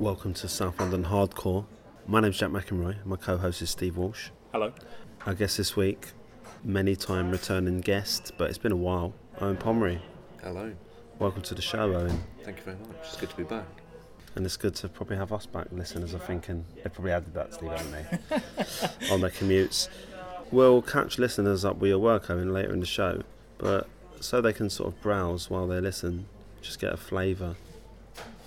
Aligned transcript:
Welcome 0.00 0.32
to 0.32 0.48
South 0.48 0.80
London 0.80 1.04
Hardcore. 1.04 1.66
My 2.06 2.20
name's 2.20 2.38
Jack 2.38 2.48
McElroy. 2.48 3.04
My 3.04 3.16
co-host 3.16 3.60
is 3.60 3.68
Steve 3.68 3.98
Walsh. 3.98 4.30
Hello. 4.50 4.72
Our 5.26 5.34
guest 5.34 5.58
this 5.58 5.76
week, 5.76 6.12
many 6.64 6.96
time 6.96 7.30
returning 7.30 7.82
guest, 7.82 8.32
but 8.38 8.48
it's 8.48 8.56
been 8.56 8.72
a 8.72 8.76
while. 8.76 9.12
Owen 9.42 9.58
Pomery. 9.58 10.00
Hello. 10.42 10.72
Welcome 11.18 11.42
to 11.42 11.54
the 11.54 11.60
show, 11.60 11.92
Owen. 11.92 12.18
Thank 12.44 12.56
you 12.56 12.62
very 12.62 12.78
much. 12.78 12.96
It's 13.02 13.16
good 13.18 13.28
to 13.28 13.36
be 13.36 13.42
back. 13.42 13.66
And 14.36 14.46
it's 14.46 14.56
good 14.56 14.74
to 14.76 14.88
probably 14.88 15.18
have 15.18 15.34
us 15.34 15.44
back. 15.44 15.66
Listeners 15.70 16.14
are 16.14 16.18
thinking 16.18 16.64
they 16.76 16.88
probably 16.88 17.12
added 17.12 17.34
that, 17.34 17.52
Steve, 17.52 17.70
haven't 17.70 17.92
they? 17.92 19.10
On 19.12 19.20
their 19.20 19.28
commutes. 19.28 19.90
We'll 20.50 20.80
catch 20.80 21.18
listeners 21.18 21.62
up 21.62 21.76
with 21.76 21.90
your 21.90 21.98
work, 21.98 22.30
Owen, 22.30 22.54
later 22.54 22.72
in 22.72 22.80
the 22.80 22.86
show, 22.86 23.22
but 23.58 23.86
so 24.18 24.40
they 24.40 24.54
can 24.54 24.70
sort 24.70 24.94
of 24.94 25.02
browse 25.02 25.50
while 25.50 25.66
they 25.66 25.78
listen, 25.78 26.24
just 26.62 26.80
get 26.80 26.90
a 26.90 26.96
flavour 26.96 27.56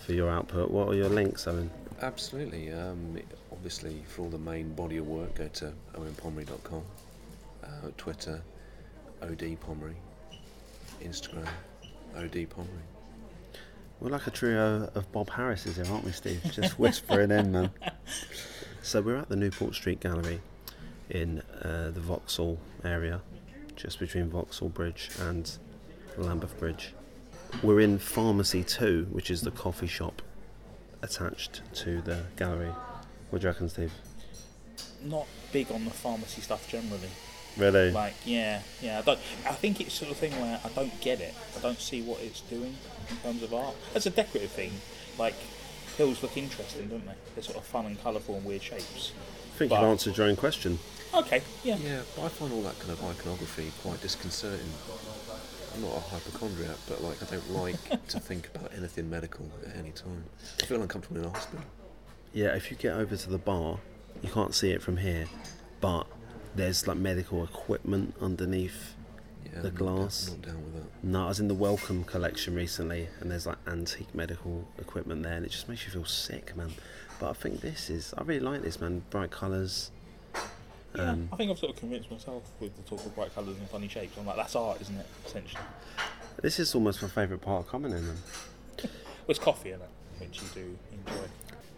for 0.05 0.13
your 0.13 0.29
output. 0.29 0.69
What 0.69 0.89
are 0.89 0.95
your 0.95 1.09
links, 1.09 1.47
Owen? 1.47 1.69
Absolutely. 2.01 2.71
Um, 2.71 3.17
obviously, 3.51 4.03
for 4.07 4.23
all 4.23 4.29
the 4.29 4.37
main 4.37 4.73
body 4.73 4.97
of 4.97 5.07
work, 5.07 5.35
go 5.35 5.47
to 5.47 5.73
owenpomery.com, 5.95 6.83
uh, 7.63 7.67
Twitter, 7.97 8.41
OD 9.21 9.57
Pomery, 9.61 9.95
Instagram, 11.01 11.47
OD 12.15 12.49
Pomery. 12.49 12.83
We're 13.99 14.09
like 14.09 14.27
a 14.27 14.31
trio 14.31 14.91
of 14.95 15.09
Bob 15.13 15.29
Harrises 15.29 15.77
here, 15.77 15.85
aren't 15.89 16.03
we, 16.03 16.11
Steve? 16.11 16.41
Just 16.51 16.77
whispering 16.77 17.31
in, 17.31 17.51
man. 17.51 17.71
So 18.85 19.01
we're 19.01 19.15
at 19.15 19.29
the 19.29 19.37
Newport 19.37 19.75
Street 19.75 20.01
Gallery 20.01 20.41
in 21.09 21.41
uh, 21.61 21.91
the 21.91 22.01
Vauxhall 22.01 22.59
area, 22.83 23.21
just 23.77 23.97
between 23.97 24.29
Vauxhall 24.29 24.67
Bridge 24.67 25.09
and 25.21 25.49
Lambeth 26.17 26.59
Bridge. 26.59 26.93
We're 27.61 27.79
in 27.79 27.97
Pharmacy 27.99 28.63
2, 28.63 29.07
which 29.11 29.29
is 29.31 29.41
the 29.41 29.51
coffee 29.51 29.87
shop 29.87 30.21
attached 31.01 31.61
to 31.75 32.01
the 32.01 32.23
gallery. 32.35 32.71
What 33.29 33.41
do 33.41 33.45
you 33.47 33.51
reckon, 33.51 33.69
Steve? 33.69 33.91
Not 35.03 35.27
big 35.51 35.71
on 35.71 35.85
the 35.85 35.91
pharmacy 35.91 36.41
stuff 36.41 36.67
generally. 36.67 37.09
Really? 37.57 37.91
Like, 37.91 38.15
yeah, 38.25 38.61
yeah. 38.81 38.99
I 38.99 39.01
don't. 39.01 39.19
I 39.45 39.51
think 39.53 39.79
it's 39.79 39.93
sort 39.93 40.11
of 40.11 40.17
thing 40.17 40.31
where 40.41 40.59
I 40.63 40.69
don't 40.69 40.99
get 41.01 41.21
it. 41.21 41.33
I 41.55 41.59
don't 41.61 41.79
see 41.79 42.01
what 42.01 42.19
it's 42.21 42.41
doing 42.41 42.75
in 43.09 43.15
terms 43.17 43.43
of 43.43 43.53
art. 43.53 43.75
As 43.93 44.05
a 44.07 44.09
decorative 44.09 44.49
thing, 44.51 44.71
like 45.19 45.35
hills 45.97 46.23
look 46.23 46.35
interesting, 46.35 46.87
don't 46.87 47.05
they? 47.05 47.13
They're 47.35 47.43
sort 47.43 47.57
of 47.57 47.63
fun 47.65 47.85
and 47.85 48.01
colourful 48.01 48.35
and 48.35 48.45
weird 48.45 48.63
shapes. 48.63 49.11
I 49.53 49.57
think 49.57 49.69
But- 49.69 49.81
you've 49.81 49.89
answered 49.89 50.17
your 50.17 50.27
own 50.27 50.35
question. 50.35 50.79
Okay, 51.13 51.43
yeah. 51.63 51.75
Yeah, 51.77 52.01
but 52.15 52.23
I 52.23 52.29
find 52.29 52.51
all 52.53 52.63
that 52.63 52.79
kind 52.79 52.91
of 52.91 53.03
iconography 53.05 53.71
quite 53.83 54.01
disconcerting. 54.01 54.73
I'm 55.73 55.81
not 55.81 55.95
a 55.97 55.99
hypochondriac, 55.99 56.75
but 56.87 57.03
like 57.03 57.21
I 57.21 57.25
don't 57.25 57.51
like 57.51 58.07
to 58.09 58.19
think 58.19 58.49
about 58.53 58.71
anything 58.77 59.09
medical 59.09 59.49
at 59.67 59.75
any 59.75 59.91
time. 59.91 60.23
I 60.61 60.65
feel 60.65 60.81
uncomfortable 60.81 61.19
in 61.21 61.25
a 61.25 61.29
hospital. 61.29 61.65
Yeah, 62.33 62.55
if 62.55 62.69
you 62.71 62.77
get 62.77 62.93
over 62.93 63.15
to 63.15 63.29
the 63.29 63.37
bar, 63.37 63.79
you 64.21 64.29
can't 64.29 64.53
see 64.55 64.71
it 64.71 64.81
from 64.81 64.97
here, 64.97 65.27
but 65.81 66.05
there's 66.55 66.87
like 66.87 66.97
medical 66.97 67.43
equipment 67.43 68.15
underneath 68.21 68.95
Yeah, 69.45 69.61
The 69.61 69.67
I'm 69.69 69.73
not 69.73 69.75
glass. 69.75 70.25
Down, 70.27 70.35
not 70.41 70.47
down 70.47 70.63
with 70.63 70.73
that. 70.75 71.03
No, 71.03 71.25
I 71.25 71.27
was 71.27 71.39
in 71.39 71.47
the 71.47 71.53
Wellcome 71.55 72.03
collection 72.03 72.55
recently, 72.55 73.07
and 73.19 73.29
there's 73.31 73.45
like 73.45 73.57
antique 73.67 74.13
medical 74.15 74.67
equipment 74.79 75.23
there, 75.23 75.33
and 75.33 75.45
it 75.45 75.51
just 75.51 75.67
makes 75.69 75.85
you 75.85 75.91
feel 75.91 76.05
sick, 76.05 76.55
man. 76.55 76.71
But 77.19 77.29
I 77.31 77.33
think 77.33 77.61
this 77.61 77.89
is, 77.89 78.13
I 78.17 78.23
really 78.23 78.39
like 78.39 78.61
this, 78.63 78.79
man. 78.79 79.03
Bright 79.09 79.31
colours. 79.31 79.91
Yeah, 80.95 81.09
Um, 81.11 81.29
I 81.31 81.35
think 81.35 81.49
I've 81.51 81.57
sort 81.57 81.73
of 81.73 81.79
convinced 81.79 82.11
myself 82.11 82.43
with 82.59 82.75
the 82.75 82.83
talk 82.83 83.05
of 83.05 83.15
bright 83.15 83.33
colours 83.33 83.57
and 83.57 83.67
funny 83.69 83.87
shapes. 83.87 84.17
I'm 84.17 84.25
like, 84.25 84.35
that's 84.35 84.55
art, 84.55 84.79
isn't 84.81 84.95
it? 84.97 85.05
Essentially, 85.25 85.61
This 86.41 86.59
is 86.59 86.73
almost 86.75 87.01
my 87.01 87.07
favourite 87.07 87.41
part 87.41 87.65
of 87.65 87.71
coming 87.71 87.91
in, 87.91 88.05
man. 88.05 88.17
well, 88.77 88.89
it's 89.27 89.39
coffee 89.39 89.71
in 89.71 89.81
it, 89.81 89.89
which 90.19 90.41
you 90.41 90.47
do 90.53 90.77
enjoy. 90.91 91.21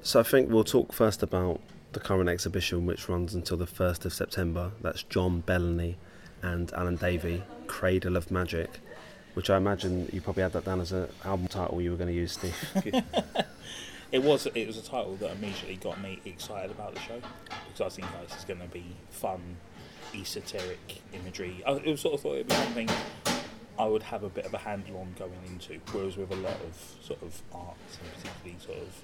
So 0.01 0.19
I 0.19 0.23
think 0.23 0.49
we'll 0.49 0.63
talk 0.63 0.91
first 0.93 1.23
about 1.23 1.59
the 1.93 1.99
current 1.99 2.29
exhibition, 2.29 2.85
which 2.85 3.07
runs 3.07 3.33
until 3.33 3.57
the 3.57 3.65
1st 3.65 4.05
of 4.05 4.13
September. 4.13 4.71
That's 4.81 5.03
John 5.03 5.41
Bellany 5.41 5.95
and 6.41 6.71
Alan 6.73 6.97
Davie, 6.97 7.43
Cradle 7.67 8.17
of 8.17 8.29
Magic, 8.31 8.79
which 9.33 9.49
I 9.49 9.57
imagine 9.57 10.09
you 10.11 10.19
probably 10.21 10.43
had 10.43 10.53
that 10.53 10.65
down 10.65 10.81
as 10.81 10.91
an 10.91 11.07
album 11.23 11.47
title 11.47 11.81
you 11.81 11.91
were 11.91 11.97
going 11.97 12.09
to 12.09 12.13
use, 12.13 12.33
Steve. 12.33 12.55
It 14.11 14.23
was 14.23 14.45
it 14.47 14.67
was 14.67 14.77
a 14.77 14.83
title 14.83 15.15
that 15.17 15.31
immediately 15.31 15.77
got 15.77 16.01
me 16.01 16.21
excited 16.25 16.71
about 16.71 16.93
the 16.93 17.01
show 17.01 17.21
because 17.67 17.81
I 17.81 17.89
think 17.89 18.07
this 18.27 18.37
is 18.37 18.45
going 18.45 18.59
to 18.59 18.67
be 18.67 18.85
fun, 19.09 19.57
esoteric 20.13 21.01
imagery. 21.13 21.63
I 21.65 21.73
it 21.73 21.87
was 21.87 22.01
sort 22.01 22.15
of 22.15 22.21
thought 22.21 22.35
it'd 22.35 22.47
be 22.47 22.55
something 22.55 22.89
I 23.77 23.85
would 23.85 24.03
have 24.03 24.23
a 24.23 24.29
bit 24.29 24.45
of 24.45 24.53
a 24.53 24.59
handle 24.59 24.97
on 24.97 25.15
going 25.17 25.33
into. 25.47 25.79
Whereas 25.91 26.17
with 26.17 26.31
a 26.31 26.35
lot 26.35 26.57
of 26.61 26.95
sort 27.01 27.21
of 27.21 27.41
arts 27.53 27.99
and 28.01 28.13
particularly 28.13 28.59
sort 28.63 28.77
of 28.77 29.03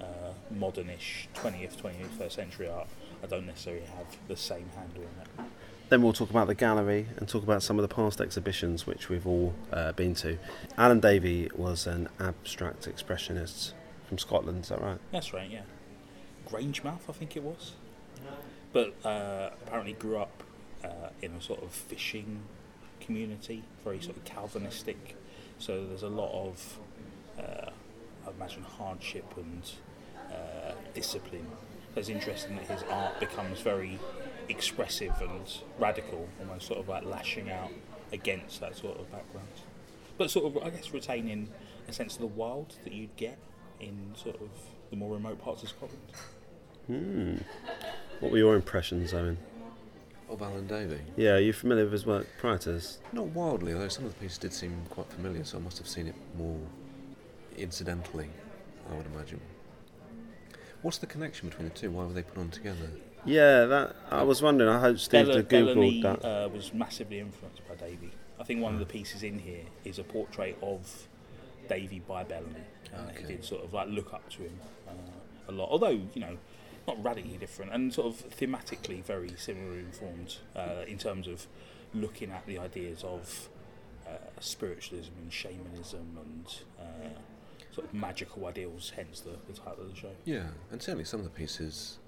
uh, 0.00 0.32
modernish 0.54 1.26
20th, 1.34 1.76
21st 1.76 2.32
century 2.32 2.68
art, 2.68 2.88
I 3.22 3.26
don't 3.26 3.46
necessarily 3.46 3.84
have 3.84 4.06
the 4.26 4.36
same 4.36 4.68
handle 4.76 5.02
on 5.02 5.44
it. 5.44 5.50
Then 5.88 6.02
we'll 6.02 6.12
talk 6.12 6.30
about 6.30 6.48
the 6.48 6.54
gallery 6.54 7.06
and 7.16 7.28
talk 7.28 7.42
about 7.42 7.62
some 7.62 7.78
of 7.78 7.88
the 7.88 7.94
past 7.94 8.20
exhibitions 8.20 8.86
which 8.86 9.08
we've 9.08 9.26
all 9.26 9.54
uh, 9.72 9.92
been 9.92 10.14
to. 10.16 10.38
Alan 10.76 11.00
Davie 11.00 11.48
was 11.56 11.86
an 11.86 12.08
abstract 12.20 12.86
expressionist 12.86 13.72
from 14.08 14.18
Scotland, 14.18 14.62
is 14.62 14.70
that 14.70 14.80
right? 14.80 14.98
That's 15.12 15.34
right, 15.34 15.50
yeah. 15.50 15.62
Grangemouth, 16.48 17.08
I 17.08 17.12
think 17.12 17.36
it 17.36 17.42
was. 17.42 17.72
But 18.72 18.94
uh, 19.04 19.50
apparently 19.66 19.92
grew 19.92 20.16
up 20.16 20.42
uh, 20.82 21.10
in 21.20 21.32
a 21.32 21.42
sort 21.42 21.62
of 21.62 21.70
fishing 21.70 22.40
community, 23.00 23.62
very 23.84 24.00
sort 24.00 24.16
of 24.16 24.24
Calvinistic. 24.24 25.16
So 25.58 25.86
there's 25.86 26.02
a 26.02 26.08
lot 26.08 26.32
of, 26.32 26.78
uh, 27.38 27.70
I 28.26 28.30
imagine, 28.30 28.62
hardship 28.62 29.26
and 29.36 29.70
uh, 30.30 30.72
discipline. 30.94 31.46
It's 31.94 32.08
interesting 32.08 32.56
that 32.56 32.66
his 32.66 32.82
art 32.90 33.20
becomes 33.20 33.60
very 33.60 33.98
expressive 34.48 35.14
and 35.20 35.46
radical, 35.78 36.28
almost 36.40 36.66
sort 36.66 36.78
of 36.78 36.88
like 36.88 37.04
lashing 37.04 37.50
out 37.50 37.70
against 38.12 38.60
that 38.60 38.76
sort 38.76 38.98
of 38.98 39.10
background. 39.10 39.48
But 40.16 40.30
sort 40.30 40.56
of, 40.56 40.62
I 40.62 40.70
guess, 40.70 40.92
retaining 40.92 41.50
a 41.88 41.92
sense 41.92 42.14
of 42.14 42.20
the 42.20 42.26
wild 42.26 42.76
that 42.84 42.92
you'd 42.92 43.16
get 43.16 43.38
in 43.80 44.12
sort 44.16 44.36
of 44.36 44.48
the 44.90 44.96
more 44.96 45.14
remote 45.14 45.40
parts 45.42 45.62
of 45.62 45.68
Scotland. 45.68 46.02
Hmm. 46.86 47.36
What 48.20 48.32
were 48.32 48.38
your 48.38 48.54
impressions, 48.54 49.12
Owen? 49.12 49.38
Of 50.28 50.42
Alan 50.42 50.66
Davie. 50.66 51.00
Yeah, 51.16 51.32
are 51.34 51.40
you 51.40 51.52
familiar 51.52 51.84
with 51.84 51.92
his 51.92 52.06
work 52.06 52.26
prior 52.38 52.58
to 52.58 52.72
this? 52.72 52.98
Not 53.12 53.26
wildly, 53.26 53.72
although 53.72 53.88
some 53.88 54.04
of 54.04 54.14
the 54.14 54.20
pieces 54.20 54.38
did 54.38 54.52
seem 54.52 54.82
quite 54.90 55.10
familiar, 55.10 55.44
so 55.44 55.58
I 55.58 55.60
must 55.60 55.78
have 55.78 55.88
seen 55.88 56.06
it 56.06 56.14
more 56.36 56.58
incidentally, 57.56 58.28
I 58.90 58.94
would 58.96 59.06
imagine. 59.06 59.40
What's 60.82 60.98
the 60.98 61.06
connection 61.06 61.48
between 61.48 61.68
the 61.68 61.74
two? 61.74 61.90
Why 61.90 62.04
were 62.04 62.12
they 62.12 62.22
put 62.22 62.38
on 62.38 62.50
together? 62.50 62.90
Yeah, 63.24 63.64
that 63.66 63.96
I 64.10 64.22
was 64.22 64.42
wondering. 64.42 64.70
I 64.70 64.78
hope 64.80 64.98
Steve 64.98 65.26
Bella, 65.26 65.36
had 65.38 65.48
googled 65.48 65.74
Bellany 65.74 66.02
that. 66.02 66.24
uh, 66.24 66.48
was 66.48 66.72
massively 66.72 67.18
influenced 67.20 67.66
by 67.68 67.74
Davie. 67.74 68.12
I 68.38 68.44
think 68.44 68.62
one 68.62 68.74
of 68.74 68.80
the 68.80 68.86
pieces 68.86 69.22
in 69.22 69.38
here 69.40 69.64
is 69.84 69.98
a 69.98 70.04
portrait 70.04 70.56
of 70.62 71.08
Davie 71.68 72.02
by 72.06 72.22
Bellany. 72.24 72.62
Uh, 72.94 73.08
He 73.18 73.24
did 73.26 73.44
sort 73.44 73.64
of 73.64 73.72
like 73.72 73.88
look 73.88 74.12
up 74.14 74.28
to 74.30 74.42
him 74.42 74.58
uh, 74.88 74.92
a 75.48 75.52
lot, 75.52 75.68
although 75.70 75.88
you 76.14 76.20
know, 76.20 76.36
not 76.86 77.02
radically 77.02 77.36
different, 77.36 77.72
and 77.72 77.92
sort 77.92 78.06
of 78.08 78.30
thematically 78.30 79.02
very 79.02 79.30
similarly 79.36 79.80
informed 79.80 80.36
uh, 80.56 80.84
in 80.86 80.98
terms 80.98 81.26
of 81.28 81.46
looking 81.94 82.30
at 82.30 82.46
the 82.46 82.58
ideas 82.58 83.02
of 83.04 83.48
uh, 84.06 84.10
spiritualism 84.40 85.12
and 85.22 85.32
shamanism 85.32 86.18
and 86.24 86.46
uh, 86.78 87.08
sort 87.74 87.86
of 87.86 87.94
magical 87.94 88.46
ideals. 88.46 88.92
Hence 88.96 89.20
the, 89.20 89.36
the 89.46 89.58
title 89.58 89.84
of 89.84 89.90
the 89.90 89.96
show. 89.96 90.12
Yeah, 90.24 90.48
and 90.70 90.82
certainly 90.82 91.04
some 91.04 91.20
of 91.20 91.24
the 91.24 91.30
pieces 91.30 91.98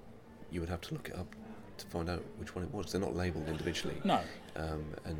you 0.51 0.59
would 0.59 0.69
have 0.69 0.81
to 0.81 0.93
look 0.93 1.09
it 1.09 1.15
up 1.15 1.35
to 1.81 1.87
find 1.87 2.09
out 2.09 2.23
which 2.37 2.55
one 2.55 2.63
it 2.63 2.73
was. 2.73 2.91
They're 2.91 3.01
not 3.01 3.15
labelled 3.15 3.47
individually, 3.47 3.95
No, 4.03 4.21
um, 4.55 4.85
and 5.05 5.17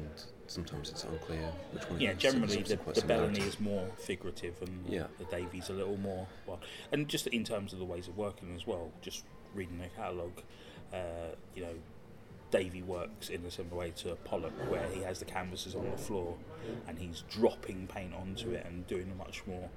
sometimes 0.48 0.90
it's 0.90 1.04
unclear 1.04 1.52
which 1.72 1.90
one. 1.90 2.00
Yeah. 2.00 2.14
Generally 2.14 2.64
the, 2.64 2.76
the. 2.76 3.02
Bellany 3.02 3.40
is 3.40 3.60
more 3.60 3.88
figurative 3.98 4.62
and 4.62 4.86
Yeah. 4.88 5.08
the 5.18 5.26
Davie's 5.26 5.70
a 5.70 5.74
little 5.74 5.98
more 5.98 6.28
well. 6.46 6.60
And 6.92 7.08
just 7.08 7.28
in 7.28 7.44
terms 7.44 7.74
of 7.74 7.80
the 7.80 7.86
ways 7.86 8.08
of 8.08 8.18
working 8.18 8.56
as 8.56 8.68
well, 8.68 8.92
just 9.02 9.24
reading 9.54 9.78
the 9.80 9.88
catalogue, 9.96 10.42
uh, 10.94 11.36
you 11.56 11.64
know, 11.64 11.74
Davie 12.52 12.82
works 12.84 13.30
in 13.30 13.46
a 13.46 13.52
similar 13.52 13.78
way 13.78 13.92
to 13.98 14.16
Pollock, 14.26 14.52
where 14.70 14.86
he 14.90 15.02
has 15.04 15.20
the 15.20 15.26
canvases 15.26 15.74
on 15.74 15.90
the 15.90 15.98
floor 15.98 16.36
and 16.88 17.00
he's 17.00 17.24
dropping 17.30 17.88
paint 17.88 18.14
onto 18.14 18.52
it 18.52 18.66
and 18.66 18.86
doing 18.88 19.10
a 19.10 19.16
much 19.16 19.42
more 19.48 19.70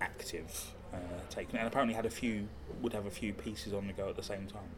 active 0.00 0.74
uh, 0.92 0.98
take. 1.30 1.48
And 1.54 1.66
apparently 1.66 1.94
had 1.94 2.04
a 2.06 2.10
few 2.10 2.48
would 2.82 2.92
have 2.92 3.06
a 3.06 3.10
few 3.10 3.32
pieces 3.32 3.72
on 3.72 3.86
the 3.86 3.92
go 3.94 4.08
at 4.10 4.16
the 4.16 4.22
same 4.22 4.46
time. 4.46 4.68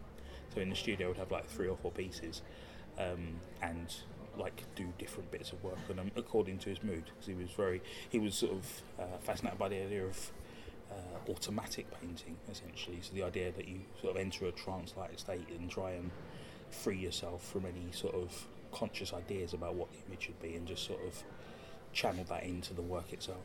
So 0.59 0.63
in 0.63 0.71
the 0.71 0.75
studio 0.75 1.07
would 1.07 1.19
have 1.19 1.31
like 1.31 1.49
three 1.49 1.69
or 1.69 1.77
four 1.77 1.93
pieces, 1.93 2.43
um, 2.99 3.37
and 3.63 3.95
like 4.37 4.65
do 4.75 4.93
different 4.99 5.31
bits 5.31 5.53
of 5.53 5.63
work 5.63 5.79
on 5.89 5.95
them 5.95 6.11
according 6.17 6.59
to 6.59 6.69
his 6.69 6.83
mood. 6.83 7.05
Because 7.05 7.29
he 7.29 7.35
was 7.35 7.51
very 7.53 7.81
he 8.11 8.19
was 8.19 8.35
sort 8.35 8.55
of 8.55 8.83
uh, 8.99 9.19
fascinated 9.21 9.57
by 9.57 9.69
the 9.69 9.81
idea 9.81 10.05
of 10.05 10.33
uh, 10.91 11.31
automatic 11.31 11.87
painting, 12.01 12.37
essentially. 12.51 12.99
So 13.03 13.15
the 13.15 13.23
idea 13.23 13.53
that 13.53 13.69
you 13.69 13.83
sort 14.03 14.17
of 14.17 14.21
enter 14.21 14.47
a 14.47 14.51
trance-like 14.51 15.17
state 15.21 15.47
and 15.57 15.71
try 15.71 15.93
and 15.93 16.11
free 16.71 16.99
yourself 16.99 17.47
from 17.47 17.65
any 17.65 17.93
sort 17.93 18.17
of 18.17 18.49
conscious 18.73 19.13
ideas 19.13 19.53
about 19.53 19.77
what 19.77 19.93
the 19.93 19.99
image 20.09 20.25
should 20.25 20.43
be, 20.43 20.57
and 20.57 20.67
just 20.67 20.85
sort 20.85 21.05
of 21.07 21.23
channel 21.93 22.25
that 22.29 22.43
into 22.43 22.75
the 22.75 22.83
work 22.83 23.13
itself. 23.13 23.45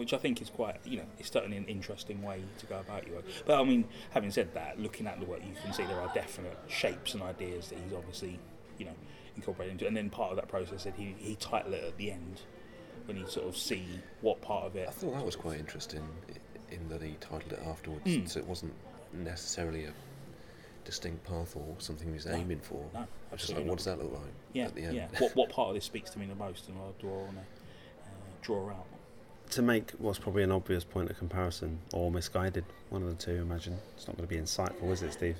Which 0.00 0.14
I 0.14 0.16
think 0.16 0.40
is 0.40 0.48
quite, 0.48 0.76
you 0.84 0.96
know, 0.96 1.04
it's 1.18 1.30
certainly 1.30 1.58
an 1.58 1.66
interesting 1.66 2.22
way 2.22 2.40
to 2.58 2.66
go 2.66 2.78
about 2.80 3.06
your 3.06 3.16
work. 3.16 3.26
But 3.46 3.60
I 3.60 3.64
mean, 3.64 3.84
having 4.12 4.30
said 4.30 4.52
that, 4.54 4.80
looking 4.80 5.06
at 5.06 5.20
the 5.20 5.26
work, 5.26 5.40
you 5.46 5.54
can 5.62 5.72
see 5.74 5.84
there 5.84 6.00
are 6.00 6.10
definite 6.14 6.58
shapes 6.68 7.12
and 7.12 7.22
ideas 7.22 7.68
that 7.68 7.78
he's 7.84 7.92
obviously, 7.92 8.38
you 8.78 8.86
know, 8.86 8.94
incorporated 9.36 9.72
into. 9.72 9.86
And 9.86 9.94
then 9.94 10.08
part 10.08 10.30
of 10.30 10.36
that 10.36 10.48
process 10.48 10.84
that 10.84 10.94
he 10.94 11.14
he 11.18 11.36
titled 11.36 11.74
it 11.74 11.84
at 11.84 11.96
the 11.98 12.10
end 12.12 12.40
when 13.04 13.18
you 13.18 13.26
sort 13.28 13.46
of 13.46 13.56
see 13.56 13.84
what 14.22 14.40
part 14.40 14.64
of 14.64 14.74
it. 14.74 14.88
I 14.88 14.90
thought 14.90 15.14
that 15.14 15.24
was 15.26 15.36
quite 15.36 15.58
interesting 15.58 16.02
in 16.70 16.88
that 16.88 17.02
he 17.02 17.16
titled 17.20 17.52
it 17.52 17.60
afterwards, 17.66 18.06
Mm. 18.06 18.26
so 18.28 18.40
it 18.40 18.46
wasn't 18.46 18.72
necessarily 19.12 19.84
a 19.84 19.92
distinct 20.84 21.24
path 21.24 21.56
or 21.56 21.74
something 21.78 22.08
he 22.08 22.14
was 22.14 22.24
No, 22.24 22.32
aiming 22.34 22.60
for. 22.60 22.82
No, 22.94 23.00
I 23.00 23.06
absolutely 23.34 23.64
like, 23.64 23.70
what 23.70 23.76
does 23.78 23.84
that 23.86 23.98
look 24.02 24.12
like 24.14 24.32
Yeah, 24.54 24.64
at 24.66 24.74
the 24.74 24.82
end? 24.84 24.96
yeah. 24.96 25.08
What 25.18 25.36
what 25.36 25.50
part 25.50 25.68
of 25.68 25.74
this 25.74 25.84
speaks 25.84 26.08
to 26.10 26.18
me 26.18 26.24
the 26.26 26.34
most, 26.34 26.68
and 26.68 26.78
I'll 26.78 26.94
draw 26.98 27.24
on 27.26 27.36
a, 27.36 27.40
uh, 27.40 28.32
draw 28.40 28.70
out. 28.70 28.86
To 29.50 29.62
make 29.62 29.90
what's 29.98 30.18
probably 30.18 30.44
an 30.44 30.52
obvious 30.52 30.84
point 30.84 31.10
of 31.10 31.18
comparison 31.18 31.80
or 31.92 32.10
misguided, 32.10 32.64
one 32.88 33.02
of 33.02 33.08
the 33.08 33.16
two, 33.24 33.40
imagine. 33.42 33.78
It's 33.96 34.06
not 34.06 34.16
going 34.16 34.28
to 34.28 34.32
be 34.34 34.40
insightful, 34.40 34.92
is 34.92 35.02
it, 35.02 35.12
Steve? 35.12 35.36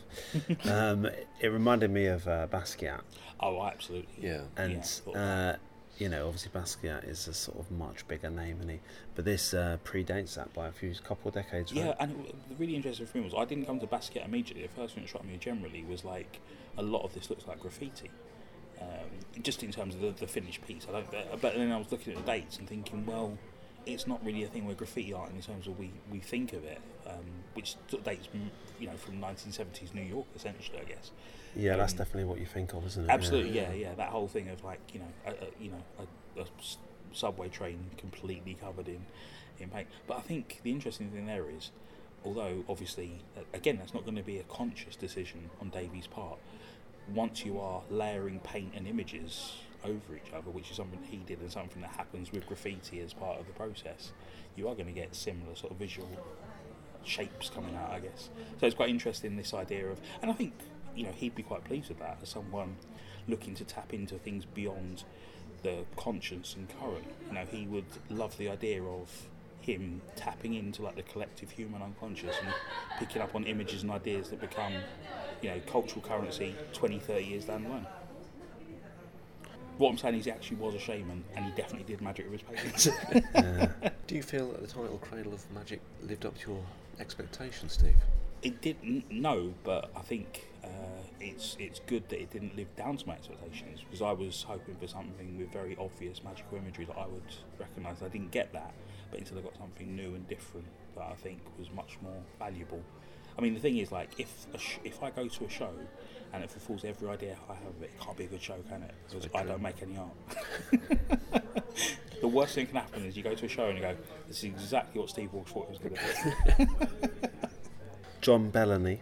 um, 0.65 1.09
it 1.41 1.49
reminded 1.49 1.91
me 1.93 2.07
of 2.07 2.27
uh, 2.27 2.49
Basquiat. 2.49 3.03
Oh, 3.39 3.63
absolutely. 3.65 4.09
Yeah. 4.19 4.43
And, 4.57 4.85
Yeah, 5.07 5.21
uh, 5.21 5.57
you 5.99 6.09
know, 6.09 6.27
obviously 6.27 6.51
Basquiat 6.51 7.09
is 7.09 7.29
a 7.29 7.35
sort 7.35 7.59
of 7.61 7.71
much 7.71 8.09
bigger 8.09 8.31
name, 8.31 8.57
isn't 8.57 8.69
he? 8.71 8.81
But 9.15 9.27
this 9.27 9.55
uh, 9.55 9.77
predates 9.85 10.35
that 10.35 10.53
by 10.55 10.67
a 10.67 10.73
few 10.73 10.93
couple 11.05 11.29
of 11.29 11.35
decades, 11.35 11.73
right? 11.73 11.85
Yeah, 11.85 11.95
and 12.01 12.27
it, 12.27 12.35
the 12.49 12.55
really 12.57 12.75
interesting 12.75 13.07
thing 13.07 13.23
was 13.23 13.35
I 13.37 13.45
didn't 13.45 13.67
come 13.67 13.79
to 13.81 13.87
Basquiat 13.87 14.25
immediately. 14.25 14.63
The 14.67 14.73
first 14.81 14.95
thing 14.95 15.05
that 15.05 15.09
struck 15.09 15.25
me 15.25 15.37
generally 15.37 15.85
was 15.85 16.05
like 16.05 16.41
a 16.77 16.83
lot 16.83 17.05
of 17.05 17.15
this 17.15 17.29
looks 17.31 17.47
like 17.47 17.61
graffiti, 17.61 18.11
um, 18.81 18.89
just 19.43 19.63
in 19.63 19.71
terms 19.71 19.95
of 19.95 20.01
the, 20.01 20.11
the 20.13 20.27
finished 20.27 20.67
piece. 20.67 20.87
I 20.89 20.93
don't, 20.93 21.41
but 21.41 21.55
then 21.55 21.71
I 21.71 21.77
was 21.77 21.93
looking 21.93 22.15
at 22.15 22.25
the 22.25 22.33
dates 22.33 22.59
and 22.59 22.67
thinking, 22.67 23.05
well, 23.05 23.37
it's 23.87 24.07
not 24.07 24.25
really 24.25 24.45
a 24.45 24.49
thing 24.49 24.67
where 24.67 24.75
graffiti 24.75 25.13
art 25.13 25.31
in 25.31 25.41
terms 25.41 25.67
of 25.67 25.79
we, 25.79 25.91
we 26.11 26.19
think 26.19 26.53
of 26.53 26.65
it, 26.65 26.81
um, 27.07 27.25
which 27.55 27.77
dates 28.05 28.29
you 28.79 28.87
know 28.87 28.97
from 28.97 29.21
1970s 29.21 29.95
New 29.95 30.03
York 30.03 30.27
essentially, 30.37 30.79
I 30.79 30.85
guess. 30.85 31.11
Yeah, 31.57 31.77
that's 31.77 31.93
Um, 31.93 31.99
definitely 31.99 32.25
what 32.25 32.39
you 32.39 32.47
think 32.47 32.73
of, 32.75 32.87
isn't 32.87 33.05
it? 33.05 33.11
Absolutely, 33.11 33.53
yeah, 33.57 33.73
yeah. 33.73 33.95
That 33.95 34.11
whole 34.11 34.29
thing 34.29 34.49
of 34.49 34.63
like 34.63 34.81
you 34.93 35.01
know, 35.01 35.09
a, 35.27 35.31
a, 35.31 35.49
you 35.61 35.71
know, 35.73 35.83
a, 36.37 36.43
a 36.43 36.45
subway 37.13 37.49
train 37.49 37.79
completely 37.97 38.55
covered 38.55 38.89
in 38.89 39.05
in 39.59 39.69
paint. 39.69 39.89
But 40.07 40.19
I 40.19 40.21
think 40.21 40.61
the 40.63 40.71
interesting 40.71 41.11
thing 41.11 41.27
there 41.27 41.51
is, 41.51 41.71
although 42.25 42.65
obviously, 42.69 43.23
again, 43.53 43.79
that's 43.79 43.93
not 43.95 44.05
going 44.05 44.17
to 44.17 44.23
be 44.23 44.39
a 44.39 44.45
conscious 44.45 44.97
decision 44.97 45.51
on 45.61 45.71
Davie's 45.71 46.07
part. 46.07 46.39
Once 47.13 47.45
you 47.45 47.59
are 47.59 47.83
layering 47.91 48.39
paint 48.41 48.73
and 48.75 48.87
images 48.87 49.55
over 49.85 50.15
each 50.15 50.33
other, 50.33 50.51
which 50.51 50.71
is 50.71 50.77
something 50.77 51.01
he 51.03 51.19
did 51.19 51.41
and 51.41 51.51
something 51.51 51.81
that 51.83 51.93
happens 51.93 52.33
with 52.33 52.47
graffiti 52.47 53.01
as 53.01 53.13
part 53.13 53.39
of 53.39 53.47
the 53.47 53.53
process, 53.53 54.13
you 54.57 54.69
are 54.69 54.75
going 54.75 54.87
to 54.87 54.93
get 54.93 55.15
similar 55.15 55.55
sort 55.55 55.73
of 55.73 55.79
visual 55.79 56.09
shapes 57.05 57.51
coming 57.51 57.75
out, 57.77 57.91
I 57.91 58.01
guess. 58.01 58.29
So 58.59 58.67
it's 58.67 58.75
quite 58.75 58.91
interesting 58.91 59.37
this 59.37 59.55
idea 59.55 59.87
of, 59.87 60.01
and 60.23 60.31
I 60.31 60.35
think 60.35 60.53
you 60.95 61.05
know 61.05 61.13
he'd 61.13 61.35
be 61.35 61.43
quite 61.43 61.65
pleased 61.65 61.89
with 61.89 61.99
that 62.01 62.19
as 62.23 62.29
someone 62.29 62.77
looking 63.29 63.55
to 63.55 63.65
tap 63.65 63.95
into 63.95 64.17
things 64.19 64.45
beyond 64.45 65.05
the 65.63 65.85
conscious 65.97 66.57
and 66.57 66.69
current. 66.81 67.07
You 67.29 67.35
know, 67.35 67.45
he 67.51 67.67
would 67.67 67.85
love 68.09 68.37
the 68.39 68.49
idea 68.49 68.83
of 68.83 69.29
him 69.61 70.01
tapping 70.17 70.55
into 70.55 70.83
like 70.83 70.97
the 70.97 71.03
collective 71.03 71.51
human 71.51 71.83
unconscious 71.83 72.35
and 72.43 72.53
picking 72.99 73.21
up 73.21 73.35
on 73.35 73.45
images 73.45 73.83
and 73.83 73.91
ideas 73.91 74.31
that 74.31 74.41
become, 74.41 74.73
you 75.43 75.51
know, 75.51 75.61
cultural 75.67 76.03
currency 76.03 76.55
20, 76.73 76.99
30 76.99 77.25
years 77.25 77.45
down 77.45 77.65
the 77.65 77.69
line. 77.69 77.87
What 79.81 79.89
I'm 79.89 79.97
saying 79.97 80.17
is 80.17 80.27
he 80.27 80.31
actually 80.31 80.59
was 80.59 80.75
a 80.75 80.79
shaman 80.79 81.25
and 81.35 81.43
he 81.47 81.53
definitely 81.53 81.91
did 81.91 82.03
magic 82.03 82.31
with 82.31 82.43
his 82.43 82.43
paintings. 82.43 82.89
Yeah. 83.35 83.91
Do 84.07 84.15
you 84.15 84.23
feel 84.23 84.53
that 84.53 84.61
the 84.61 84.67
title 84.67 84.99
Cradle 84.99 85.33
of 85.33 85.51
Magic 85.53 85.81
lived 86.03 86.27
up 86.27 86.37
to 86.41 86.51
your 86.51 86.63
expectations, 86.99 87.73
Steve? 87.73 87.97
It 88.43 88.61
didn't, 88.61 89.11
no, 89.11 89.55
but 89.65 89.91
I 89.97 90.01
think 90.01 90.49
uh, 90.63 90.69
it's 91.19 91.57
it's 91.59 91.81
good 91.87 92.07
that 92.11 92.21
it 92.21 92.31
didn't 92.31 92.57
live 92.57 92.77
down 92.77 92.99
to 92.99 93.09
my 93.09 93.15
expectations 93.15 93.81
because 93.81 94.03
I 94.03 94.13
was 94.13 94.43
hoping 94.43 94.75
for 94.75 94.87
something 94.87 95.39
with 95.39 95.51
very 95.51 95.79
obvious 95.81 96.23
magical 96.23 96.59
imagery 96.59 96.85
that 96.85 96.99
I 96.99 97.07
would 97.07 97.23
recognise. 97.59 98.03
I 98.03 98.09
didn't 98.09 98.33
get 98.33 98.53
that, 98.53 98.75
but 99.11 99.21
instead 99.21 99.39
I 99.39 99.41
got 99.41 99.57
something 99.57 99.97
new 99.97 100.15
and 100.15 100.29
different 100.29 100.67
that 100.97 101.05
I 101.11 101.15
think 101.15 101.41
was 101.59 101.71
much 101.71 101.97
more 102.03 102.21
valuable. 102.39 102.83
I 103.39 103.43
mean, 103.43 103.55
the 103.55 103.61
thing 103.61 103.79
is, 103.79 103.91
like, 103.93 104.11
if 104.19 104.47
a 104.55 104.59
sh- 104.59 104.79
if 104.85 105.03
I 105.03 105.11
go 105.11 105.29
to 105.29 105.45
a 105.45 105.49
show 105.49 105.71
and 106.33 106.45
it 106.45 106.51
fulfills 106.51 106.85
every 106.85 107.09
idea 107.09 107.37
I 107.49 107.55
have 107.55 107.67
of 107.67 107.83
it, 107.83 107.87
it 107.95 108.01
can't 108.01 108.17
be 108.17 108.25
a 108.25 108.29
good 108.29 108.43
show, 108.43 108.57
can 108.69 108.83
it? 108.83 108.95
Because 109.09 109.29
I 109.35 109.43
don't 109.45 109.63
make 109.63 109.83
any 109.83 109.97
art. 109.97 110.13
the 112.21 112.29
worst 112.29 112.55
thing 112.55 112.67
can 112.67 112.77
happen 112.77 113.05
is 113.05 113.17
you 113.17 113.23
go 113.23 113.35
to 113.35 113.47
a 113.47 113.49
show 113.49 113.67
and 113.67 113.77
you 113.79 113.83
go, 113.83 113.97
"This 114.29 114.39
is 114.39 114.45
exactly 114.45 115.01
what 115.01 115.11
Steve 115.11 115.33
Walsh 115.33 115.49
thought 115.49 115.69
it 115.71 115.71
was 115.71 115.79
going 115.79 115.95
to 115.95 116.67
be." 116.67 117.29
John 118.21 118.51
Bellany 118.51 119.01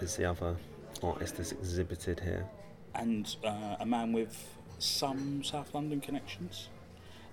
is 0.00 0.16
the 0.16 0.24
other 0.26 0.56
artist 1.02 1.36
that's 1.36 1.52
exhibited 1.52 2.20
here. 2.20 2.46
and 2.94 3.36
uh, 3.44 3.76
a 3.80 3.84
man 3.86 4.12
with 4.12 4.56
some 4.78 5.42
South 5.44 5.74
London 5.74 6.00
connections. 6.00 6.68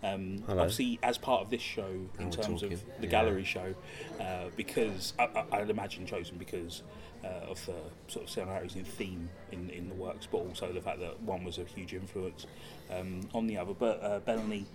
Um, 0.03 0.43
obviously, 0.47 0.99
as 1.01 1.17
part 1.17 1.41
of 1.41 1.49
this 1.49 1.61
show, 1.61 1.89
in 2.19 2.29
terms 2.29 2.61
talking, 2.61 2.73
of 2.73 2.83
the 2.99 3.05
yeah. 3.05 3.09
gallery 3.09 3.45
show, 3.45 3.73
uh, 4.19 4.45
because 4.57 5.13
I, 5.17 5.23
I, 5.23 5.57
I'd 5.59 5.69
imagine 5.69 6.05
chosen 6.05 6.37
because 6.37 6.83
uh, 7.23 7.49
of 7.49 7.65
the 7.65 7.75
sort 8.07 8.25
of 8.25 8.29
similarities 8.29 8.75
in 8.75 8.83
theme 8.83 9.29
in, 9.51 9.69
in 9.69 9.87
the 9.87 9.95
works, 9.95 10.27
but 10.29 10.39
also 10.39 10.71
the 10.73 10.81
fact 10.81 10.99
that 10.99 11.21
one 11.21 11.43
was 11.43 11.57
a 11.57 11.63
huge 11.63 11.93
influence 11.93 12.45
um, 12.91 13.21
on 13.33 13.47
the 13.47 13.57
other. 13.57 13.73
But 13.73 14.03
uh, 14.03 14.19
Bellany 14.19 14.65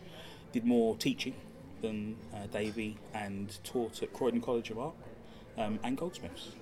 did 0.53 0.65
more 0.65 0.97
teaching 0.97 1.35
than 1.83 2.17
uh, 2.35 2.47
Davie 2.47 2.97
and 3.15 3.57
taught 3.65 4.03
at 4.03 4.13
Croydon 4.13 4.41
College 4.41 4.71
of 4.71 4.79
Art 4.79 4.95
um, 5.59 5.79
and 5.83 5.97
Goldsmiths. 5.97 6.53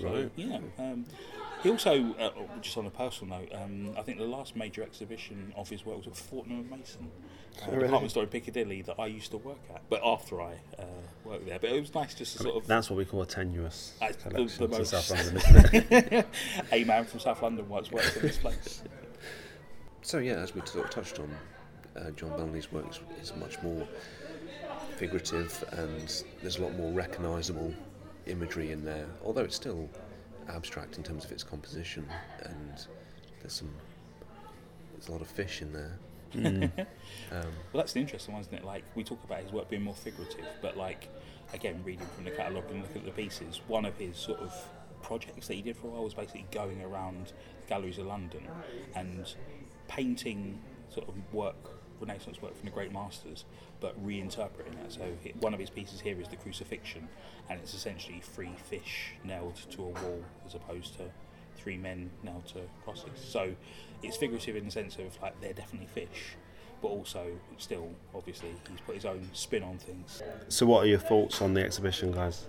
So, 0.00 0.08
Right. 0.08 0.30
Yeah. 0.36 0.58
Um, 0.78 1.04
he 1.62 1.70
also, 1.70 2.14
uh, 2.18 2.30
just 2.60 2.76
on 2.76 2.86
a 2.86 2.90
personal 2.90 3.38
note, 3.38 3.48
um, 3.54 3.94
I 3.96 4.02
think 4.02 4.18
the 4.18 4.24
last 4.24 4.56
major 4.56 4.82
exhibition 4.82 5.52
of 5.56 5.68
his 5.68 5.86
work 5.86 5.98
was 5.98 6.06
at 6.06 6.16
Fortnum 6.16 6.60
and 6.60 6.70
Mason, 6.70 7.10
uh, 7.62 7.70
really? 7.70 7.82
department 7.84 8.10
store 8.10 8.22
in 8.24 8.28
Piccadilly 8.28 8.82
that 8.82 8.98
I 8.98 9.06
used 9.06 9.30
to 9.32 9.38
work 9.38 9.58
at, 9.74 9.82
but 9.88 10.00
after 10.04 10.40
I 10.40 10.54
uh, 10.78 10.82
worked 11.24 11.46
there. 11.46 11.58
But 11.58 11.70
it 11.70 11.80
was 11.80 11.94
nice 11.94 12.14
just 12.14 12.36
to 12.36 12.42
I 12.42 12.44
mean, 12.44 12.52
sort 12.52 12.62
of 12.64 12.68
that's 12.68 12.90
what 12.90 12.96
we 12.96 13.04
call 13.04 13.22
a 13.22 13.26
tenuous 13.26 13.94
Uh, 14.02 14.08
the- 14.08 14.14
collection 14.14 14.62
the 14.62 14.68
to 14.68 14.78
most- 14.78 14.90
South 14.90 15.10
London, 15.90 16.24
a 16.72 16.84
man 16.84 17.04
from 17.04 17.20
South 17.20 17.42
London 17.42 17.68
once 17.68 17.90
worked 17.90 18.16
in 18.16 18.22
this 18.22 18.38
place. 18.38 18.82
So 20.02 20.18
yeah, 20.18 20.34
as 20.34 20.54
we 20.54 20.60
sort 20.66 20.84
of 20.84 20.90
touched 20.90 21.18
on, 21.18 21.30
uh, 21.96 22.10
John 22.10 22.30
Bellany's 22.30 22.70
work 22.72 22.90
is, 22.90 23.00
is 23.22 23.36
much 23.36 23.60
more 23.62 23.86
figurative, 24.96 25.64
and 25.72 26.22
there's 26.42 26.58
a 26.58 26.62
lot 26.62 26.74
more 26.74 26.92
recognisable 26.92 27.72
imagery 28.26 28.72
in 28.72 28.84
there. 28.84 29.06
Although 29.24 29.42
it's 29.42 29.56
still 29.56 29.88
abstract 30.48 30.98
in 30.98 31.02
terms 31.02 31.24
of 31.24 31.32
its 31.32 31.42
composition, 31.42 32.06
and 32.42 32.86
there's 33.40 33.52
some 33.54 33.70
there's 34.92 35.08
a 35.08 35.12
lot 35.12 35.20
of 35.20 35.26
fish 35.28 35.62
in 35.62 35.72
there. 35.72 35.98
Mm. 36.34 36.70
Um, 37.32 37.40
Well, 37.72 37.82
that's 37.82 37.92
the 37.94 38.00
interesting 38.00 38.34
one, 38.34 38.42
isn't 38.42 38.54
it? 38.54 38.64
Like 38.64 38.84
we 38.94 39.02
talk 39.02 39.22
about 39.24 39.40
his 39.42 39.50
work 39.52 39.68
being 39.70 39.82
more 39.82 39.94
figurative, 39.94 40.46
but 40.62 40.76
like 40.76 41.08
again, 41.52 41.80
reading 41.84 42.06
from 42.14 42.24
the 42.24 42.30
catalogue 42.30 42.64
and 42.70 42.82
looking 42.82 42.98
at 42.98 43.04
the 43.06 43.10
pieces, 43.22 43.60
one 43.66 43.84
of 43.84 43.96
his 43.96 44.16
sort 44.16 44.40
of 44.40 44.52
projects 45.02 45.48
that 45.48 45.54
he 45.54 45.62
did 45.62 45.76
for 45.76 45.86
a 45.88 45.90
while 45.90 46.04
was 46.04 46.14
basically 46.14 46.46
going 46.50 46.80
around 46.82 47.26
the 47.62 47.68
galleries 47.68 47.98
of 47.98 48.06
London 48.06 48.46
and 48.94 49.34
painting 49.88 50.58
sort 50.90 51.08
of 51.08 51.14
work, 51.32 51.56
Renaissance 52.00 52.40
work 52.42 52.56
from 52.56 52.66
the 52.66 52.70
great 52.74 52.92
masters, 52.92 53.44
but 53.80 53.94
reinterpreting 54.04 54.74
that. 54.82 54.92
So 54.92 55.02
he- 55.22 55.32
one 55.40 55.54
of 55.54 55.60
his 55.60 55.70
pieces 55.70 56.00
here 56.00 56.20
is 56.20 56.28
the 56.28 56.36
Crucifixion, 56.36 57.08
and 57.48 57.60
it's 57.60 57.74
essentially 57.74 58.20
three 58.20 58.54
fish 58.68 59.12
nailed 59.24 59.56
to 59.70 59.82
a 59.82 59.88
wall 59.88 60.24
as 60.46 60.54
opposed 60.54 60.94
to 60.98 61.04
three 61.64 61.78
men 61.78 62.10
now 62.22 62.42
to 62.52 62.60
crosses. 62.84 63.10
So 63.16 63.52
it's 64.02 64.16
figurative 64.16 64.54
in 64.54 64.66
the 64.66 64.70
sense 64.70 64.96
of 64.98 65.20
like 65.20 65.40
they're 65.40 65.54
definitely 65.54 65.88
fish, 65.92 66.36
but 66.82 66.88
also 66.88 67.26
still 67.56 67.90
obviously 68.14 68.50
he's 68.70 68.80
put 68.80 68.94
his 68.94 69.06
own 69.06 69.28
spin 69.32 69.62
on 69.62 69.78
things. 69.78 70.22
So, 70.48 70.66
what 70.66 70.84
are 70.84 70.86
your 70.86 70.98
thoughts 70.98 71.40
on 71.42 71.54
the 71.54 71.64
exhibition, 71.64 72.12
guys? 72.12 72.46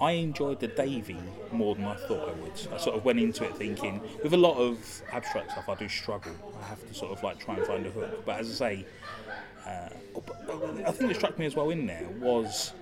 I 0.00 0.12
enjoyed 0.12 0.60
the 0.60 0.68
Davie 0.68 1.18
more 1.52 1.74
than 1.74 1.84
I 1.84 1.94
thought 1.94 2.30
I 2.30 2.32
would. 2.40 2.52
I 2.72 2.78
sort 2.78 2.96
of 2.96 3.04
went 3.04 3.20
into 3.20 3.44
it 3.44 3.54
thinking, 3.56 4.00
with 4.22 4.32
a 4.32 4.36
lot 4.36 4.56
of 4.56 5.02
abstract 5.12 5.52
stuff, 5.52 5.68
I 5.68 5.74
do 5.74 5.88
struggle. 5.88 6.32
I 6.62 6.66
have 6.68 6.88
to 6.88 6.94
sort 6.94 7.12
of 7.12 7.22
like 7.22 7.38
try 7.38 7.56
and 7.56 7.66
find 7.66 7.86
a 7.86 7.90
hook. 7.90 8.24
But 8.24 8.40
as 8.40 8.62
I 8.62 8.76
say, 8.76 8.86
uh, 9.66 9.90
I 10.86 10.90
think 10.92 11.12
that 11.12 11.16
struck 11.16 11.38
me 11.38 11.44
as 11.44 11.54
well 11.54 11.68
in 11.68 11.86
there 11.86 12.06
was 12.18 12.72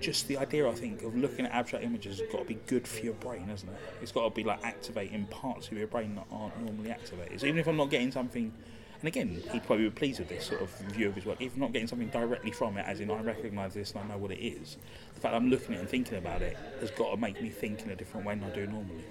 just 0.00 0.28
the 0.28 0.38
idea. 0.38 0.68
I 0.68 0.74
think 0.74 1.02
of 1.02 1.16
looking 1.16 1.46
at 1.46 1.52
abstract 1.52 1.84
images 1.84 2.18
has 2.18 2.28
got 2.30 2.38
to 2.38 2.44
be 2.44 2.58
good 2.66 2.86
for 2.86 3.04
your 3.04 3.14
brain, 3.14 3.44
hasn't 3.48 3.72
it? 3.72 3.78
It's 4.02 4.12
got 4.12 4.24
to 4.24 4.30
be 4.30 4.44
like 4.44 4.64
activating 4.64 5.26
parts 5.26 5.68
of 5.68 5.78
your 5.78 5.86
brain 5.86 6.14
that 6.14 6.26
aren't 6.30 6.58
normally 6.64 6.90
activated. 6.90 7.40
So 7.40 7.46
even 7.46 7.58
if 7.58 7.66
I'm 7.66 7.76
not 7.76 7.90
getting 7.90 8.10
something. 8.12 8.52
And 8.98 9.08
again, 9.08 9.42
he'd 9.52 9.62
probably 9.66 9.84
be 9.84 9.90
pleased 9.90 10.20
with 10.20 10.30
this 10.30 10.46
sort 10.46 10.62
of 10.62 10.70
view 10.94 11.08
of 11.08 11.14
his 11.14 11.26
work. 11.26 11.36
If 11.38 11.54
not 11.54 11.72
getting 11.72 11.86
something 11.86 12.08
directly 12.08 12.50
from 12.50 12.78
it, 12.78 12.86
as 12.86 13.00
in 13.00 13.10
I 13.10 13.20
recognise 13.20 13.74
this 13.74 13.92
and 13.92 14.00
I 14.00 14.06
know 14.06 14.16
what 14.16 14.30
it 14.30 14.38
is, 14.38 14.78
the 15.14 15.20
fact 15.20 15.34
I'm 15.34 15.50
looking 15.50 15.74
at 15.74 15.78
it 15.78 15.80
and 15.80 15.88
thinking 15.88 16.16
about 16.16 16.40
it 16.40 16.56
has 16.80 16.90
got 16.92 17.10
to 17.10 17.18
make 17.18 17.42
me 17.42 17.50
think 17.50 17.82
in 17.82 17.90
a 17.90 17.94
different 17.94 18.26
way 18.26 18.36
than 18.36 18.44
I 18.44 18.54
do 18.54 18.66
normally. 18.66 19.04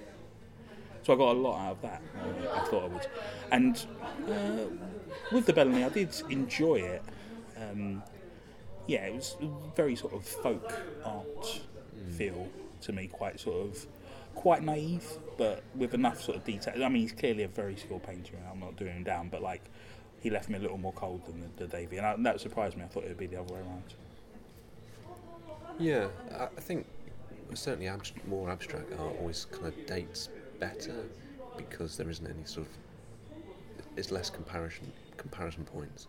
So 1.04 1.12
I 1.12 1.16
got 1.16 1.36
a 1.36 1.38
lot 1.38 1.60
out 1.60 1.70
of 1.70 1.82
that. 1.82 2.02
I 2.52 2.64
thought 2.64 2.82
I 2.82 2.86
would. 2.88 3.06
And 3.52 3.86
uh, 4.28 4.66
with 5.30 5.46
the 5.46 5.52
Bellany, 5.52 5.84
I 5.84 5.88
did 5.88 6.12
enjoy 6.30 6.76
it. 6.76 7.02
Um, 7.56 8.02
yeah, 8.86 9.06
it 9.06 9.14
was 9.14 9.36
very 9.74 9.96
sort 9.96 10.12
of 10.14 10.24
folk 10.24 10.72
art 11.04 11.60
feel 12.16 12.48
to 12.82 12.92
me, 12.92 13.06
quite 13.06 13.40
sort 13.40 13.66
of 13.66 13.86
quite 14.34 14.62
naive, 14.62 15.04
but 15.38 15.62
with 15.74 15.94
enough 15.94 16.20
sort 16.20 16.36
of 16.36 16.44
detail. 16.44 16.84
I 16.84 16.88
mean, 16.88 17.02
he's 17.02 17.12
clearly 17.12 17.42
a 17.42 17.48
very 17.48 17.76
skilled 17.76 18.02
painter, 18.02 18.36
and 18.36 18.46
I'm 18.52 18.60
not 18.60 18.76
doing 18.76 18.96
him 18.96 19.04
down, 19.04 19.28
but 19.28 19.42
like 19.42 19.62
he 20.20 20.30
left 20.30 20.48
me 20.48 20.56
a 20.56 20.60
little 20.60 20.78
more 20.78 20.92
cold 20.92 21.24
than 21.26 21.40
the, 21.40 21.64
the 21.64 21.66
Davie, 21.66 21.96
and 21.96 22.06
I, 22.06 22.16
that 22.18 22.40
surprised 22.40 22.76
me. 22.76 22.84
I 22.84 22.86
thought 22.86 23.04
it 23.04 23.08
would 23.08 23.18
be 23.18 23.26
the 23.26 23.40
other 23.40 23.54
way 23.54 23.60
around. 23.60 23.94
Yeah, 25.78 26.08
I 26.32 26.60
think 26.60 26.86
certainly 27.54 27.90
more 28.26 28.50
abstract 28.50 28.92
art 28.98 29.16
always 29.20 29.46
kind 29.46 29.66
of 29.66 29.86
dates 29.86 30.28
better 30.58 31.04
because 31.56 31.96
there 31.96 32.08
isn't 32.10 32.26
any 32.26 32.44
sort 32.44 32.66
of 32.66 32.72
it's 33.96 34.10
less 34.10 34.30
comparison 34.30 34.92
comparison 35.16 35.64
points. 35.64 36.06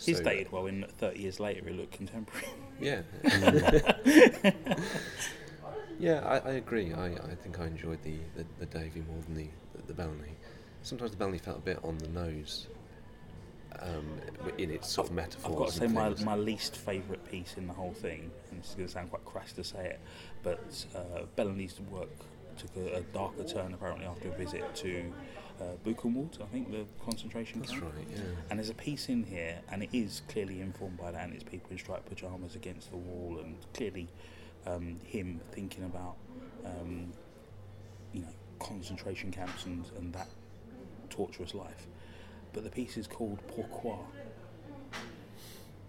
He's 0.00 0.18
So, 0.18 0.24
dated 0.24 0.52
well. 0.52 0.66
In 0.66 0.84
30 0.98 1.18
years 1.20 1.40
later, 1.40 1.68
he 1.68 1.74
looked 1.74 1.92
contemporary. 1.92 2.46
Yeah. 2.80 3.02
yeah, 5.98 6.20
I, 6.24 6.38
I 6.38 6.52
agree. 6.52 6.92
I, 6.92 7.06
I 7.06 7.34
think 7.42 7.58
I 7.58 7.66
enjoyed 7.66 8.00
the, 8.04 8.18
the, 8.36 8.44
the 8.60 8.66
Davie 8.66 9.00
more 9.00 9.20
than 9.26 9.34
the, 9.34 9.48
the, 9.74 9.92
the 9.92 10.00
Bellany. 10.00 10.36
Sometimes 10.82 11.10
the 11.10 11.16
Bellany 11.16 11.40
felt 11.40 11.58
a 11.58 11.60
bit 11.60 11.80
on 11.82 11.98
the 11.98 12.06
nose 12.06 12.68
um, 13.80 14.06
in 14.58 14.70
its 14.70 14.88
sort 14.88 15.08
of 15.08 15.14
metaphors. 15.14 15.50
I've 15.52 15.58
got 15.58 15.68
to 15.70 15.74
say, 15.74 15.86
my, 15.88 16.10
my 16.24 16.36
least 16.36 16.76
favourite 16.76 17.28
piece 17.28 17.54
in 17.56 17.66
the 17.66 17.72
whole 17.72 17.92
thing, 17.92 18.30
and 18.50 18.60
it's 18.60 18.74
going 18.74 18.86
to 18.86 18.92
sound 18.92 19.10
quite 19.10 19.24
crass 19.24 19.52
to 19.54 19.64
say 19.64 19.86
it, 19.86 20.00
but 20.42 20.86
uh, 20.94 21.22
Bellany's 21.36 21.80
work 21.90 22.10
took 22.56 22.76
a, 22.76 22.98
a 22.98 23.00
darker 23.00 23.44
turn 23.44 23.72
apparently 23.72 24.06
after 24.06 24.28
a 24.28 24.32
visit 24.32 24.74
to 24.76 25.12
uh, 25.60 25.64
Buchenwald, 25.84 26.40
I 26.40 26.46
think, 26.46 26.70
the 26.70 26.84
concentration 27.04 27.60
That's 27.60 27.72
camp. 27.72 27.84
right, 27.84 28.06
yeah. 28.10 28.22
And 28.50 28.58
there's 28.58 28.70
a 28.70 28.74
piece 28.74 29.08
in 29.08 29.24
here, 29.24 29.58
and 29.70 29.82
it 29.82 29.90
is 29.92 30.22
clearly 30.28 30.60
informed 30.60 30.98
by 30.98 31.10
that, 31.10 31.24
and 31.24 31.34
it's 31.34 31.44
people 31.44 31.70
in 31.70 31.78
striped 31.78 32.08
pyjamas 32.08 32.54
against 32.54 32.90
the 32.90 32.96
wall, 32.96 33.38
and 33.42 33.56
clearly 33.74 34.08
um, 34.66 34.98
him 35.04 35.40
thinking 35.52 35.84
about, 35.84 36.16
um, 36.64 37.12
you 38.12 38.22
know, 38.22 38.28
concentration 38.58 39.30
camps 39.30 39.64
and, 39.66 39.84
and 39.98 40.12
that 40.12 40.28
torturous 41.10 41.54
life. 41.54 41.86
But 42.52 42.64
the 42.64 42.70
piece 42.70 42.96
is 42.96 43.06
called 43.06 43.38
Pourquoi, 43.48 43.98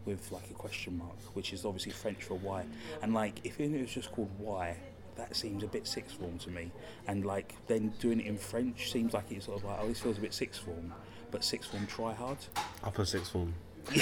with 0.05 0.31
like 0.31 0.49
a 0.49 0.53
question 0.53 0.97
mark, 0.97 1.17
which 1.35 1.53
is 1.53 1.65
obviously 1.65 1.91
French 1.91 2.23
for 2.23 2.35
why. 2.35 2.65
And 3.01 3.13
like, 3.13 3.39
if 3.43 3.59
it 3.59 3.71
was 3.79 3.91
just 3.91 4.11
called 4.11 4.31
why, 4.37 4.77
that 5.19 5.35
seems 5.35 5.63
a 5.63 5.67
bit 5.67 5.85
sixth 5.87 6.17
form 6.17 6.37
to 6.39 6.49
me. 6.49 6.71
And 7.07 7.25
like, 7.25 7.55
then 7.67 7.93
doing 7.99 8.19
it 8.19 8.25
in 8.25 8.37
French 8.37 8.91
seems 8.91 9.13
like 9.13 9.31
it's 9.31 9.45
sort 9.45 9.59
of 9.59 9.65
like, 9.65 9.77
oh, 9.81 9.87
this 9.87 9.99
feels 9.99 10.17
a 10.17 10.21
bit 10.21 10.33
sixth 10.33 10.61
form, 10.61 10.93
but 11.31 11.43
sixth 11.43 11.69
form 11.71 11.85
try 11.87 12.13
hard. 12.13 12.37
Upper 12.83 13.05
sixth 13.05 13.31
form. 13.31 13.53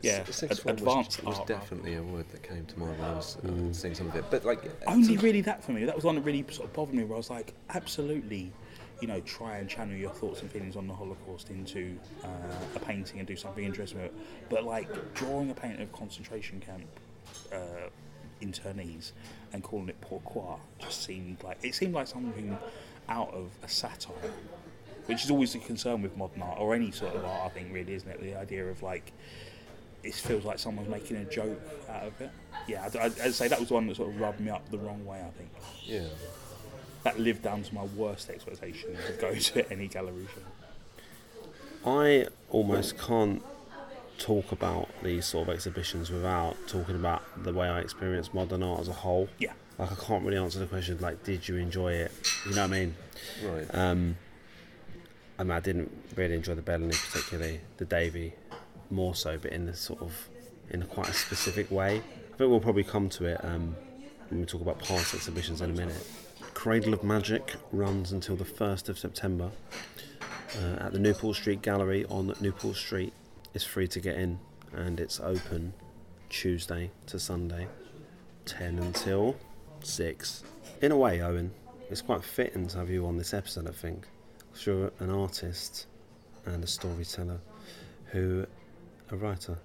Yeah, 0.00 0.22
S- 0.28 0.36
sixth 0.36 0.62
form 0.62 0.76
was- 0.76 0.82
advanced 0.82 1.24
was, 1.24 1.38
art. 1.38 1.48
definitely 1.48 1.94
a 1.96 2.02
word 2.02 2.26
that 2.30 2.42
came 2.44 2.64
to 2.66 2.78
mind 2.78 2.96
when 3.00 3.10
I 3.10 3.14
was 3.14 3.36
uh, 3.38 3.72
seeing 3.72 3.96
some 3.96 4.06
of 4.08 4.14
it. 4.14 4.24
But 4.30 4.44
like, 4.44 4.70
Only 4.86 5.16
really 5.16 5.40
that 5.40 5.64
for 5.64 5.72
me. 5.72 5.84
That 5.86 5.96
was 5.96 6.04
one 6.04 6.14
that 6.14 6.20
really 6.20 6.44
sort 6.50 6.68
of 6.68 6.72
bothered 6.72 6.94
me. 6.94 7.02
Where 7.02 7.14
I 7.14 7.18
was 7.18 7.30
like, 7.30 7.52
absolutely, 7.70 8.52
you 9.00 9.08
know, 9.08 9.18
try 9.22 9.56
and 9.58 9.68
channel 9.68 9.96
your 9.96 10.10
thoughts 10.10 10.40
and 10.42 10.50
feelings 10.52 10.76
on 10.76 10.86
the 10.86 10.94
Holocaust 10.94 11.50
into 11.50 11.98
uh, 12.22 12.28
a 12.76 12.78
painting 12.78 13.18
and 13.18 13.26
do 13.26 13.34
something 13.34 13.64
interesting 13.64 14.00
with 14.00 14.12
it. 14.12 14.14
But 14.48 14.62
like 14.62 14.88
drawing 15.14 15.50
a 15.50 15.54
painting 15.54 15.82
of 15.82 15.92
concentration 15.92 16.60
camp 16.60 16.84
uh, 17.52 17.88
internees 18.40 19.12
and 19.52 19.62
calling 19.62 19.88
it 19.88 20.00
pourquoi 20.00 20.58
just 20.78 21.04
seemed 21.04 21.42
like 21.42 21.58
it 21.62 21.74
seemed 21.74 21.94
like 21.94 22.06
something 22.06 22.56
out 23.08 23.32
of 23.32 23.50
a 23.62 23.68
satire. 23.68 24.14
Which 25.06 25.24
is 25.24 25.30
always 25.30 25.54
a 25.54 25.58
concern 25.58 26.02
with 26.02 26.16
modern 26.18 26.42
art 26.42 26.58
or 26.60 26.74
any 26.74 26.90
sort 26.90 27.14
of 27.14 27.24
art, 27.24 27.46
I 27.46 27.48
think, 27.48 27.72
really, 27.72 27.94
isn't 27.94 28.08
it? 28.10 28.20
The 28.20 28.34
idea 28.34 28.66
of 28.66 28.82
like 28.82 29.12
it 30.02 30.14
feels 30.14 30.44
like 30.44 30.58
someone's 30.58 30.88
making 30.88 31.16
a 31.16 31.24
joke 31.24 31.60
out 31.88 32.04
of 32.04 32.20
it. 32.20 32.30
Yeah, 32.66 32.84
I'd, 32.84 32.96
I'd 32.96 33.20
I'd 33.20 33.34
say 33.34 33.48
that 33.48 33.58
was 33.58 33.68
the 33.68 33.74
one 33.74 33.86
that 33.86 33.96
sort 33.96 34.10
of 34.10 34.20
rubbed 34.20 34.40
me 34.40 34.50
up 34.50 34.70
the 34.70 34.78
wrong 34.78 35.04
way. 35.06 35.18
I 35.18 35.30
think 35.30 35.50
yeah. 35.84 36.08
that 37.04 37.18
lived 37.18 37.42
down 37.42 37.62
to 37.62 37.74
my 37.74 37.84
worst 37.84 38.28
expectations 38.28 38.98
of 39.08 39.18
going 39.18 39.40
to 39.40 39.72
any 39.72 39.88
gallery 39.88 40.26
show. 40.34 41.90
I 41.90 42.26
almost 42.50 42.98
can't 42.98 43.42
talk 44.18 44.52
about 44.52 44.88
these 45.02 45.26
sort 45.26 45.48
of 45.48 45.54
exhibitions 45.54 46.10
without 46.10 46.56
talking 46.66 46.96
about 46.96 47.22
the 47.44 47.52
way 47.52 47.68
I 47.68 47.80
experience 47.80 48.34
modern 48.34 48.62
art 48.62 48.80
as 48.80 48.88
a 48.88 48.92
whole. 48.92 49.28
Yeah, 49.38 49.52
Like 49.78 49.92
I 49.92 49.94
can't 49.94 50.24
really 50.24 50.38
answer 50.38 50.58
the 50.58 50.66
question 50.66 50.98
like, 51.00 51.22
did 51.24 51.48
you 51.48 51.56
enjoy 51.56 51.92
it? 51.92 52.12
You 52.46 52.54
know 52.54 52.62
what 52.62 52.72
I 52.72 52.78
mean? 52.78 52.94
Right. 53.44 53.74
Um, 53.74 54.16
I 55.38 55.44
mean, 55.44 55.52
I 55.52 55.60
didn't 55.60 55.90
really 56.16 56.34
enjoy 56.34 56.54
the 56.54 56.62
Bellany 56.62 56.94
particularly, 57.10 57.60
the 57.76 57.84
Davie 57.84 58.34
more 58.90 59.14
so, 59.14 59.38
but 59.38 59.52
in 59.52 59.66
the 59.66 59.74
sort 59.74 60.00
of 60.00 60.28
in 60.70 60.82
quite 60.82 61.08
a 61.08 61.14
specific 61.14 61.70
way. 61.70 61.96
I 61.98 62.36
think 62.36 62.50
we'll 62.50 62.60
probably 62.60 62.84
come 62.84 63.08
to 63.10 63.26
it 63.26 63.40
um, 63.44 63.74
when 64.28 64.40
we 64.40 64.46
talk 64.46 64.60
about 64.60 64.78
past 64.80 65.14
exhibitions 65.14 65.60
in 65.60 65.70
a 65.70 65.74
minute. 65.74 66.06
Cradle 66.54 66.92
of 66.92 67.04
Magic 67.04 67.54
runs 67.72 68.12
until 68.12 68.36
the 68.36 68.44
1st 68.44 68.88
of 68.88 68.98
September 68.98 69.50
uh, 70.60 70.84
at 70.84 70.92
the 70.92 70.98
Newport 70.98 71.36
Street 71.36 71.62
Gallery 71.62 72.04
on 72.06 72.34
Newport 72.40 72.76
Street. 72.76 73.12
It's 73.58 73.64
free 73.64 73.88
to 73.88 73.98
get 73.98 74.16
in 74.16 74.38
and 74.72 75.00
it's 75.00 75.18
open 75.18 75.74
Tuesday 76.28 76.92
to 77.06 77.18
Sunday, 77.18 77.66
10 78.44 78.78
until 78.78 79.34
6. 79.82 80.44
In 80.80 80.92
a 80.92 80.96
way, 80.96 81.20
Owen, 81.22 81.50
it's 81.90 82.00
quite 82.00 82.22
fitting 82.22 82.68
to 82.68 82.78
have 82.78 82.88
you 82.88 83.04
on 83.04 83.16
this 83.16 83.34
episode, 83.34 83.66
I 83.66 83.72
think. 83.72 84.06
'cause 84.52 84.64
you're 84.64 84.92
an 85.00 85.10
artist 85.10 85.88
and 86.46 86.62
a 86.62 86.68
storyteller 86.68 87.40
who, 88.12 88.46
a 89.10 89.16
writer, 89.16 89.58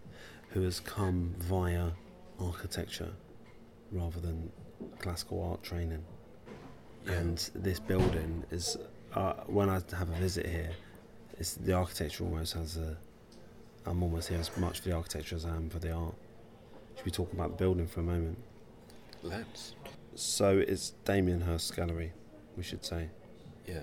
who 0.53 0.63
has 0.63 0.79
come 0.79 1.35
via 1.37 1.91
architecture 2.39 3.13
rather 3.91 4.19
than 4.19 4.51
classical 4.97 5.39
art 5.43 5.61
training. 5.61 6.03
And 7.05 7.37
this 7.53 7.79
building 7.79 8.43
is, 8.49 8.75
uh, 9.13 9.33
when 9.45 9.69
I 9.69 9.75
have 9.91 10.09
a 10.09 10.15
visit 10.15 10.47
here, 10.47 10.71
it's, 11.37 11.53
the 11.53 11.73
architecture 11.73 12.23
almost 12.23 12.53
has 12.53 12.75
a. 12.77 12.97
I'm 13.85 14.01
almost 14.03 14.29
here 14.29 14.39
as 14.39 14.55
much 14.57 14.79
for 14.79 14.89
the 14.89 14.95
architecture 14.95 15.35
as 15.35 15.45
I 15.45 15.49
am 15.55 15.69
for 15.69 15.79
the 15.79 15.91
art. 15.91 16.15
Should 16.95 17.05
we 17.05 17.11
talk 17.11 17.33
about 17.33 17.51
the 17.51 17.55
building 17.57 17.87
for 17.87 17.99
a 17.99 18.03
moment? 18.03 18.37
Let's. 19.21 19.75
So 20.15 20.57
it's 20.59 20.91
Damien 21.05 21.41
Hirst 21.41 21.75
Gallery, 21.75 22.13
we 22.55 22.63
should 22.63 22.85
say. 22.85 23.09
Yeah. 23.67 23.79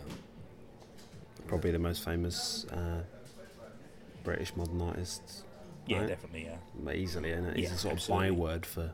Probably 1.47 1.71
the 1.71 1.79
most 1.79 2.05
famous 2.05 2.67
uh, 2.67 3.03
British 4.23 4.55
modern 4.57 4.81
artist. 4.83 5.45
yeah, 5.87 5.99
Right. 6.01 6.09
definitely. 6.09 6.45
Yeah, 6.85 6.93
Easily, 6.93 7.33
and 7.33 7.57
he's 7.57 7.69
Yeah, 7.69 7.75
a 7.75 7.79
sort 7.79 7.95
absolutely. 7.95 8.29
of 8.29 8.35
byword 8.37 8.67
for. 8.67 8.93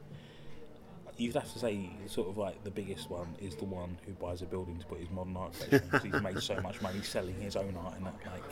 You'd 1.17 1.35
have 1.35 1.51
to 1.53 1.59
say 1.59 1.91
sort 2.07 2.29
of 2.29 2.37
like 2.37 2.63
the 2.65 2.71
biggest 2.71 3.11
one 3.11 3.35
is 3.41 3.57
the 3.57 3.65
one 3.65 3.97
who 4.07 4.13
buys 4.13 4.43
a 4.43 4.47
building 4.47 4.79
to 4.79 4.87
put 4.87 4.99
his 5.01 5.11
modern 5.11 5.37
art 5.37 5.53
collection 5.55 5.89
because 5.91 6.03
he's 6.03 6.23
made 6.23 6.41
so 6.41 6.61
much 6.61 6.81
money 6.83 7.01
selling 7.03 7.41
his 7.41 7.57
own 7.57 7.77
art. 7.77 7.97
And 7.97 8.07
that, 8.07 8.15
like, 8.27 8.43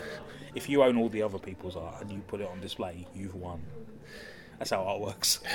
if 0.54 0.68
you 0.68 0.83
own 0.83 0.97
all 0.97 1.09
the 1.09 1.23
other 1.23 1.38
people's 1.38 1.76
art 1.76 2.00
and 2.00 2.11
you 2.11 2.21
put 2.26 2.40
it 2.40 2.49
on 2.49 2.61
display, 2.61 3.06
you've 3.14 3.35
won. 3.35 3.62
That's 4.59 4.71
how 4.71 4.83
art 4.85 5.00
works. 5.00 5.40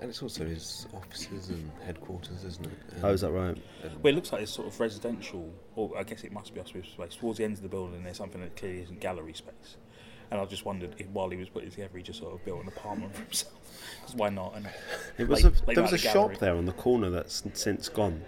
And 0.00 0.10
it's 0.10 0.22
also 0.22 0.44
his 0.44 0.86
offices 0.92 1.50
and 1.50 1.70
headquarters, 1.86 2.44
isn't 2.44 2.66
it? 2.66 2.72
And, 2.96 3.04
Oh, 3.04 3.12
is 3.12 3.20
that 3.20 3.30
right? 3.30 3.56
Well, 4.02 4.12
it 4.12 4.16
looks 4.16 4.32
like 4.32 4.42
it's 4.42 4.52
sort 4.52 4.66
of 4.66 4.78
residential, 4.78 5.50
or 5.76 5.96
I 5.96 6.02
guess 6.02 6.24
it 6.24 6.32
must 6.32 6.52
be 6.52 6.60
office 6.60 6.88
space. 6.88 7.14
Towards 7.14 7.38
the 7.38 7.44
end 7.44 7.54
of 7.56 7.62
the 7.62 7.68
building, 7.68 8.02
there's 8.02 8.16
something 8.18 8.40
that 8.40 8.56
clearly 8.56 8.82
isn't 8.82 9.00
gallery 9.00 9.32
space. 9.34 9.76
And 10.30 10.40
I 10.40 10.44
just 10.46 10.64
wondered 10.64 10.94
if 10.98 11.06
while 11.08 11.28
he 11.30 11.36
was 11.36 11.48
putting 11.48 11.68
it 11.68 11.72
together, 11.72 11.96
he 11.96 12.02
just 12.02 12.18
sort 12.18 12.34
of 12.34 12.44
built 12.44 12.62
an 12.62 12.68
apartment 12.68 13.14
for 13.14 13.22
himself. 13.22 13.52
Because 14.00 14.14
why 14.16 14.28
not? 14.30 14.54
And 14.56 14.68
It 15.18 15.28
was 15.28 15.44
lay- 15.44 15.50
a, 15.50 15.52
lay 15.66 15.74
there 15.74 15.82
was 15.82 15.92
a 15.92 15.96
the 15.96 15.98
shop 16.02 16.36
there 16.38 16.56
on 16.56 16.64
the 16.66 16.72
corner 16.72 17.10
that's 17.10 17.42
since 17.54 17.88
gone, 17.88 18.22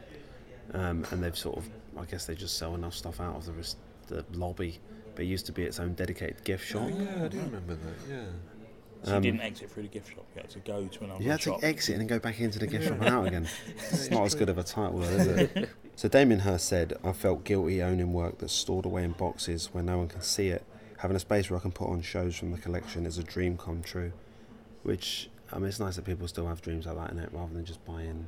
um, 0.72 1.04
and 1.10 1.22
they've 1.22 1.36
sort 1.36 1.58
of. 1.58 1.68
I 1.98 2.04
guess 2.04 2.26
they 2.26 2.34
just 2.34 2.58
sell 2.58 2.74
enough 2.74 2.94
stuff 2.94 3.20
out 3.20 3.36
of 3.36 3.46
the, 3.46 3.52
res- 3.52 3.76
the 4.08 4.24
lobby. 4.32 4.78
But 5.14 5.24
it 5.24 5.28
used 5.28 5.46
to 5.46 5.52
be 5.52 5.62
its 5.62 5.80
own 5.80 5.94
dedicated 5.94 6.44
gift 6.44 6.66
shop. 6.66 6.82
Oh, 6.84 6.88
yeah, 6.98 7.24
I 7.24 7.28
do 7.28 7.38
remember 7.40 7.74
that. 7.74 7.94
Yeah. 8.10 8.24
So 9.02 9.10
you 9.12 9.16
Um, 9.16 9.22
didn't 9.22 9.40
exit 9.40 9.70
through 9.70 9.84
the 9.84 9.88
gift 9.88 10.10
shop. 10.14 10.26
You 10.34 10.42
had 10.42 10.50
to 10.50 10.58
go 10.58 10.86
to 10.86 11.04
another 11.04 11.14
shop. 11.18 11.22
You 11.24 11.30
had 11.30 11.40
to 11.40 11.64
exit 11.64 11.92
and 11.94 12.00
then 12.00 12.06
go 12.08 12.18
back 12.18 12.38
into 12.40 12.58
the 12.58 12.66
gift 12.66 12.84
shop 12.88 12.98
and 13.00 13.08
out 13.08 13.26
again. 13.26 13.48
It's 13.90 14.10
not 14.10 14.24
as 14.24 14.34
good 14.34 14.48
of 14.50 14.58
a 14.58 14.62
title, 14.62 14.98
though, 14.98 15.06
is 15.08 15.26
it? 15.26 15.68
So 15.96 16.08
Damien 16.10 16.40
Hirst 16.40 16.66
said, 16.68 16.92
I 17.02 17.12
felt 17.12 17.44
guilty 17.44 17.82
owning 17.82 18.12
work 18.12 18.36
that's 18.38 18.52
stored 18.52 18.84
away 18.84 19.04
in 19.04 19.12
boxes 19.12 19.70
where 19.72 19.82
no 19.82 19.96
one 19.96 20.08
can 20.08 20.20
see 20.20 20.48
it. 20.48 20.62
Having 20.98 21.16
a 21.16 21.20
space 21.20 21.50
where 21.50 21.58
I 21.58 21.60
can 21.60 21.72
put 21.72 21.88
on 21.88 22.00
shows 22.02 22.36
from 22.36 22.52
the 22.52 22.58
collection 22.58 23.06
is 23.06 23.18
a 23.18 23.22
dream 23.22 23.56
come 23.56 23.82
true. 23.82 24.12
Which, 24.82 25.28
I 25.52 25.58
mean, 25.58 25.68
it's 25.68 25.80
nice 25.80 25.96
that 25.96 26.04
people 26.04 26.28
still 26.28 26.46
have 26.46 26.62
dreams 26.62 26.86
like 26.86 26.96
that 26.96 27.10
in 27.10 27.18
it 27.18 27.30
rather 27.32 27.52
than 27.52 27.64
just 27.64 27.84
buying 27.84 28.26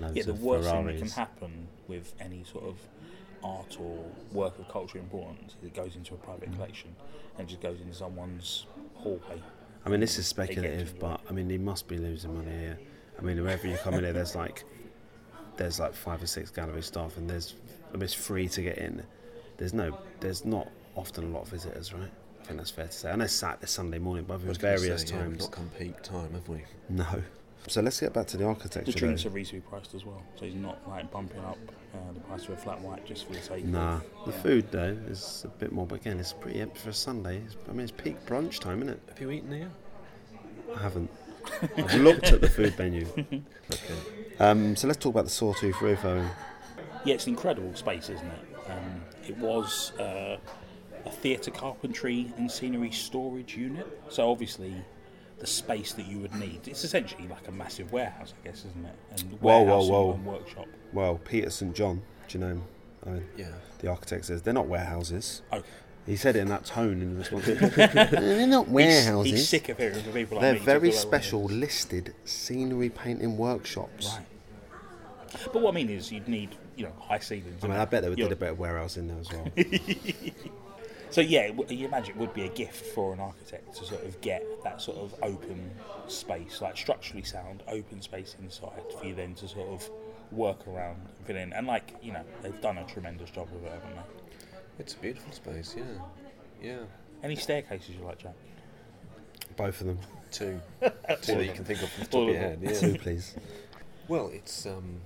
loads 0.00 0.16
yeah, 0.16 0.22
the 0.22 0.30
of 0.30 0.42
worst 0.42 0.68
Ferraris. 0.68 0.86
thing 0.86 0.94
that 0.94 1.00
can 1.00 1.10
happen 1.10 1.68
with 1.88 2.14
any 2.20 2.44
sort 2.44 2.64
of 2.64 2.76
art 3.42 3.76
or 3.80 4.04
work 4.32 4.58
of 4.58 4.68
cultural 4.68 5.02
importance 5.02 5.54
is 5.60 5.66
it 5.66 5.74
goes 5.74 5.96
into 5.96 6.14
a 6.14 6.16
private 6.18 6.50
mm. 6.50 6.54
collection 6.54 6.94
and 7.38 7.48
just 7.48 7.60
goes 7.60 7.80
into 7.80 7.94
someone's 7.94 8.66
hallway. 8.94 9.42
I 9.84 9.90
mean, 9.90 10.00
this 10.00 10.18
is 10.18 10.26
speculative, 10.26 10.98
but 10.98 11.20
I 11.28 11.32
mean, 11.32 11.48
he 11.48 11.58
must 11.58 11.88
be 11.88 11.98
losing 11.98 12.34
money 12.34 12.50
here. 12.50 12.78
I 13.18 13.22
mean, 13.22 13.42
wherever 13.42 13.66
you 13.66 13.76
come 13.76 13.94
in 13.94 14.04
here, 14.04 14.12
there's 14.12 14.34
like 14.34 14.64
there's 15.56 15.80
like 15.80 15.94
five 15.94 16.22
or 16.22 16.26
six 16.26 16.50
gallery 16.50 16.82
staff, 16.82 17.16
and 17.16 17.28
there's 17.28 17.54
I 17.90 17.94
mean, 17.94 18.02
it's 18.02 18.14
free 18.14 18.48
to 18.48 18.62
get 18.62 18.78
in. 18.78 19.02
There's 19.56 19.74
no, 19.74 19.98
there's 20.20 20.44
not 20.44 20.68
often 20.98 21.24
a 21.24 21.28
lot 21.28 21.42
of 21.42 21.48
visitors, 21.48 21.92
right? 21.92 22.10
I 22.40 22.44
think 22.44 22.58
that's 22.58 22.70
fair 22.70 22.86
to 22.86 22.92
say. 22.92 23.10
I 23.10 23.16
know 23.16 23.26
Saturday, 23.26 23.66
Sunday 23.66 23.98
morning, 23.98 24.24
but 24.26 24.34
I 24.34 24.36
there 24.38 24.48
was 24.48 24.58
was 24.58 24.58
gonna 24.58 24.78
various 24.78 25.02
say, 25.02 25.14
yeah, 25.14 25.22
we've 25.22 25.30
times. 25.30 25.40
not 25.42 25.50
come 25.52 25.70
peak 25.78 26.02
time, 26.02 26.32
have 26.32 26.48
we? 26.48 26.62
No. 26.88 27.06
So 27.66 27.82
let's 27.82 28.00
get 28.00 28.12
back 28.12 28.26
to 28.28 28.36
the 28.36 28.46
architecture. 28.46 28.92
The 28.92 28.98
drinks 28.98 29.24
though. 29.24 29.30
are 29.30 29.32
reasonably 29.32 29.68
priced 29.68 29.94
as 29.94 30.04
well, 30.04 30.22
so 30.36 30.46
he's 30.46 30.54
not 30.54 30.78
like 30.88 31.10
bumping 31.10 31.40
up 31.40 31.58
uh, 31.94 32.12
the 32.14 32.20
price 32.20 32.44
of 32.44 32.50
a 32.50 32.56
flat 32.56 32.80
white 32.80 33.04
just 33.04 33.26
for 33.26 33.34
the 33.34 33.40
sake. 33.40 33.64
Nah, 33.64 33.96
of, 33.96 34.02
the 34.26 34.30
yeah. 34.30 34.42
food 34.42 34.70
though 34.70 34.96
is 35.08 35.42
a 35.44 35.48
bit 35.48 35.72
more, 35.72 35.86
but 35.86 35.96
again, 36.00 36.18
it's 36.18 36.32
pretty 36.32 36.60
empty 36.60 36.78
for 36.78 36.90
a 36.90 36.94
Sunday. 36.94 37.42
It's, 37.44 37.56
I 37.68 37.72
mean, 37.72 37.80
it's 37.80 37.92
peak 37.92 38.24
brunch 38.24 38.60
time, 38.60 38.78
isn't 38.82 38.94
it? 38.94 39.00
Have 39.08 39.20
you 39.20 39.30
eaten 39.30 39.52
here? 39.52 39.70
I 40.74 40.80
haven't. 40.80 41.10
I've 41.76 41.94
looked 41.96 42.32
at 42.32 42.40
the 42.40 42.48
food 42.50 42.78
menu. 42.78 43.06
Okay. 43.70 43.94
Um, 44.40 44.76
so 44.76 44.86
let's 44.86 44.98
talk 44.98 45.12
about 45.12 45.24
the 45.24 45.30
sawtooth 45.30 45.82
roof, 45.82 46.02
Owen. 46.02 46.30
Yeah, 47.04 47.14
it's 47.14 47.26
an 47.26 47.34
incredible 47.34 47.74
space, 47.74 48.08
isn't 48.08 48.26
it? 48.26 48.70
Um, 48.70 49.02
it 49.26 49.36
was 49.36 49.92
uh, 49.98 50.38
a 51.04 51.10
theatre 51.10 51.50
carpentry 51.50 52.32
and 52.36 52.50
scenery 52.50 52.90
storage 52.90 53.56
unit. 53.56 53.86
So 54.08 54.30
obviously, 54.30 54.74
the 55.38 55.46
space 55.46 55.92
that 55.92 56.06
you 56.06 56.18
would 56.18 56.34
need. 56.34 56.66
It's 56.66 56.84
essentially 56.84 57.28
like 57.28 57.46
a 57.48 57.52
massive 57.52 57.92
warehouse, 57.92 58.34
I 58.42 58.48
guess, 58.48 58.64
isn't 58.64 58.84
it? 58.84 58.94
And 59.22 59.40
Whoa, 59.40 59.60
whoa, 59.62 59.86
warehouse 59.88 60.16
and 60.16 60.26
workshop. 60.26 60.66
Well, 60.92 61.18
Peter 61.24 61.50
St 61.50 61.74
John, 61.74 62.02
do 62.28 62.38
you 62.38 62.44
know 62.44 62.50
him? 62.52 62.62
Owen? 63.06 63.28
Yeah. 63.36 63.48
The 63.78 63.88
architect 63.88 64.24
says 64.24 64.42
they're 64.42 64.52
not 64.54 64.66
warehouses. 64.66 65.42
Okay. 65.52 65.64
He 66.06 66.16
said 66.16 66.36
it 66.36 66.40
in 66.40 66.48
that 66.48 66.64
tone 66.64 67.02
in 67.02 67.18
response. 67.18 67.44
they're 67.76 68.46
not 68.46 68.68
warehouses. 68.68 69.30
He's, 69.30 69.40
he's 69.40 69.48
sick 69.48 69.68
of 69.68 69.76
hearing 69.76 70.02
from 70.02 70.12
people 70.12 70.36
like 70.38 70.42
They're 70.42 70.54
me. 70.54 70.58
very 70.60 70.90
special 70.90 71.40
warehouses. 71.40 71.60
listed 71.60 72.14
scenery 72.24 72.88
painting 72.88 73.36
workshops. 73.36 74.08
Right. 74.16 74.24
But 75.52 75.60
what 75.60 75.72
I 75.72 75.74
mean 75.74 75.90
is, 75.90 76.10
you'd 76.10 76.26
need, 76.26 76.56
you 76.76 76.86
know, 76.86 76.92
high 76.98 77.18
ceilings. 77.18 77.62
I 77.62 77.68
mean, 77.68 77.76
I 77.76 77.84
bet 77.84 78.02
they 78.02 78.08
would 78.08 78.18
you're- 78.18 78.30
did 78.30 78.38
a 78.38 78.40
bit 78.40 78.50
of 78.52 78.58
warehouse 78.58 78.96
in 78.96 79.06
there 79.08 79.18
as 79.20 79.30
well. 79.30 79.46
So 81.10 81.20
yeah, 81.20 81.50
you 81.68 81.86
imagine 81.86 82.14
it 82.14 82.18
would 82.18 82.34
be 82.34 82.44
a 82.44 82.48
gift 82.48 82.86
for 82.94 83.12
an 83.12 83.20
architect 83.20 83.74
to 83.76 83.84
sort 83.84 84.04
of 84.04 84.20
get 84.20 84.44
that 84.62 84.80
sort 84.82 84.98
of 84.98 85.14
open 85.22 85.70
space, 86.06 86.60
like 86.60 86.76
structurally 86.76 87.22
sound, 87.22 87.62
open 87.68 88.02
space 88.02 88.36
inside 88.40 88.82
for 88.98 89.06
you 89.06 89.14
then 89.14 89.34
to 89.36 89.48
sort 89.48 89.68
of 89.68 89.88
work 90.30 90.66
around 90.68 90.96
and 90.96 91.26
fit 91.26 91.36
in. 91.36 91.52
And 91.52 91.66
like 91.66 91.94
you 92.02 92.12
know, 92.12 92.24
they've 92.42 92.60
done 92.60 92.78
a 92.78 92.84
tremendous 92.84 93.30
job 93.30 93.48
of 93.54 93.64
it, 93.64 93.72
haven't 93.72 93.94
they? 93.94 94.02
It's 94.80 94.94
a 94.94 94.98
beautiful 94.98 95.32
space, 95.32 95.74
yeah. 95.76 95.84
Yeah. 96.62 96.78
Any 97.22 97.36
staircases 97.36 97.96
you 97.96 98.04
like, 98.04 98.18
Jack? 98.18 98.34
Both 99.56 99.80
of 99.80 99.88
them. 99.88 99.98
Two. 100.30 100.60
Two 101.22 101.34
that 101.34 101.44
you 101.46 101.52
can 101.52 101.64
think 101.64 101.82
of 101.82 101.90
from 101.90 102.04
the 102.04 102.10
top 102.10 102.22
of 102.22 102.28
of 102.28 102.34
your 102.34 102.38
head, 102.42 102.58
yeah. 102.62 102.72
Two, 102.72 102.98
please. 102.98 103.34
Well, 104.08 104.28
it's 104.32 104.66
um, 104.66 105.00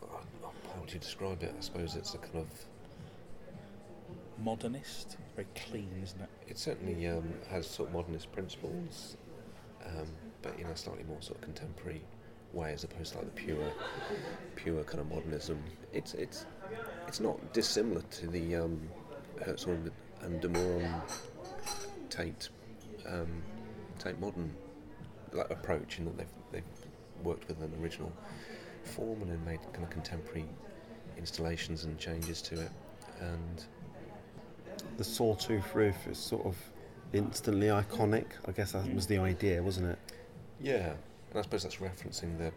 how 0.00 0.80
would 0.80 0.92
you 0.92 1.00
describe 1.00 1.42
it? 1.42 1.54
I 1.56 1.60
suppose 1.62 1.96
it's 1.96 2.14
a 2.14 2.18
kind 2.18 2.36
of. 2.38 2.48
Modernist, 4.42 5.16
very 5.36 5.46
clean, 5.54 5.88
isn't 6.02 6.20
it? 6.20 6.28
It 6.48 6.58
certainly 6.58 7.06
um, 7.06 7.32
has 7.48 7.66
sort 7.66 7.88
of 7.88 7.94
modernist 7.94 8.32
principles, 8.32 9.16
um, 9.86 10.08
but 10.42 10.58
in 10.58 10.66
a 10.66 10.76
slightly 10.76 11.04
more 11.04 11.20
sort 11.20 11.38
of 11.38 11.42
contemporary 11.42 12.02
way, 12.52 12.72
as 12.72 12.82
opposed 12.82 13.12
to 13.12 13.18
like 13.18 13.34
the 13.34 13.40
pure, 13.40 13.72
pure 14.56 14.82
kind 14.84 15.00
of 15.00 15.08
modernism. 15.10 15.62
It's 15.92 16.14
it's 16.14 16.44
it's 17.06 17.20
not 17.20 17.52
dissimilar 17.52 18.02
to 18.02 18.26
the 18.26 18.56
um, 18.56 18.80
Herzog 19.44 19.90
and 20.22 20.40
de 20.40 20.48
Meuron 20.48 21.02
Tate 22.10 22.48
um, 23.06 23.42
Tate 23.98 24.18
modern 24.20 24.52
like 25.32 25.50
approach 25.50 25.98
in 25.98 26.04
that 26.06 26.18
they've 26.18 26.26
they've 26.50 27.24
worked 27.24 27.46
with 27.46 27.60
an 27.62 27.72
original 27.80 28.12
form 28.82 29.22
and 29.22 29.30
then 29.30 29.44
made 29.44 29.60
kind 29.72 29.84
of 29.84 29.90
contemporary 29.90 30.46
installations 31.16 31.84
and 31.84 31.96
changes 31.98 32.42
to 32.42 32.60
it, 32.60 32.70
and 33.20 33.66
The 34.96 35.04
sawtooth 35.04 35.74
roof 35.74 35.96
is 36.06 36.18
sort 36.18 36.44
of 36.46 36.56
instantly 37.12 37.68
iconic. 37.68 38.26
I 38.46 38.52
guess 38.52 38.72
that 38.72 38.92
was 38.94 39.06
the 39.06 39.18
idea, 39.18 39.62
wasn't 39.62 39.88
it? 39.88 39.98
Yeah, 40.60 40.90
and 41.30 41.38
I 41.38 41.42
suppose 41.42 41.62
that's 41.62 41.76
referencing 41.76 42.38
the 42.38 42.52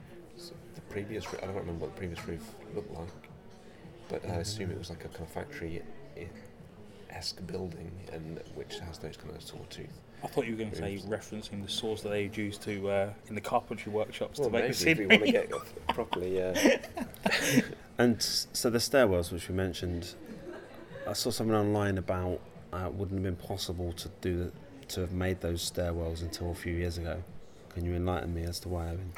the 0.75 0.81
previous. 0.89 1.31
roo- 1.31 1.39
I 1.41 1.45
don't 1.45 1.55
remember 1.55 1.85
what 1.85 1.95
the 1.95 1.99
previous 1.99 2.25
roof 2.27 2.43
looked 2.75 2.93
like, 2.93 3.07
but 4.09 4.25
I 4.29 4.35
assume 4.35 4.71
it 4.71 4.77
was 4.77 4.89
like 4.89 5.05
a 5.05 5.07
kind 5.07 5.21
of 5.21 5.29
factory 5.29 5.81
esque 7.09 7.45
building, 7.47 7.89
and 8.11 8.41
which 8.55 8.79
has 8.79 8.97
those 8.97 9.15
kind 9.17 9.33
of 9.35 9.41
sawtooth. 9.41 9.87
I 10.23 10.27
thought 10.27 10.45
you 10.45 10.51
were 10.53 10.57
going 10.57 10.71
to 10.71 10.77
say 10.77 10.97
referencing 11.07 11.63
the 11.63 11.69
saws 11.71 12.01
that 12.01 12.09
they 12.09 12.29
used 12.33 12.61
to 12.63 12.89
uh, 12.89 13.09
in 13.27 13.35
the 13.35 13.41
carpentry 13.41 13.91
workshops 13.91 14.39
Well, 14.39 14.49
to 14.49 14.53
make 14.53 14.63
maybe 14.63 14.73
the 14.73 14.91
if 14.91 14.97
we 14.99 15.05
want 15.07 15.25
to 15.25 15.31
get 15.31 15.87
properly. 15.89 16.41
Uh, 16.41 16.55
And 17.97 18.21
so 18.21 18.69
the 18.69 18.79
stairwells, 18.79 19.31
which 19.31 19.47
we 19.47 19.55
mentioned, 19.55 20.15
I 21.07 21.13
saw 21.13 21.29
something 21.29 21.55
online 21.55 21.97
about 21.97 22.41
uh, 22.73 22.87
it 22.87 22.93
wouldn't 22.93 23.23
have 23.23 23.23
been 23.23 23.47
possible 23.47 23.93
to 23.93 24.09
do 24.21 24.51
to 24.87 25.01
have 25.01 25.11
made 25.11 25.39
those 25.41 25.71
stairwells 25.71 26.21
until 26.21 26.51
a 26.51 26.55
few 26.55 26.73
years 26.73 26.97
ago. 26.97 27.23
Can 27.69 27.85
you 27.85 27.93
enlighten 27.93 28.33
me 28.33 28.43
as 28.43 28.59
to 28.61 28.69
why? 28.69 28.87
I 28.87 28.91
mean, 28.91 29.13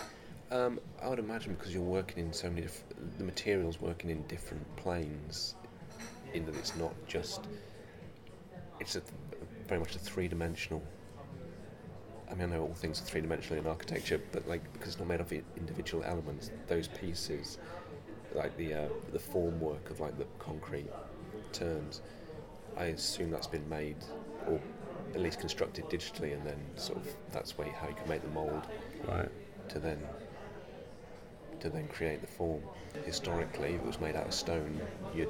Um, 0.51 0.79
I 1.01 1.07
would 1.09 1.19
imagine 1.19 1.53
because 1.53 1.73
you're 1.73 1.83
working 1.83 2.25
in 2.25 2.33
so 2.33 2.49
many 2.49 2.61
different, 2.61 3.17
the 3.17 3.23
materials 3.23 3.81
working 3.81 4.09
in 4.09 4.21
different 4.27 4.63
planes, 4.77 5.55
in 6.33 6.45
that 6.45 6.55
it's 6.55 6.75
not 6.77 6.93
just, 7.07 7.47
it's 8.79 8.95
a, 8.95 9.01
very 9.67 9.79
much 9.79 9.95
a 9.95 9.99
three-dimensional. 9.99 10.81
I 12.29 12.35
mean, 12.35 12.51
I 12.51 12.55
know 12.55 12.63
all 12.63 12.73
things 12.73 13.01
are 13.01 13.05
three-dimensional 13.05 13.61
in 13.61 13.67
architecture, 13.67 14.21
but 14.31 14.47
like 14.47 14.71
because 14.73 14.89
it's 14.89 14.99
not 14.99 15.07
made 15.07 15.21
of 15.21 15.31
individual 15.31 16.03
elements, 16.03 16.51
those 16.67 16.87
pieces, 16.87 17.57
like 18.33 18.55
the 18.57 18.73
uh, 18.73 18.87
the 19.11 19.19
formwork 19.19 19.89
of 19.89 19.99
like 19.99 20.17
the 20.17 20.25
concrete 20.39 20.89
turns, 21.53 22.01
I 22.77 22.85
assume 22.85 23.31
that's 23.31 23.47
been 23.47 23.67
made 23.69 23.97
or 24.47 24.59
at 25.15 25.21
least 25.21 25.39
constructed 25.39 25.85
digitally, 25.85 26.33
and 26.33 26.45
then 26.45 26.57
sort 26.75 26.97
of 26.99 27.07
that's 27.31 27.57
way 27.57 27.73
how 27.79 27.87
you 27.87 27.95
can 27.95 28.07
make 28.09 28.21
the 28.21 28.29
mold 28.29 28.61
right? 29.07 29.29
to 29.69 29.79
then 29.79 29.99
to 31.59 31.69
then 31.69 31.87
create 31.87 32.21
the 32.21 32.27
form. 32.27 32.61
Historically, 33.05 33.69
if 33.75 33.81
it 33.81 33.85
was 33.85 33.99
made 33.99 34.15
out 34.15 34.27
of 34.27 34.33
stone, 34.33 34.79
you'd 35.15 35.29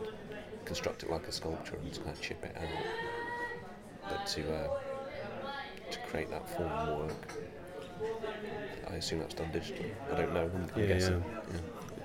construct 0.65 1.03
it 1.03 1.10
like 1.10 1.27
a 1.27 1.32
sculpture 1.32 1.75
and 1.75 1.88
just 1.89 2.03
kind 2.03 2.15
of 2.15 2.21
chip 2.21 2.43
it 2.43 2.56
out. 2.58 2.67
But 4.10 4.25
to 4.27 4.53
uh, 4.56 4.69
to 5.91 5.99
create 6.10 6.30
that 6.32 6.47
form 6.49 6.99
work, 6.99 7.34
I 8.89 8.95
assume 8.95 9.19
that's 9.19 9.34
done 9.36 9.51
digitally. 9.53 9.91
I 10.12 10.15
don't 10.17 10.34
know. 10.34 10.49
I'm, 10.53 10.69
I'm 10.75 10.82
Yeah, 10.82 10.88
guessing. 10.88 11.23
yeah. 11.51 11.58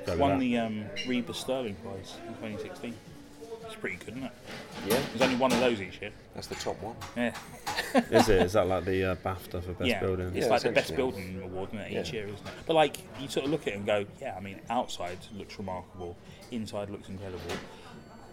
Yeah. 0.06 0.14
Won 0.16 0.30
that. 0.32 0.40
the 0.40 0.58
um, 0.58 0.84
RIBA 1.06 1.34
Stirling 1.34 1.76
Prize 1.76 2.16
in 2.26 2.34
2016. 2.34 2.94
It's 3.66 3.74
pretty 3.76 3.96
good, 3.96 4.10
isn't 4.16 4.24
it? 4.24 4.32
Yeah, 4.88 5.00
There's 5.10 5.22
only 5.22 5.36
one 5.36 5.52
of 5.52 5.60
those 5.60 5.80
each 5.80 6.00
year. 6.00 6.10
that's 6.34 6.46
the 6.46 6.54
top 6.56 6.80
one. 6.82 6.96
Yeah, 7.16 7.34
Is 8.10 8.28
it? 8.28 8.42
Is 8.42 8.52
that 8.54 8.66
like 8.66 8.84
the 8.84 9.12
uh, 9.12 9.14
BAFTA 9.16 9.62
for 9.62 9.72
best 9.72 9.88
yeah. 9.88 10.00
building? 10.00 10.28
It's 10.34 10.46
Yeah, 10.46 10.52
like 10.52 10.62
the 10.62 10.72
best 10.72 10.94
building 10.96 11.40
award, 11.42 11.70
isn't 11.70 11.80
it? 11.80 11.92
Each 11.92 12.12
Yeah. 12.12 12.20
year, 12.20 12.28
isn't 12.28 12.46
it? 12.46 12.52
But 12.66 12.74
like 12.74 12.98
you 13.20 13.28
sort 13.28 13.46
of 13.46 13.52
look 13.52 13.62
at 13.66 13.74
it 13.74 13.76
and 13.76 13.86
go, 13.86 14.04
yeah. 14.20 14.34
I 14.36 14.40
mean, 14.40 14.60
outside 14.70 15.18
looks 15.36 15.56
remarkable, 15.58 16.16
inside 16.50 16.90
looks 16.90 17.08
incredible, 17.08 17.40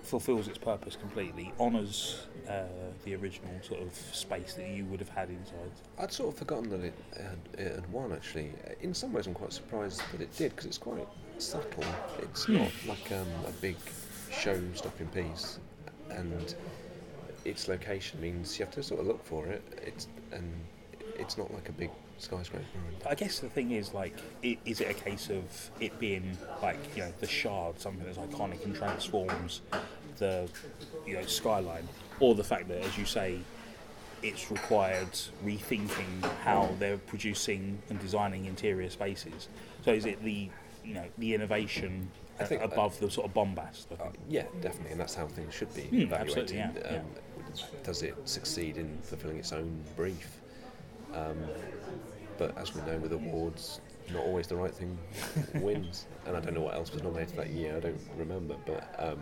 fulfills 0.03 0.47
its 0.47 0.57
purpose 0.57 0.95
completely, 0.95 1.53
honours 1.59 2.25
uh, 2.49 2.63
the 3.05 3.15
original 3.15 3.51
sort 3.61 3.81
of 3.81 3.93
space 4.11 4.53
that 4.55 4.67
you 4.67 4.85
would 4.85 4.99
have 4.99 5.09
had 5.09 5.29
inside. 5.29 5.71
I'd 5.99 6.11
sort 6.11 6.33
of 6.33 6.39
forgotten 6.39 6.69
that 6.71 6.83
it 6.83 6.93
had, 7.15 7.59
it 7.65 7.75
had 7.75 7.91
won 7.91 8.11
actually. 8.13 8.51
In 8.81 8.93
some 8.93 9.13
ways, 9.13 9.27
I'm 9.27 9.33
quite 9.35 9.53
surprised 9.53 10.01
that 10.11 10.21
it 10.21 10.35
did 10.35 10.51
because 10.51 10.65
it's 10.65 10.77
quite 10.79 11.07
subtle. 11.37 11.83
It's 12.23 12.45
Hmm. 12.45 12.57
not 12.57 12.71
like 12.87 13.11
um, 13.11 13.27
a 13.47 13.51
big 13.61 13.75
show-stopping 14.31 15.07
piece, 15.07 15.59
and 16.09 16.55
its 17.45 17.67
location 17.67 18.21
means 18.21 18.57
you 18.59 18.65
have 18.65 18.73
to 18.75 18.83
sort 18.83 19.01
of 19.01 19.07
look 19.07 19.23
for 19.25 19.47
it. 19.47 19.63
It's 19.85 20.07
and 20.31 20.53
it's 21.17 21.37
not 21.37 21.53
like 21.53 21.69
a 21.69 21.73
big 21.73 21.89
skyscraper. 22.17 22.65
I 23.07 23.15
guess 23.15 23.39
the 23.39 23.49
thing 23.49 23.71
is, 23.71 23.93
like, 23.93 24.15
is 24.43 24.81
it 24.81 24.89
a 24.89 24.93
case 24.93 25.29
of 25.29 25.71
it 25.79 25.97
being 25.99 26.37
like 26.61 26.79
you 26.95 27.03
know 27.03 27.13
the 27.19 27.27
shard, 27.27 27.79
something 27.79 28.05
that's 28.05 28.17
iconic 28.17 28.63
and 28.65 28.75
transforms 28.75 29.61
the 30.17 30.49
you 31.05 31.13
know 31.15 31.25
skyline, 31.25 31.87
or 32.19 32.35
the 32.35 32.43
fact 32.43 32.67
that, 32.69 32.83
as 32.83 32.97
you 32.97 33.05
say, 33.05 33.39
it's 34.21 34.51
required 34.51 35.11
rethinking 35.45 36.21
how 36.43 36.69
they're 36.79 36.97
producing 36.97 37.81
and 37.89 37.99
designing 37.99 38.45
interior 38.45 38.89
spaces. 38.89 39.47
So 39.85 39.91
is 39.91 40.05
it 40.05 40.23
the 40.23 40.49
you 40.83 40.93
know 40.93 41.05
the 41.17 41.33
innovation 41.33 42.09
I 42.39 42.43
think, 42.45 42.61
uh, 42.61 42.65
uh, 42.65 42.67
above 42.67 42.99
the 42.99 43.09
sort 43.11 43.27
of 43.27 43.33
bombast? 43.33 43.87
I 43.99 44.03
Uh, 44.03 44.09
yeah, 44.29 44.45
definitely, 44.61 44.91
and 44.91 44.99
that's 44.99 45.15
how 45.15 45.27
things 45.27 45.53
should 45.53 45.73
be 45.73 45.81
Hmm, 45.83 46.01
evaluated. 46.01 46.51
absolutely, 46.57 46.57
yeah, 46.57 46.97
um, 46.97 47.05
Does 47.83 48.03
it 48.03 48.15
succeed 48.25 48.77
in 48.77 48.97
fulfilling 49.03 49.37
its 49.37 49.51
own 49.53 49.83
brief? 49.95 50.37
Um, 51.13 51.37
but 52.37 52.55
as 52.57 52.73
we 52.75 52.81
know 52.83 52.97
with 52.97 53.11
awards, 53.13 53.81
not 54.13 54.23
always 54.23 54.47
the 54.47 54.55
right 54.55 54.73
thing 54.73 54.97
wins. 55.55 56.05
And 56.25 56.37
I 56.37 56.39
don't 56.39 56.53
know 56.53 56.61
what 56.61 56.75
else 56.75 56.93
was 56.93 57.03
nominated 57.03 57.35
that 57.35 57.49
year. 57.49 57.75
I 57.75 57.79
don't 57.79 57.99
remember, 58.17 58.55
but 58.65 58.83
um, 58.99 59.19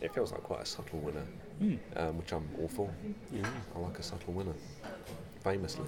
it 0.00 0.14
feels 0.14 0.30
like 0.32 0.42
quite 0.42 0.62
a 0.62 0.66
subtle 0.66 1.00
winner, 1.00 1.26
Hmm. 1.58 1.74
um, 1.96 2.18
which 2.18 2.32
I'm 2.32 2.48
all 2.60 2.68
for. 2.68 2.88
I 3.74 3.78
like 3.80 3.98
a 3.98 4.02
subtle 4.02 4.32
winner, 4.32 4.54
famously. 5.42 5.84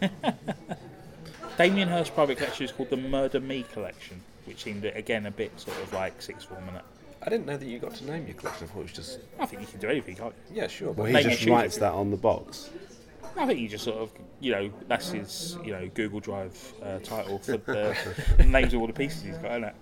Damien 1.56 1.88
Hirst's 1.88 2.10
private 2.10 2.36
collection 2.36 2.64
is 2.64 2.72
called 2.72 2.90
the 2.90 2.96
Murder 2.96 3.40
Me 3.40 3.64
collection, 3.72 4.20
which 4.46 4.62
seemed 4.62 4.84
again 4.84 5.26
a 5.26 5.30
bit 5.30 5.58
sort 5.58 5.76
of 5.82 5.92
like 5.92 6.20
six 6.20 6.44
form 6.44 6.64
minute. 6.66 6.84
I 7.22 7.30
didn't 7.30 7.46
know 7.46 7.56
that 7.56 7.66
you 7.66 7.78
got 7.78 7.94
to 7.94 8.04
name 8.06 8.26
your 8.26 8.36
collection. 8.36 8.66
I 8.66 8.70
thought 8.72 8.80
it 8.80 8.82
was 8.82 8.92
just 8.92 9.18
I 9.38 9.46
think 9.46 9.62
you 9.62 9.68
can 9.68 9.80
do 9.80 9.88
anything, 9.88 10.16
can't 10.16 10.34
you? 10.50 10.56
yeah, 10.60 10.66
sure. 10.66 10.88
Well, 10.88 11.06
But 11.06 11.06
he 11.06 11.12
Name 11.14 11.22
just 11.24 11.28
your 11.28 11.38
shoes 11.38 11.50
writes 11.50 11.78
that 11.78 11.92
on 11.92 12.10
the 12.10 12.16
box. 12.16 12.70
I 13.36 13.46
think 13.46 13.58
you 13.58 13.68
just 13.68 13.84
sort 13.84 13.96
of, 13.98 14.12
you 14.40 14.52
know, 14.52 14.70
that's 14.86 15.10
his, 15.10 15.58
you 15.64 15.72
know, 15.72 15.88
Google 15.94 16.20
Drive 16.20 16.72
uh, 16.82 16.98
title 17.00 17.38
for 17.38 17.56
the 17.56 17.96
names 18.46 18.74
of 18.74 18.80
all 18.80 18.86
the 18.86 18.92
pieces 18.92 19.22
he's 19.22 19.38
got, 19.38 19.50
isn't 19.52 19.64
it? 19.64 19.74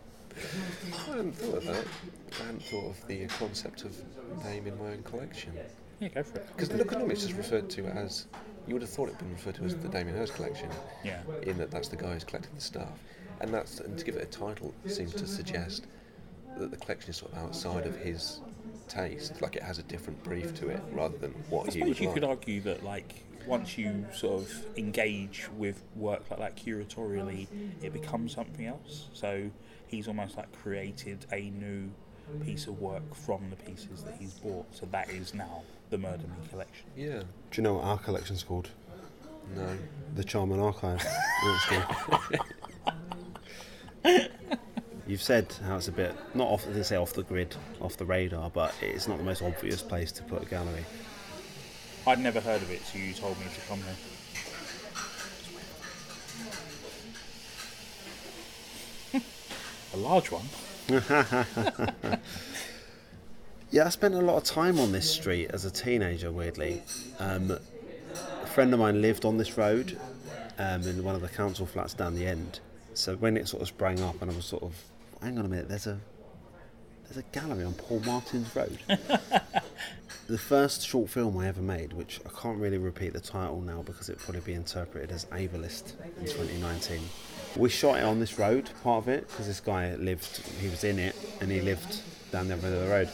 I 0.94 1.11
hadn't 1.11 1.33
thought 1.33 1.57
of 1.59 1.64
that. 1.66 1.85
I 2.40 2.44
hadn't 2.44 2.62
thought 2.62 2.90
of 2.90 3.07
the 3.09 3.27
concept 3.27 3.85
of 3.85 3.94
naming 4.44 4.79
my 4.79 4.92
own 4.92 5.03
collection. 5.03 5.53
Yeah, 6.01 6.09
go 6.09 6.22
for 6.22 6.38
it. 6.38 6.46
Because 6.57 6.70
the 6.70 6.83
Lookonomics 6.83 7.25
is 7.25 7.35
referred 7.35 7.68
to 7.70 7.87
as 7.88 8.27
you 8.66 8.75
would 8.75 8.83
have 8.83 8.90
thought 8.90 9.09
it'd 9.09 9.18
been 9.18 9.33
referred 9.33 9.57
to 9.57 9.64
as 9.64 9.77
the 9.77 9.88
Damien 9.88 10.16
Hirst 10.16 10.35
collection. 10.35 10.70
Yeah. 11.05 11.20
In 11.42 11.59
that 11.59 11.70
that's 11.70 11.88
the 11.88 11.96
guy 11.96 12.14
who's 12.14 12.25
collecting 12.25 12.55
the 12.55 12.61
stuff, 12.61 12.88
and 13.42 13.52
that's 13.52 13.81
and 13.81 13.98
to 13.98 14.05
give 14.05 14.16
it 14.16 14.22
a 14.22 14.26
title 14.26 14.72
seems 14.87 15.12
to 15.14 15.26
suggest 15.26 15.87
that 16.59 16.70
the 16.70 16.76
collection 16.76 17.11
is 17.11 17.16
sort 17.16 17.33
of 17.33 17.38
outside 17.38 17.87
of 17.87 17.96
his 17.96 18.40
taste, 18.88 19.40
like 19.42 19.57
it 19.57 19.62
has 19.62 19.78
a 19.78 19.83
different 19.85 20.22
brief 20.22 20.55
to 20.61 20.68
it 20.68 20.81
rather 20.92 21.16
than 21.18 21.33
what 21.50 21.62
I 21.62 21.64
he 21.66 21.70
suppose 21.72 21.88
would 21.88 22.00
you 22.00 22.07
like. 22.07 22.14
could 22.14 22.24
argue 22.24 22.61
that, 22.62 22.85
like, 22.85 23.24
once 23.46 23.76
you 23.78 24.07
sort 24.14 24.42
of 24.42 24.66
engage 24.76 25.48
with 25.57 25.83
work 25.96 26.22
like 26.31 26.38
that 26.40 26.57
curatorially, 26.57 27.46
it 27.83 27.92
becomes 27.92 28.33
something 28.35 28.66
else. 28.66 29.09
So 29.12 29.50
he's 29.88 30.09
almost 30.09 30.37
like 30.37 30.52
created 30.62 31.26
a 31.33 31.50
new 31.50 31.90
piece 32.44 32.66
of 32.66 32.81
work 32.81 33.14
from 33.14 33.50
the 33.50 33.57
pieces 33.57 34.02
that 34.05 34.14
he's 34.18 34.35
bought. 34.35 34.66
So 34.74 34.87
that 34.92 35.11
is 35.11 35.35
now 35.35 35.62
the 35.90 35.98
Murder 35.98 36.22
Me 36.24 36.48
collection. 36.50 36.87
Yeah. 36.96 37.20
Do 37.20 37.57
you 37.57 37.62
know 37.62 37.74
what 37.74 37.85
our 37.85 37.98
collection's 37.98 38.42
called? 38.42 38.68
No. 39.57 39.76
The 40.14 40.24
Charman 40.24 40.61
Archive. 40.61 41.02
You've 45.06 45.22
said 45.22 45.52
how 45.66 45.76
it's 45.76 45.88
a 45.88 45.92
bit 45.92 46.14
not 46.34 46.48
off. 46.48 46.64
Didn't 46.64 46.84
say 46.84 46.96
off 46.96 47.12
the 47.12 47.22
grid, 47.22 47.54
off 47.80 47.96
the 47.96 48.04
radar, 48.04 48.50
but 48.50 48.74
it's 48.80 49.08
not 49.08 49.18
the 49.18 49.24
most 49.24 49.42
obvious 49.42 49.82
place 49.82 50.12
to 50.12 50.22
put 50.22 50.42
a 50.42 50.46
gallery. 50.46 50.84
I'd 52.06 52.18
never 52.18 52.40
heard 52.40 52.62
of 52.62 52.70
it, 52.70 52.82
so 52.82 52.98
you 52.98 53.12
told 53.14 53.38
me 53.38 53.46
to 53.54 53.60
come 53.68 53.80
here. 59.12 59.22
a 59.94 59.96
large 59.96 60.30
one. 60.30 60.46
Yeah, 63.72 63.86
I 63.86 63.88
spent 63.88 64.14
a 64.14 64.20
lot 64.20 64.36
of 64.36 64.44
time 64.44 64.78
on 64.78 64.92
this 64.92 65.10
street 65.10 65.50
as 65.50 65.64
a 65.64 65.70
teenager. 65.70 66.30
Weirdly, 66.30 66.82
um, 67.18 67.50
a 67.52 68.46
friend 68.46 68.70
of 68.74 68.80
mine 68.80 69.00
lived 69.00 69.24
on 69.24 69.38
this 69.38 69.56
road 69.56 69.98
um, 70.58 70.82
in 70.82 71.02
one 71.02 71.14
of 71.14 71.22
the 71.22 71.28
council 71.30 71.64
flats 71.64 71.94
down 71.94 72.14
the 72.14 72.26
end. 72.26 72.60
So 72.94 73.16
when 73.16 73.37
it 73.37 73.48
sort 73.48 73.62
of 73.62 73.68
sprang 73.68 74.00
up, 74.02 74.20
and 74.20 74.31
I 74.31 74.35
was 74.35 74.44
sort 74.44 74.62
of, 74.62 74.74
hang 75.20 75.38
on 75.38 75.44
a 75.44 75.48
minute, 75.48 75.68
there's 75.68 75.87
a 75.87 75.98
there's 77.05 77.26
a 77.26 77.38
gallery 77.38 77.64
on 77.64 77.74
Paul 77.74 78.00
Martin's 78.00 78.55
Road. 78.57 78.78
the 80.28 80.38
first 80.38 80.87
short 80.87 81.11
film 81.11 81.37
I 81.37 81.48
ever 81.48 81.61
made, 81.61 81.92
which 81.92 82.20
I 82.24 82.40
can't 82.40 82.59
really 82.59 82.78
repeat 82.78 83.12
the 83.12 83.20
title 83.20 83.61
now 83.61 83.83
because 83.83 84.09
it'd 84.09 84.22
probably 84.22 84.40
be 84.40 84.55
interpreted 84.55 85.11
as 85.11 85.26
ableist 85.26 85.92
in 86.18 86.24
2019. 86.24 87.00
We 87.57 87.68
shot 87.68 87.98
it 87.98 88.05
on 88.05 88.18
this 88.18 88.38
road, 88.38 88.70
part 88.83 89.05
of 89.05 89.09
it, 89.09 89.28
because 89.28 89.46
this 89.46 89.61
guy 89.61 89.94
lived, 89.96 90.38
he 90.59 90.68
was 90.68 90.85
in 90.85 90.98
it, 90.98 91.14
and 91.42 91.50
he 91.50 91.61
lived 91.61 92.00
down 92.31 92.48
the 92.48 92.55
other 92.55 92.66
end 92.68 92.76
of 92.76 92.83
the 92.83 92.88
road. 92.88 93.11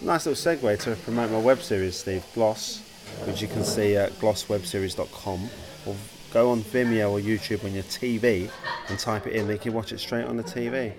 Nice 0.00 0.26
little 0.26 0.54
segue 0.54 0.78
to 0.82 0.94
promote 1.02 1.32
my 1.32 1.40
web 1.40 1.60
series, 1.60 1.96
Steve, 1.96 2.24
Gloss, 2.34 2.80
which 3.24 3.42
you 3.42 3.48
can 3.48 3.64
see 3.64 3.96
at 3.96 4.12
glosswebseries.com, 4.12 5.50
or 5.86 5.96
go 6.32 6.50
on 6.50 6.62
Vimeo 6.62 7.10
or 7.10 7.20
YouTube 7.20 7.64
on 7.64 7.72
your 7.72 7.82
TV 7.84 8.50
and 8.88 8.98
type 8.98 9.26
it 9.26 9.34
in, 9.34 9.46
They 9.46 9.58
can 9.58 9.72
watch 9.72 9.92
it 9.92 10.00
straight 10.00 10.24
on 10.24 10.36
the 10.36 10.42
TV. 10.42 10.92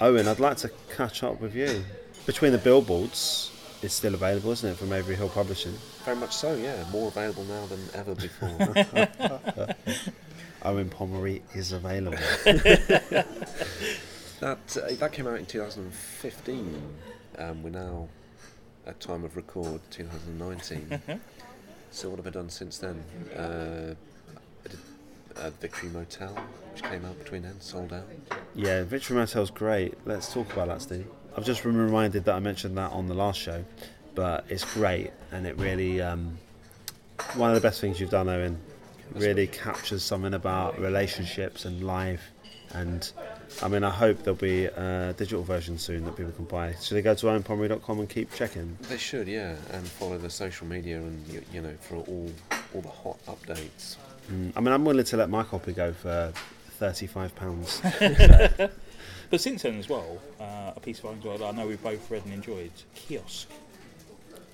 Owen, 0.00 0.26
I'd 0.26 0.40
like 0.40 0.56
to 0.58 0.70
catch 0.94 1.22
up 1.22 1.40
with 1.40 1.54
you. 1.54 1.84
Between 2.26 2.52
the 2.52 2.58
billboards, 2.58 3.50
it's 3.82 3.94
still 3.94 4.14
available, 4.14 4.50
isn't 4.52 4.70
it, 4.70 4.76
from 4.76 4.92
Avery 4.92 5.14
Hill 5.14 5.28
Publishing? 5.28 5.74
Very 6.04 6.16
much 6.16 6.34
so. 6.34 6.54
Yeah. 6.54 6.84
More 6.90 7.08
available 7.08 7.44
now 7.44 7.66
than 7.66 7.80
ever 7.94 8.14
before. 8.14 8.48
Owen 10.62 10.88
Pomery 10.88 11.42
is 11.54 11.72
available. 11.72 12.16
that 12.44 13.26
uh, 14.40 14.94
that 14.94 15.12
came 15.12 15.26
out 15.26 15.38
in 15.38 15.44
2015. 15.44 16.82
Um, 17.36 17.62
we're 17.62 17.70
now 17.70 18.08
at 18.86 18.98
time 19.00 19.24
of 19.24 19.36
record 19.36 19.80
2019. 19.90 21.00
so 21.90 22.08
what 22.08 22.16
have 22.16 22.26
I 22.26 22.30
done 22.30 22.48
since 22.48 22.78
then? 22.78 23.04
Uh, 23.36 23.40
I 23.40 23.88
did 23.88 23.96
uh, 25.36 25.50
Victory 25.60 25.88
Motel, 25.90 26.34
which 26.72 26.82
came 26.82 27.04
out 27.04 27.18
between 27.18 27.42
then, 27.42 27.60
sold 27.60 27.92
out. 27.92 28.06
yeah, 28.54 28.82
Victory 28.82 29.16
Motel's 29.16 29.50
great. 29.50 29.94
Let's 30.06 30.32
talk 30.32 30.52
about 30.52 30.68
that, 30.68 30.82
Steve. 30.82 31.06
I've 31.36 31.44
just 31.44 31.62
been 31.62 31.76
reminded 31.76 32.24
that 32.24 32.34
I 32.34 32.38
mentioned 32.38 32.76
that 32.78 32.92
on 32.92 33.08
the 33.08 33.14
last 33.14 33.40
show, 33.40 33.64
but 34.14 34.44
it's 34.48 34.64
great 34.74 35.10
and 35.32 35.46
it 35.46 35.58
really, 35.58 36.00
um, 36.00 36.38
one 37.34 37.50
of 37.50 37.54
the 37.56 37.60
best 37.60 37.80
things 37.80 37.98
you've 37.98 38.10
done, 38.10 38.28
Owen, 38.28 38.60
really 39.14 39.46
captures 39.46 40.02
something 40.02 40.34
about 40.34 40.78
relationships 40.78 41.64
and 41.64 41.84
life. 41.84 42.30
And 42.70 43.10
I 43.62 43.68
mean, 43.68 43.84
I 43.84 43.90
hope 43.90 44.18
there'll 44.24 44.34
be 44.36 44.64
a 44.64 45.14
digital 45.16 45.44
version 45.44 45.78
soon 45.78 46.04
that 46.04 46.16
people 46.16 46.32
can 46.32 46.44
buy. 46.44 46.74
Should 46.80 46.96
they 46.96 47.02
go 47.02 47.14
to 47.14 47.26
owenpomery.com 47.26 48.00
and 48.00 48.08
keep 48.08 48.32
checking? 48.34 48.76
They 48.88 48.98
should, 48.98 49.28
yeah, 49.28 49.54
and 49.72 49.86
follow 49.86 50.18
the 50.18 50.30
social 50.30 50.66
media 50.66 50.96
and 50.96 51.26
you, 51.28 51.42
you 51.52 51.60
know 51.60 51.74
for 51.80 51.96
all 51.96 52.30
all 52.74 52.80
the 52.80 52.88
hot 52.88 53.18
updates. 53.26 53.96
Mm, 54.30 54.52
I 54.56 54.60
mean, 54.60 54.72
I'm 54.72 54.84
willing 54.84 55.04
to 55.04 55.16
let 55.16 55.28
my 55.30 55.42
copy 55.42 55.72
go 55.72 55.92
for 55.92 56.32
thirty-five 56.78 57.34
pounds. 57.36 57.80
But 59.30 59.40
since 59.40 59.62
then 59.62 59.78
as 59.78 59.88
well, 59.88 60.18
uh, 60.38 60.72
a 60.76 60.80
piece 60.80 60.98
of 61.00 61.06
art 61.06 61.22
that 61.22 61.42
I 61.42 61.50
know 61.50 61.66
we've 61.66 61.82
both 61.82 62.08
read 62.10 62.24
and 62.24 62.34
enjoyed, 62.34 62.70
Kiosk, 62.94 63.48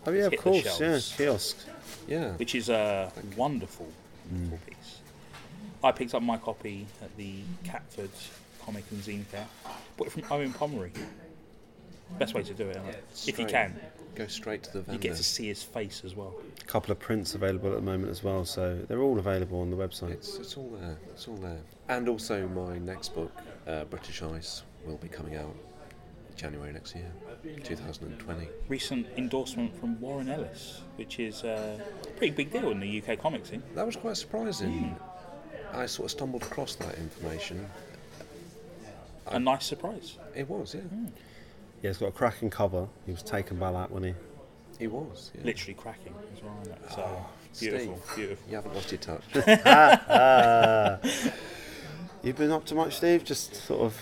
oh 0.06 0.12
yeah, 0.12 0.26
of 0.26 0.36
course, 0.36 0.64
yeah, 0.64 0.70
shelves. 0.72 1.14
kiosk. 1.16 1.56
Yeah, 2.08 2.32
which 2.34 2.54
is 2.54 2.68
a 2.70 3.12
wonderful, 3.36 3.88
wonderful 4.30 4.58
piece. 4.66 5.00
I 5.82 5.92
picked 5.92 6.14
up 6.14 6.22
my 6.22 6.38
copy 6.38 6.86
at 7.02 7.14
the 7.16 7.40
Catford 7.64 8.10
Comic 8.64 8.84
and 8.90 9.02
Zine 9.02 9.24
Fair. 9.24 9.46
Bought 9.96 10.06
it 10.06 10.12
from 10.12 10.22
Owen 10.30 10.52
Pomery. 10.52 10.92
Best 12.18 12.32
way 12.34 12.42
to 12.42 12.54
do 12.54 12.64
it, 12.68 12.76
isn't 12.76 12.88
it? 12.88 13.04
If 13.26 13.38
you 13.38 13.46
can. 13.46 13.78
Go 14.14 14.26
straight 14.26 14.62
to 14.64 14.72
the 14.72 14.80
vendor. 14.80 14.92
You 14.92 14.98
get 14.98 15.16
to 15.16 15.24
see 15.24 15.48
his 15.48 15.62
face 15.62 16.02
as 16.04 16.14
well. 16.14 16.34
A 16.60 16.64
couple 16.64 16.92
of 16.92 16.98
prints 16.98 17.34
available 17.34 17.70
at 17.70 17.76
the 17.76 17.82
moment 17.82 18.10
as 18.10 18.22
well, 18.22 18.44
so 18.44 18.78
they're 18.88 19.02
all 19.02 19.18
available 19.18 19.60
on 19.60 19.70
the 19.70 19.76
website. 19.76 20.12
It's, 20.12 20.36
it's 20.36 20.56
all 20.56 20.70
there. 20.80 20.96
It's 21.10 21.28
all 21.28 21.36
there. 21.36 21.60
And 21.88 22.08
also, 22.08 22.46
my 22.48 22.78
next 22.78 23.14
book, 23.14 23.32
uh, 23.66 23.84
British 23.84 24.22
Ice, 24.22 24.62
will 24.86 24.96
be 24.96 25.08
coming 25.08 25.36
out 25.36 25.54
January 26.36 26.72
next 26.72 26.94
year, 26.94 27.10
2020. 27.64 28.48
Recent 28.68 29.06
endorsement 29.16 29.78
from 29.78 30.00
Warren 30.00 30.28
Ellis, 30.30 30.80
which 30.96 31.18
is 31.18 31.44
uh, 31.44 31.78
a 32.02 32.06
pretty 32.12 32.32
big 32.32 32.50
deal 32.50 32.70
in 32.70 32.80
the 32.80 33.02
UK 33.02 33.18
comic 33.18 33.44
scene. 33.44 33.62
That 33.74 33.84
was 33.84 33.96
quite 33.96 34.16
surprising. 34.16 34.96
I 35.72 35.86
sort 35.86 36.06
of 36.06 36.10
stumbled 36.12 36.42
across 36.42 36.74
that 36.76 36.96
information. 36.98 37.68
A 39.26 39.38
nice 39.38 39.66
surprise. 39.66 40.16
It 40.34 40.48
was, 40.48 40.74
yeah. 40.74 40.80
Yeah, 41.82 41.90
he's 41.90 41.98
got 41.98 42.08
a 42.08 42.12
cracking 42.12 42.50
cover. 42.50 42.88
He 43.06 43.12
was 43.12 43.22
taken 43.22 43.58
by 43.58 43.72
that 43.72 43.90
when 43.90 44.02
he. 44.04 44.14
He 44.78 44.86
was. 44.86 45.30
Yeah. 45.34 45.44
Literally 45.44 45.74
cracking 45.74 46.14
as 46.36 46.42
well. 46.42 46.56
So 46.94 47.02
Oh, 47.06 47.26
beautiful, 47.58 48.00
Steve. 48.04 48.16
beautiful. 48.16 48.50
You 48.50 48.56
haven't 48.56 48.74
lost 48.74 48.90
your 48.92 48.98
touch. 48.98 49.22
Ah. 49.64 50.98
You've 52.22 52.36
been 52.36 52.50
up 52.50 52.64
to 52.66 52.74
much, 52.74 52.96
Steve? 52.96 53.24
Just 53.24 53.54
sort 53.54 53.80
of 53.80 53.96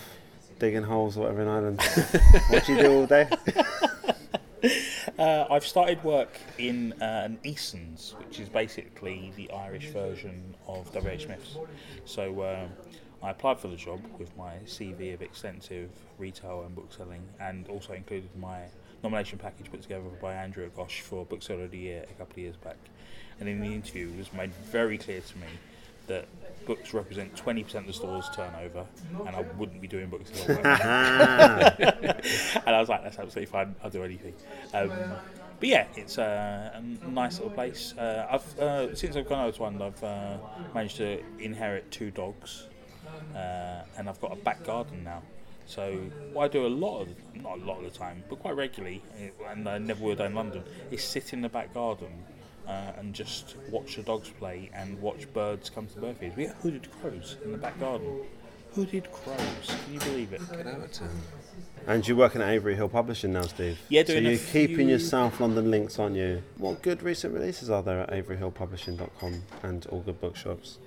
digging 0.59 0.83
holes 0.83 1.17
or 1.17 1.21
whatever 1.21 1.41
in 1.41 1.47
Ireland. 1.47 1.81
what 2.49 2.65
do 2.65 2.73
you 2.73 2.81
do 2.81 2.91
all 2.93 3.05
day? 3.05 3.29
Uh, 5.17 5.45
I've 5.49 5.65
started 5.65 6.03
work 6.03 6.37
in 6.57 6.93
uh, 7.01 7.21
an 7.25 7.39
Eason's, 7.43 8.15
which 8.19 8.39
is 8.41 8.49
basically 8.49 9.31
the 9.37 9.49
Irish 9.51 9.87
version 9.89 10.55
of 10.67 10.93
WH 10.93 11.21
Smith's. 11.23 11.57
So 12.05 12.43
um, 12.43 12.69
I 13.21 13.31
applied 13.31 13.59
for 13.59 13.67
the 13.67 13.75
job 13.75 14.01
with 14.17 14.35
my 14.37 14.55
CV 14.65 15.13
of 15.13 15.21
extensive 15.21 15.89
retail 16.17 16.63
and 16.65 16.73
book 16.73 16.91
selling, 16.95 17.21
and 17.39 17.67
also 17.67 17.93
included 17.93 18.29
my 18.39 18.61
nomination 19.03 19.37
package 19.37 19.69
put 19.69 19.81
together 19.81 20.03
by 20.21 20.33
Andrew 20.33 20.69
Gosh 20.75 21.01
for 21.01 21.25
Bookseller 21.25 21.65
of 21.65 21.71
the 21.71 21.77
Year 21.77 22.03
a 22.03 22.13
couple 22.13 22.33
of 22.33 22.37
years 22.37 22.55
back. 22.57 22.77
And 23.39 23.47
in 23.47 23.59
the 23.61 23.73
interview, 23.73 24.09
it 24.09 24.17
was 24.17 24.33
made 24.33 24.53
very 24.71 24.97
clear 24.97 25.21
to 25.21 25.37
me 25.37 25.47
that 26.07 26.25
books 26.65 26.93
represent 26.93 27.35
20% 27.35 27.75
of 27.75 27.87
the 27.87 27.93
store's 27.93 28.29
turnover, 28.29 28.85
and 29.25 29.35
I 29.35 29.41
wouldn't 29.57 29.81
be 29.81 29.87
doing 29.87 30.07
books 30.07 30.31
if 30.31 30.49
I. 30.49 30.61
Ah. 30.65 31.73
and 32.65 32.75
I 32.75 32.79
was 32.79 32.89
like, 32.89 33.03
that's 33.03 33.17
absolutely 33.17 33.45
fine. 33.45 33.75
I'll 33.83 33.89
do 33.89 34.03
anything. 34.03 34.33
Um, 34.73 34.91
but 35.59 35.67
yeah, 35.67 35.87
it's 35.95 36.17
uh, 36.17 36.71
a 36.73 37.09
nice 37.09 37.37
little 37.37 37.53
place. 37.53 37.93
Uh, 37.97 38.27
I've 38.31 38.59
uh, 38.59 38.95
since 38.95 39.15
I've 39.15 39.27
gone 39.27 39.45
over 39.45 39.55
to 39.57 39.61
one, 39.61 39.81
I've 39.81 40.03
uh, 40.03 40.37
managed 40.73 40.97
to 40.97 41.21
inherit 41.39 41.91
two 41.91 42.11
dogs, 42.11 42.67
uh, 43.35 43.83
and 43.97 44.09
I've 44.09 44.19
got 44.21 44.31
a 44.33 44.35
back 44.35 44.63
garden 44.65 45.03
now. 45.03 45.21
So 45.65 45.93
what 46.33 46.45
I 46.45 46.47
do 46.47 46.65
a 46.65 46.67
lot 46.67 47.01
of, 47.01 47.09
not 47.35 47.59
a 47.59 47.63
lot 47.63 47.77
of 47.77 47.91
the 47.91 47.97
time, 47.97 48.23
but 48.29 48.39
quite 48.39 48.55
regularly, 48.55 49.01
eh, 49.19 49.29
and 49.49 49.67
I 49.69 49.77
never 49.77 50.03
would 50.03 50.19
in 50.19 50.33
London, 50.33 50.63
is 50.89 51.03
sit 51.03 51.31
in 51.33 51.41
the 51.41 51.49
back 51.49 51.73
garden. 51.73 52.23
Uh, 52.67 52.91
and 52.99 53.15
just 53.15 53.55
watch 53.71 53.95
the 53.95 54.03
dogs 54.03 54.29
play 54.29 54.69
and 54.75 55.01
watch 55.01 55.31
birds 55.33 55.71
come 55.71 55.87
to 55.87 55.99
birth 55.99 56.17
feeds. 56.19 56.35
We 56.35 56.43
get 56.45 56.55
hooded 56.61 56.87
crows 57.01 57.35
in 57.43 57.51
the 57.51 57.57
back 57.57 57.79
garden. 57.79 58.19
Hooded 58.75 59.11
Crows. 59.11 59.37
Can 59.65 59.93
you 59.95 59.99
believe 59.99 60.33
it? 60.33 60.41
Get 60.51 60.67
out 60.67 60.79
of 60.81 60.91
town. 60.91 61.09
And 61.87 62.07
you're 62.07 62.15
working 62.15 62.43
at 62.43 62.49
Avery 62.49 62.75
Hill 62.75 62.87
Publishing 62.87 63.33
now, 63.33 63.41
Steve. 63.41 63.79
Yeah, 63.89 64.03
So 64.03 64.13
doing 64.13 64.27
a 64.27 64.29
you're 64.29 64.37
keeping 64.37 64.75
few- 64.75 64.87
your 64.89 64.99
South 64.99 65.39
London 65.39 65.71
links, 65.71 65.97
aren't 65.97 66.15
you? 66.15 66.43
What 66.59 66.83
good 66.83 67.01
recent 67.01 67.33
releases 67.33 67.71
are 67.71 67.81
there 67.81 68.01
at 68.01 68.11
averyhillpublishing.com 68.11 69.41
and 69.63 69.85
all 69.87 70.01
good 70.01 70.21
bookshops? 70.21 70.77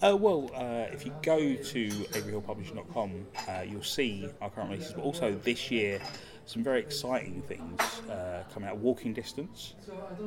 Uh, 0.00 0.16
well, 0.16 0.48
uh, 0.54 0.86
if 0.92 1.04
you 1.04 1.12
go 1.22 1.38
to 1.38 1.88
averyhillpublishing.com, 1.88 3.26
uh, 3.48 3.62
you'll 3.68 3.82
see 3.82 4.28
our 4.40 4.48
current 4.48 4.70
releases, 4.70 4.92
but 4.92 5.02
also 5.02 5.34
this 5.42 5.72
year, 5.72 6.00
some 6.46 6.62
very 6.62 6.78
exciting 6.78 7.42
things 7.42 7.80
uh, 8.08 8.44
coming 8.54 8.68
out. 8.68 8.76
Walking 8.76 9.12
Distance 9.12 9.74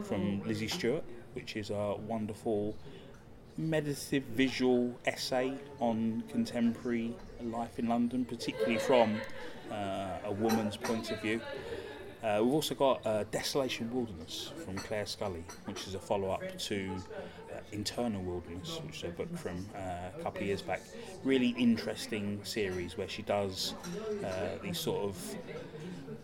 from 0.04 0.44
Lizzie 0.46 0.68
Stewart, 0.68 1.06
which 1.36 1.56
is 1.56 1.70
a 1.70 1.96
wonderful 2.06 2.76
meditative 3.58 4.24
visual 4.24 4.94
essay 5.06 5.54
on 5.80 6.24
contemporary 6.30 7.16
life 7.42 7.80
in 7.80 7.88
London, 7.88 8.26
particularly 8.26 8.78
from 8.78 9.22
uh, 9.72 10.18
a 10.26 10.32
woman's 10.34 10.76
point 10.76 11.12
of 11.12 11.22
view. 11.22 11.40
Uh, 12.24 12.40
we've 12.44 12.54
also 12.54 12.76
got 12.76 13.04
uh, 13.06 13.24
Desolation 13.32 13.92
Wilderness 13.92 14.52
from 14.64 14.76
Claire 14.76 15.06
Scully, 15.08 15.44
which 15.66 15.88
is 15.88 15.96
a 15.96 16.00
follow 16.00 16.30
up 16.30 16.58
to 16.60 16.92
Internal 17.72 18.22
Wilderness, 18.22 18.80
which 18.86 18.98
is 18.98 19.04
a 19.04 19.08
book 19.10 19.36
from 19.38 19.66
uh, 19.76 19.80
a 20.20 20.24
couple 20.24 20.42
of 20.42 20.48
years 20.48 20.62
back. 20.62 20.82
Really 21.24 21.50
interesting 21.58 22.40
series 22.44 22.98
where 22.98 23.08
she 23.08 23.22
does 23.22 23.74
uh, 24.24 24.58
these 24.62 24.80
sort 24.80 25.04
of, 25.04 25.36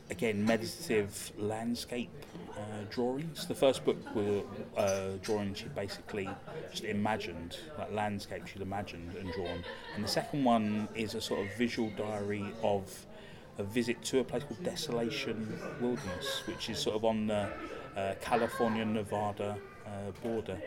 again, 0.10 0.46
meditative 0.46 1.32
landscape 1.38 2.12
uh, 2.58 2.84
drawings. 2.90 3.46
The 3.48 3.56
first 3.56 3.86
book 3.86 3.98
were 4.16 4.42
uh, 4.76 5.12
drawings 5.22 5.60
she 5.60 5.66
basically 5.66 6.30
just 6.72 6.84
imagined, 6.84 7.58
like 7.78 7.92
landscape 7.92 8.48
she'd 8.48 8.62
imagined 8.62 9.16
and 9.16 9.32
drawn. 9.34 9.64
And 9.96 10.04
the 10.04 10.10
second 10.10 10.44
one 10.44 10.88
is 10.96 11.16
a 11.16 11.22
sort 11.22 11.46
of 11.46 11.56
visual 11.58 11.92
diary 11.92 12.46
of 12.64 13.06
a 13.58 13.64
visit 13.64 14.02
to 14.04 14.20
a 14.20 14.24
place 14.24 14.44
called 14.44 14.64
Desolation 14.64 15.60
Wilderness, 15.82 16.44
which 16.46 16.70
is 16.70 16.78
sort 16.78 16.96
of 16.96 17.06
on 17.06 17.28
the 17.28 17.50
uh, 17.96 18.14
California 18.22 18.86
Nevada 18.86 19.58
uh, 19.88 20.12
border 20.22 20.58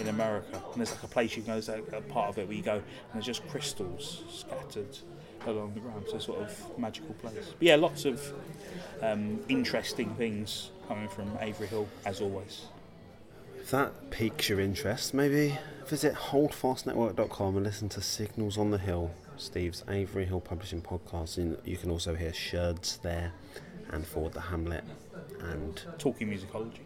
in 0.00 0.08
America. 0.08 0.62
And 0.72 0.76
there's 0.76 0.92
like 0.92 1.02
a 1.02 1.08
place 1.08 1.36
you 1.36 1.42
can 1.42 1.54
go, 1.54 1.60
there's 1.60 1.68
a, 1.68 1.96
a 1.96 2.00
part 2.02 2.28
of 2.30 2.38
it 2.38 2.46
where 2.46 2.56
you 2.56 2.62
go, 2.62 2.74
and 2.74 2.82
there's 3.14 3.26
just 3.26 3.46
crystals 3.48 4.22
scattered 4.30 4.96
along 5.46 5.74
the 5.74 5.80
ground. 5.80 6.04
So 6.08 6.18
sort 6.18 6.40
of 6.40 6.78
magical 6.78 7.14
place. 7.14 7.34
But 7.58 7.62
yeah, 7.62 7.76
lots 7.76 8.04
of 8.04 8.32
um, 9.02 9.40
interesting 9.48 10.14
things 10.14 10.70
coming 10.86 11.08
from 11.08 11.30
Avery 11.40 11.66
Hill 11.66 11.88
as 12.06 12.20
always. 12.20 12.66
If 13.58 13.70
that 13.72 14.10
piques 14.10 14.48
your 14.48 14.60
interest, 14.60 15.12
maybe 15.12 15.58
visit 15.86 16.14
holdfastnetwork.com 16.14 17.56
and 17.56 17.66
listen 17.66 17.88
to 17.90 18.00
Signals 18.00 18.56
on 18.56 18.70
the 18.70 18.78
Hill, 18.78 19.10
Steve's 19.36 19.84
Avery 19.88 20.24
Hill 20.24 20.40
Publishing 20.40 20.80
podcast. 20.80 21.36
And 21.36 21.58
you 21.64 21.76
can 21.76 21.90
also 21.90 22.14
hear 22.14 22.32
Sherds 22.32 22.98
there 23.02 23.32
and 23.90 24.06
Ford 24.06 24.32
the 24.32 24.40
Hamlet 24.40 24.84
and 25.40 25.82
Talking 25.98 26.30
musicology. 26.30 26.80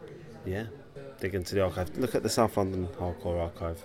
yeah, 0.44 0.66
dig 1.20 1.34
into 1.34 1.54
the 1.54 1.62
archive. 1.62 1.96
Look 1.96 2.14
at 2.14 2.22
the 2.22 2.28
South 2.28 2.56
London 2.56 2.88
Hardcore 2.98 3.40
Archive. 3.40 3.82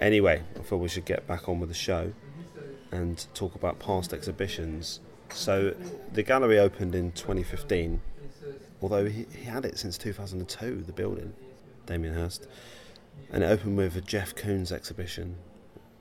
Anyway, 0.00 0.42
I 0.56 0.62
thought 0.62 0.78
we 0.78 0.88
should 0.88 1.04
get 1.04 1.26
back 1.26 1.48
on 1.48 1.60
with 1.60 1.68
the 1.68 1.74
show 1.74 2.12
and 2.90 3.26
talk 3.34 3.54
about 3.54 3.78
past 3.78 4.12
exhibitions. 4.12 5.00
So, 5.32 5.74
the 6.12 6.22
gallery 6.22 6.58
opened 6.58 6.94
in 6.94 7.12
2015, 7.12 8.00
although 8.82 9.04
he, 9.06 9.26
he 9.36 9.44
had 9.44 9.64
it 9.64 9.78
since 9.78 9.96
2002, 9.98 10.82
the 10.86 10.92
building, 10.92 11.34
Damien 11.86 12.14
Hirst. 12.14 12.48
And 13.30 13.44
it 13.44 13.46
opened 13.46 13.76
with 13.76 13.94
a 13.96 14.00
Jeff 14.00 14.34
Koons 14.34 14.72
exhibition, 14.72 15.36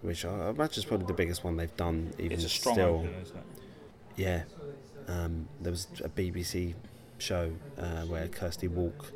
which 0.01 0.25
I 0.25 0.49
imagine 0.49 0.79
is 0.79 0.85
probably 0.85 1.05
the 1.05 1.13
biggest 1.13 1.43
one 1.43 1.57
they've 1.57 1.75
done, 1.77 2.11
even 2.17 2.31
It's 2.31 2.45
a 2.45 2.49
strong 2.49 2.75
still. 2.75 2.95
opening, 2.95 3.15
isn't 3.21 3.37
it? 3.37 3.43
Yeah. 4.15 4.43
Um, 5.07 5.47
there 5.61 5.71
was 5.71 5.87
a 6.03 6.09
BBC 6.09 6.73
show 7.19 7.51
uh, 7.77 8.03
where 8.03 8.27
Kirsty 8.29 8.67
Wark 8.67 9.11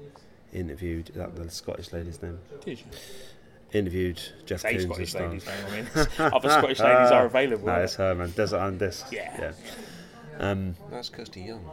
interviewed 0.53 1.07
that 1.15 1.35
the 1.35 1.49
Scottish 1.49 1.91
lady's 1.91 2.21
name. 2.21 2.39
Did 2.63 2.79
you? 2.79 2.85
Interviewed 3.71 4.21
Jeff 4.45 4.61
Say 4.61 4.75
Koons 4.75 4.83
Scottish 4.83 5.15
and 5.15 5.29
ladies' 5.29 5.45
name. 5.47 5.65
I 5.67 5.71
mean, 5.71 6.07
other 6.33 6.49
Scottish 6.49 6.79
ladies 6.79 7.11
are 7.11 7.25
available. 7.25 7.65
No, 7.65 7.71
aren't 7.71 7.83
it's 7.85 7.95
her 7.95 8.15
man. 8.15 8.29
Desert 8.31 8.59
on 8.59 8.77
disc. 8.77 9.07
Yeah. 9.11 9.37
Yeah. 9.39 9.51
Um, 10.37 10.75
That's 10.91 11.09
Kirsty 11.09 11.41
Young. 11.41 11.63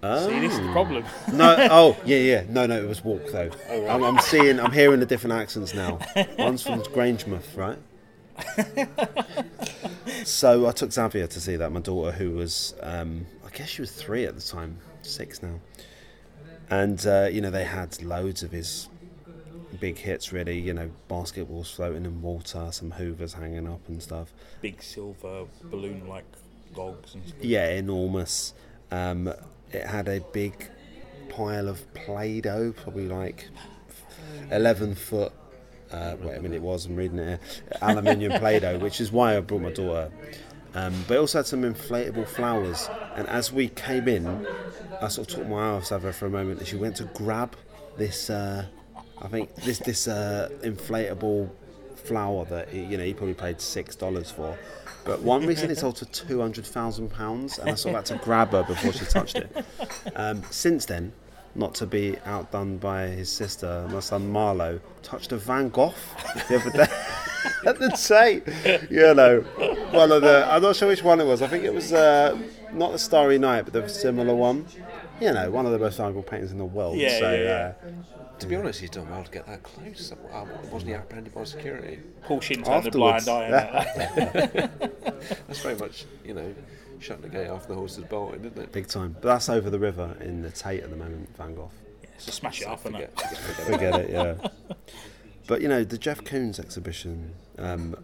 they? 0.00 0.26
See, 0.26 0.40
this 0.40 0.52
is 0.52 0.60
the 0.60 0.68
oh. 0.68 0.72
problem. 0.72 1.04
No, 1.32 1.68
oh 1.70 1.96
yeah, 2.04 2.18
yeah. 2.18 2.44
No, 2.48 2.66
no, 2.66 2.80
it 2.80 2.88
was 2.88 3.02
Wark 3.04 3.30
though. 3.32 3.50
I'm, 3.88 4.02
I'm 4.04 4.20
seeing, 4.20 4.60
I'm 4.60 4.72
hearing 4.72 5.00
the 5.00 5.06
different 5.06 5.34
accents 5.34 5.74
now. 5.74 5.98
One's 6.38 6.62
from 6.62 6.82
Grangemouth, 6.82 7.56
right? 7.56 7.78
so 10.24 10.66
I 10.66 10.72
took 10.72 10.92
Xavier 10.92 11.26
to 11.26 11.40
see 11.40 11.56
that. 11.56 11.72
My 11.72 11.80
daughter, 11.80 12.12
who 12.12 12.32
was, 12.32 12.74
um, 12.82 13.26
I 13.44 13.50
guess 13.50 13.68
she 13.68 13.82
was 13.82 13.92
three 13.92 14.24
at 14.24 14.36
the 14.36 14.42
time, 14.42 14.78
six 15.02 15.42
now, 15.42 15.58
and 16.70 17.06
uh, 17.06 17.28
you 17.30 17.40
know 17.40 17.50
they 17.50 17.64
had 17.64 18.02
loads 18.02 18.42
of 18.42 18.52
his 18.52 18.88
big 19.80 19.98
hits. 19.98 20.32
Really, 20.32 20.58
you 20.58 20.72
know, 20.72 20.90
basketballs 21.08 21.74
floating 21.74 22.04
in 22.04 22.22
water, 22.22 22.68
some 22.72 22.92
Hoovers 22.92 23.34
hanging 23.34 23.68
up 23.68 23.80
and 23.88 24.02
stuff. 24.02 24.32
Big 24.60 24.82
silver 24.82 25.44
balloon-like 25.64 26.24
logs 26.76 27.14
and 27.14 27.26
stuff. 27.26 27.40
Yeah, 27.42 27.68
enormous. 27.70 28.54
Um, 28.90 29.32
it 29.72 29.86
had 29.86 30.08
a 30.08 30.20
big 30.20 30.68
pile 31.28 31.68
of 31.68 31.92
Play-Doh, 31.94 32.72
probably 32.72 33.08
like 33.08 33.48
eleven 34.50 34.94
foot. 34.94 35.32
Uh, 35.90 36.16
wait 36.20 36.36
a 36.36 36.42
minute, 36.42 36.56
it 36.56 36.62
was. 36.62 36.84
I'm 36.84 36.96
reading 36.96 37.18
it. 37.18 37.40
Here. 37.40 37.78
Aluminium 37.80 38.38
Play-Doh, 38.40 38.78
which 38.78 39.00
is 39.00 39.10
why 39.10 39.36
I 39.36 39.40
brought 39.40 39.62
my 39.62 39.72
daughter. 39.72 40.10
Um, 40.74 40.94
but 41.08 41.18
also 41.18 41.38
had 41.38 41.46
some 41.46 41.62
inflatable 41.62 42.26
flowers. 42.26 42.88
And 43.16 43.26
as 43.28 43.52
we 43.52 43.68
came 43.68 44.06
in, 44.06 44.46
I 45.00 45.08
sort 45.08 45.28
of 45.30 45.36
took 45.36 45.48
my 45.48 45.56
eye 45.56 45.70
off 45.70 45.86
Sava 45.86 46.12
for 46.12 46.26
a 46.26 46.30
moment, 46.30 46.58
and 46.60 46.68
she 46.68 46.76
went 46.76 46.96
to 46.96 47.04
grab 47.04 47.56
this. 47.96 48.30
Uh, 48.30 48.66
I 49.20 49.28
think 49.28 49.54
this 49.56 49.78
this 49.78 50.08
uh, 50.08 50.50
inflatable 50.62 51.50
flower 51.96 52.44
that 52.46 52.72
you 52.72 52.96
know 52.96 53.04
he 53.04 53.14
probably 53.14 53.34
paid 53.34 53.60
six 53.60 53.96
dollars 53.96 54.30
for. 54.30 54.56
But 55.04 55.22
one 55.22 55.40
reason 55.40 55.68
recently 55.68 55.74
sold 55.76 55.98
for 55.98 56.04
two 56.06 56.40
hundred 56.40 56.66
thousand 56.66 57.10
pounds, 57.10 57.58
and 57.58 57.70
I 57.70 57.74
sort 57.74 57.94
of 57.94 58.06
had 58.08 58.18
to 58.18 58.24
grab 58.24 58.50
her 58.50 58.62
before 58.62 58.92
she 58.92 59.04
touched 59.06 59.36
it. 59.36 59.50
Um, 60.16 60.42
since 60.50 60.86
then, 60.86 61.12
not 61.54 61.74
to 61.76 61.86
be 61.86 62.16
outdone 62.24 62.76
by 62.78 63.06
his 63.06 63.30
sister, 63.30 63.86
my 63.90 64.00
son 64.00 64.30
Marlowe, 64.30 64.80
touched 65.02 65.32
a 65.32 65.36
Van 65.36 65.68
Gogh 65.70 65.94
the 66.48 66.56
other 66.60 66.70
day 66.70 66.92
at 67.66 67.78
the 67.78 67.90
Tate. 67.90 68.90
You 68.90 69.14
know, 69.14 69.40
one 69.90 70.12
of 70.12 70.22
the 70.22 70.46
I'm 70.50 70.62
not 70.62 70.76
sure 70.76 70.88
which 70.88 71.02
one 71.02 71.20
it 71.20 71.24
was. 71.26 71.42
I 71.42 71.46
think 71.48 71.64
it 71.64 71.74
was 71.74 71.92
uh, 71.92 72.38
not 72.72 72.92
the 72.92 72.98
Starry 72.98 73.38
Night, 73.38 73.62
but 73.64 73.72
the 73.72 73.88
similar 73.88 74.34
one. 74.34 74.66
You 75.20 75.32
know, 75.32 75.50
one 75.50 75.66
of 75.66 75.72
the 75.72 75.78
most 75.78 75.96
Van 75.96 76.12
Gogh 76.12 76.22
paintings 76.22 76.52
in 76.52 76.58
the 76.58 76.64
world. 76.64 76.96
Yeah, 76.96 77.18
so, 77.18 77.32
yeah, 77.32 77.42
yeah. 77.42 77.72
Uh, 77.82 78.38
To 78.38 78.46
be 78.46 78.54
honest, 78.54 78.80
he's 78.80 78.90
done 78.90 79.10
well 79.10 79.24
to 79.24 79.30
get 79.30 79.46
that 79.46 79.64
close. 79.64 80.12
Um, 80.32 80.48
wasn't 80.70 80.90
he 80.90 80.94
apprehended 80.94 81.34
by 81.34 81.42
security? 81.42 81.98
Paul 82.22 82.40
Shin 82.40 82.62
turned 82.62 82.86
a 82.86 82.90
blind 82.92 83.26
eye. 83.28 83.50
that. 83.50 84.92
That's 85.48 85.58
very 85.60 85.74
much, 85.74 86.04
you 86.24 86.34
know, 86.34 86.54
shutting 87.02 87.22
the 87.22 87.28
gate 87.28 87.46
after 87.48 87.68
the 87.68 87.74
horse 87.74 87.98
is 87.98 88.04
bolted, 88.04 88.44
isn't 88.46 88.58
it? 88.58 88.72
big 88.72 88.86
time. 88.88 89.12
But 89.20 89.28
that's 89.28 89.48
over 89.48 89.70
the 89.70 89.78
river 89.78 90.16
in 90.20 90.42
the 90.42 90.50
Tate 90.50 90.82
at 90.82 90.90
the 90.90 90.96
moment, 90.96 91.34
Van 91.36 91.54
Gogh. 91.54 91.70
so 92.18 92.30
smash 92.32 92.60
it 92.62 92.66
up 92.68 92.84
and 92.84 92.94
Forget, 92.96 93.20
forget, 93.20 93.38
forget 93.38 93.66
Forget 93.66 94.00
it, 94.00 94.10
yeah. 94.10 94.48
But 95.46 95.62
you 95.62 95.68
know, 95.68 95.84
the 95.84 95.96
Jeff 95.98 96.22
Koons 96.24 96.58
exhibition, 96.60 97.34
um, 97.58 97.96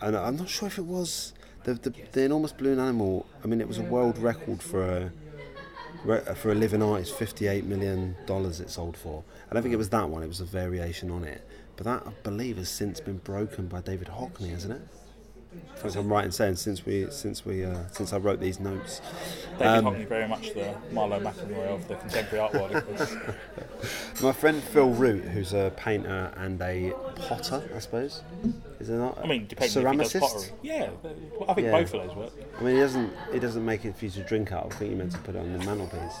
and 0.00 0.16
I'm 0.16 0.36
not 0.36 0.48
sure 0.48 0.68
if 0.68 0.78
it 0.78 0.84
was 0.84 1.32
the, 1.64 1.74
the 1.74 1.92
the 2.12 2.22
enormous 2.22 2.52
balloon 2.52 2.78
animal. 2.78 3.26
I 3.42 3.48
mean, 3.48 3.60
it 3.60 3.66
was 3.66 3.78
a 3.78 3.82
world 3.82 4.18
record 4.18 4.62
for 4.62 5.10
a 6.06 6.34
for 6.36 6.52
a 6.52 6.54
living 6.54 6.82
artist. 6.82 7.16
Fifty-eight 7.16 7.64
million 7.64 8.14
dollars 8.26 8.60
it 8.60 8.70
sold 8.70 8.96
for. 8.96 9.24
I 9.50 9.54
don't 9.54 9.62
think 9.62 9.72
it 9.74 9.78
was 9.78 9.88
that 9.90 10.08
one. 10.08 10.22
It 10.22 10.28
was 10.28 10.40
a 10.40 10.44
variation 10.44 11.10
on 11.10 11.24
it. 11.24 11.42
But 11.76 11.84
that 11.84 12.06
I 12.06 12.10
believe 12.22 12.56
has 12.58 12.68
since 12.68 13.00
been 13.00 13.18
broken 13.18 13.66
by 13.66 13.80
David 13.80 14.08
Hockney, 14.08 14.50
hasn't 14.50 14.74
it? 14.74 14.82
If 15.84 15.94
I'm 15.96 16.08
right 16.08 16.24
in 16.24 16.32
saying 16.32 16.56
since 16.56 16.84
we 16.84 17.06
since 17.10 17.44
we 17.44 17.64
uh, 17.64 17.78
since 17.92 18.12
I 18.12 18.18
wrote 18.18 18.40
these 18.40 18.58
notes. 18.58 19.00
David 19.58 19.66
Um, 19.66 19.84
Hockney 19.84 20.08
very 20.08 20.26
much 20.28 20.52
the 20.54 20.74
Marlowe 20.90 21.20
McElroy 21.20 21.66
of 21.74 21.86
the 21.88 21.94
contemporary 21.96 22.40
art 22.40 22.54
world. 22.54 23.08
My 24.22 24.32
friend 24.32 24.62
Phil 24.62 24.90
Root, 24.90 25.24
who's 25.24 25.52
a 25.52 25.72
painter 25.76 26.32
and 26.36 26.60
a 26.62 26.92
potter, 27.16 27.62
I 27.74 27.78
suppose, 27.78 28.22
is 28.80 28.88
it 28.88 28.94
not? 28.94 29.18
I 29.22 29.26
mean, 29.26 29.46
depending 29.46 29.76
if 29.86 29.90
he 29.92 29.96
does 29.98 30.12
Ceramicist? 30.14 30.20
pottery. 30.20 30.50
Yeah, 30.62 30.90
I 31.48 31.54
think 31.54 31.66
Yeah. 31.66 31.70
both 31.72 31.94
of 31.94 32.06
those 32.08 32.16
work. 32.16 32.32
I 32.58 32.62
mean, 32.62 32.74
he 32.74 32.80
doesn't. 32.80 33.12
He 33.32 33.38
doesn't 33.38 33.64
make 33.64 33.84
it 33.84 33.96
for 33.96 34.06
you 34.06 34.10
to 34.12 34.22
drink 34.24 34.52
out. 34.52 34.66
of. 34.66 34.72
I 34.72 34.76
think 34.76 34.90
you 34.90 34.96
meant 34.96 35.12
to 35.12 35.18
put 35.18 35.34
it 35.34 35.38
on 35.38 35.52
the 35.52 35.58
mantelpiece. 35.64 36.16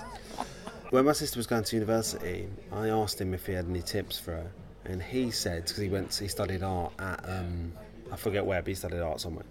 When 0.90 1.04
my 1.04 1.12
sister 1.12 1.38
was 1.38 1.46
going 1.46 1.64
to 1.64 1.76
university, 1.76 2.46
I 2.72 2.88
asked 2.90 3.20
him 3.20 3.34
if 3.34 3.46
he 3.46 3.54
had 3.54 3.64
any 3.66 3.82
tips 3.82 4.18
for 4.18 4.32
her, 4.32 4.50
and 4.84 5.02
he 5.02 5.30
said 5.32 5.64
because 5.64 5.78
he 5.78 5.88
went, 5.88 6.14
he 6.14 6.28
studied 6.28 6.62
art 6.62 6.92
at 7.00 7.28
um, 7.28 7.72
I 8.12 8.16
forget 8.16 8.44
where, 8.44 8.60
but 8.60 8.68
he 8.68 8.74
studied 8.74 9.00
art 9.00 9.20
somewhere, 9.20 9.44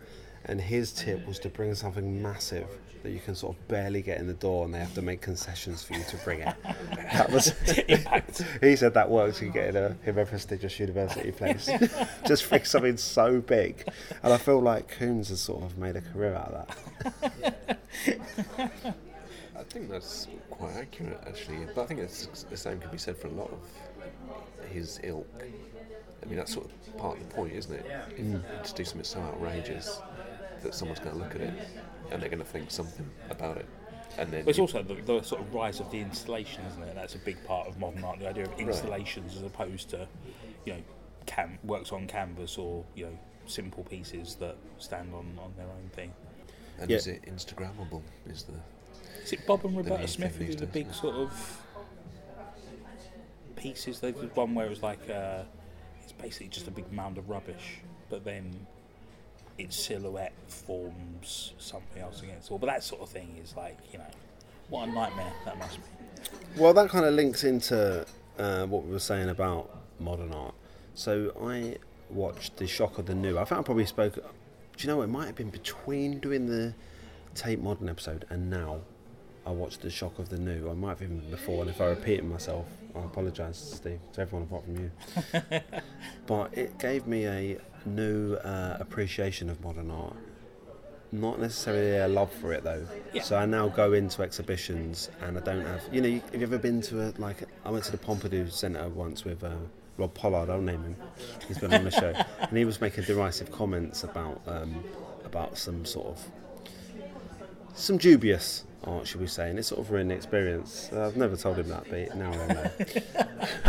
and 0.46 0.60
his 0.62 0.92
tip 0.92 1.26
was 1.28 1.40
to 1.40 1.50
bring 1.50 1.74
something 1.76 2.22
massive 2.22 2.68
that 3.04 3.12
you 3.12 3.20
can 3.20 3.36
sort 3.36 3.56
of 3.56 3.68
barely 3.68 4.02
get 4.02 4.20
in 4.20 4.26
the 4.26 4.34
door, 4.34 4.66
and 4.66 4.74
they 4.74 4.80
have 4.80 4.94
to 4.96 5.02
make 5.02 5.22
concessions 5.22 5.84
for 5.84 5.94
you 5.94 6.04
to 6.10 6.18
bring 6.18 6.42
it. 6.42 6.56
That 7.14 7.32
was 7.32 7.54
Impact. 7.88 8.44
he 8.62 8.76
said 8.76 8.94
that 8.96 9.10
works. 9.10 9.42
You 9.42 9.50
get 9.50 9.70
in 9.70 9.76
a 9.78 9.94
him 10.04 10.18
a 10.18 10.26
prestigious 10.26 10.80
university 10.80 11.32
place. 11.32 11.70
Just 12.26 12.50
bring 12.50 12.66
something 12.66 12.98
so 12.98 13.40
big, 13.42 13.88
and 14.24 14.34
I 14.34 14.38
feel 14.38 14.60
like 14.60 14.98
Koons 14.98 15.30
has 15.30 15.40
sort 15.40 15.64
of 15.64 15.78
made 15.78 15.96
a 15.96 16.02
career 16.02 16.34
out 16.34 16.52
of 16.52 16.68
that. 16.68 17.80
I 19.56 19.64
think 19.70 19.90
that's 19.90 20.28
quite 20.50 20.74
accurate, 20.76 21.22
actually. 21.28 21.68
But 21.74 21.84
I 21.84 21.86
think 21.86 22.00
it's, 22.02 22.26
the 22.44 22.58
same 22.58 22.80
can 22.80 22.92
be 22.92 22.98
said 22.98 23.18
for 23.18 23.28
a 23.28 23.32
lot 23.32 23.52
of 23.52 24.68
his 24.68 25.00
ilk. 25.04 25.44
I 26.26 26.28
mean, 26.28 26.38
that's 26.38 26.54
sort 26.54 26.66
of 26.66 26.98
part 26.98 27.18
of 27.18 27.28
the 27.30 27.36
point, 27.36 27.54
isn't 27.54 27.74
it? 27.74 27.86
If 28.18 28.64
to 28.64 28.74
do 28.74 28.84
something 28.84 29.04
so 29.04 29.20
outrageous 29.20 30.00
that 30.64 30.74
someone's 30.74 31.00
going 31.00 31.16
to 31.16 31.22
look 31.22 31.36
at 31.36 31.42
it 31.42 31.54
and 32.12 32.22
they're 32.22 32.30
going 32.30 32.40
to 32.40 32.46
think 32.46 32.72
something 32.72 33.08
about 33.30 33.58
it. 33.58 33.68
And 34.18 34.32
then 34.32 34.44
But 34.46 34.52
it's 34.52 34.60
also 34.60 34.82
the, 34.82 34.96
the 34.96 35.22
sort 35.22 35.42
of 35.42 35.54
rise 35.54 35.80
of 35.80 35.92
the 35.92 36.00
installation, 36.00 36.64
isn't 36.72 36.82
it? 36.82 36.96
That's 36.96 37.16
a 37.16 37.20
big 37.20 37.44
part 37.46 37.68
of 37.68 37.78
modern 37.80 38.04
art. 38.04 38.20
The 38.20 38.30
idea 38.30 38.46
of 38.46 38.60
installations 38.60 39.36
as 39.36 39.44
opposed 39.44 39.90
to, 39.90 40.08
you 40.66 40.74
know, 40.74 40.80
cam- 41.26 41.60
works 41.64 41.92
on 41.92 42.08
canvas 42.08 42.58
or 42.58 42.86
you 42.96 43.06
know 43.06 43.20
simple 43.46 43.84
pieces 43.84 44.36
that 44.36 44.56
stand 44.78 45.14
on, 45.14 45.38
on 45.44 45.54
their 45.58 45.68
own 45.68 45.90
thing. 45.94 46.14
and 46.80 46.90
Yeah. 46.90 46.98
is 46.98 47.08
it 47.08 47.24
Instagrammable? 47.24 48.02
Is 48.28 48.44
the 48.44 48.54
Is 49.24 49.34
it 49.34 49.46
Bob 49.46 49.66
and 49.66 49.74
The 49.78 49.84
Roberta 49.84 50.08
Smith 50.08 50.36
who 50.38 50.46
do 50.48 50.56
the 50.56 50.66
big 50.66 50.88
yeah. 50.88 50.94
sort 50.94 51.16
of 51.16 51.62
pieces? 53.56 54.00
They 54.00 54.12
did 54.12 54.36
one 54.36 54.56
where 54.56 54.66
it 54.66 54.70
was 54.70 54.84
like 54.84 55.10
uh, 55.10 55.44
it's 55.44 55.65
basically 56.22 56.48
just 56.48 56.68
a 56.68 56.72
big 56.72 56.92
mound 56.92 57.18
of 57.18 57.30
rubbish, 57.30 57.80
but 58.10 58.24
then 58.24 58.66
its 59.58 59.76
silhouette 59.76 60.34
forms 60.48 61.54
something 61.58 62.02
else 62.02 62.22
against 62.22 62.52
it. 62.52 62.60
But 62.60 62.68
that 62.68 62.84
sort 62.84 63.02
of 63.02 63.10
thing 63.10 63.40
is 63.42 63.56
like 63.56 63.78
you 63.92 64.00
know, 64.00 64.06
what 64.70 64.88
a 64.88 64.92
nightmare 64.92 65.34
that 65.46 65.58
must 65.58 65.78
be. 65.78 65.84
Well, 66.58 66.74
that 66.74 66.90
kind 66.90 67.06
of 67.06 67.14
links 67.14 67.44
into 67.44 68.06
uh, 68.38 68.66
what 68.66 68.86
we 68.86 68.92
were 68.92 69.00
saying 69.00 69.30
about 69.30 69.70
modern 70.00 70.32
art. 70.34 70.56
So 70.94 71.32
I 71.42 71.78
watched 72.10 72.58
The 72.58 72.68
Shock 72.68 72.98
of 72.98 73.06
the 73.06 73.16
New. 73.16 73.38
I 73.38 73.46
think 73.46 73.60
I 73.60 73.64
probably 73.64 73.86
spoke. 73.86 74.16
Do 74.16 74.22
you 74.78 74.88
know? 74.88 75.02
It 75.02 75.08
might 75.08 75.28
have 75.28 75.36
been 75.36 75.50
between 75.50 76.20
doing 76.20 76.48
the 76.48 76.74
Tate 77.34 77.62
Modern 77.62 77.90
episode 77.90 78.26
and 78.30 78.50
now. 78.50 78.82
I 79.46 79.52
watched 79.52 79.82
The 79.82 79.92
Shock 79.92 80.18
of 80.18 80.30
the 80.30 80.40
New. 80.40 80.70
I 80.70 80.74
might 80.74 80.90
have 80.90 81.02
even 81.04 81.20
before, 81.30 81.62
and 81.62 81.70
if 81.70 81.80
I 81.80 81.86
repeated 81.86 82.26
myself, 82.26 82.66
I 82.96 83.00
apologise, 83.00 83.58
Steve, 83.58 84.00
to 84.14 84.22
everyone 84.22 84.48
apart 84.48 84.64
from 84.64 84.78
you. 84.78 85.62
but 86.26 86.58
it 86.58 86.78
gave 86.80 87.06
me 87.06 87.26
a 87.26 87.58
new 87.86 88.36
uh, 88.36 88.78
appreciation 88.80 89.50
of 89.50 89.62
modern 89.64 89.92
art. 89.92 90.16
Not 91.12 91.40
necessarily 91.40 91.98
a 91.98 92.08
love 92.08 92.32
for 92.34 92.52
it 92.54 92.64
though. 92.64 92.86
Yeah. 93.14 93.22
So 93.22 93.38
I 93.38 93.46
now 93.46 93.70
go 93.70 93.94
into 93.94 94.22
exhibitions 94.22 95.10
and 95.22 95.38
I 95.38 95.42
don't 95.42 95.64
have. 95.64 95.82
You 95.92 96.02
know, 96.02 96.10
have 96.10 96.36
you 96.36 96.42
ever 96.42 96.58
been 96.58 96.82
to 96.82 97.04
a 97.04 97.14
like? 97.18 97.38
I 97.64 97.70
went 97.70 97.86
to 97.86 97.92
the 97.92 97.98
Pompidou 97.98 98.52
Centre 98.52 98.90
once 98.90 99.24
with 99.24 99.44
uh, 99.44 99.52
Rob 99.98 100.14
Pollard. 100.14 100.50
I'll 100.50 100.60
name 100.60 100.84
him. 100.84 100.96
He's 101.48 101.60
been 101.60 101.74
on 101.74 101.84
the 101.86 101.92
show, 101.92 102.14
and 102.40 102.58
he 102.58 102.66
was 102.66 102.82
making 102.82 103.06
derisive 103.06 103.52
comments 103.52 104.04
about 104.04 104.42
um, 104.48 104.84
about 105.24 105.58
some 105.58 105.86
sort 105.86 106.08
of 106.08 106.28
some 107.76 107.98
dubious 107.98 108.64
art, 108.84 109.08
should 109.08 109.22
we 109.22 109.28
say, 109.28 109.50
and 109.50 109.60
it's 109.60 109.68
sort 109.68 109.82
of 109.82 109.92
ruined 109.92 110.12
the 110.12 110.16
experience. 110.16 110.90
Uh, 110.92 111.06
I've 111.06 111.18
never 111.18 111.36
told 111.36 111.58
him 111.58 111.68
that, 111.70 111.86
but 111.90 112.16
now 112.16 112.32
I 112.32 112.48
know. 112.54 112.72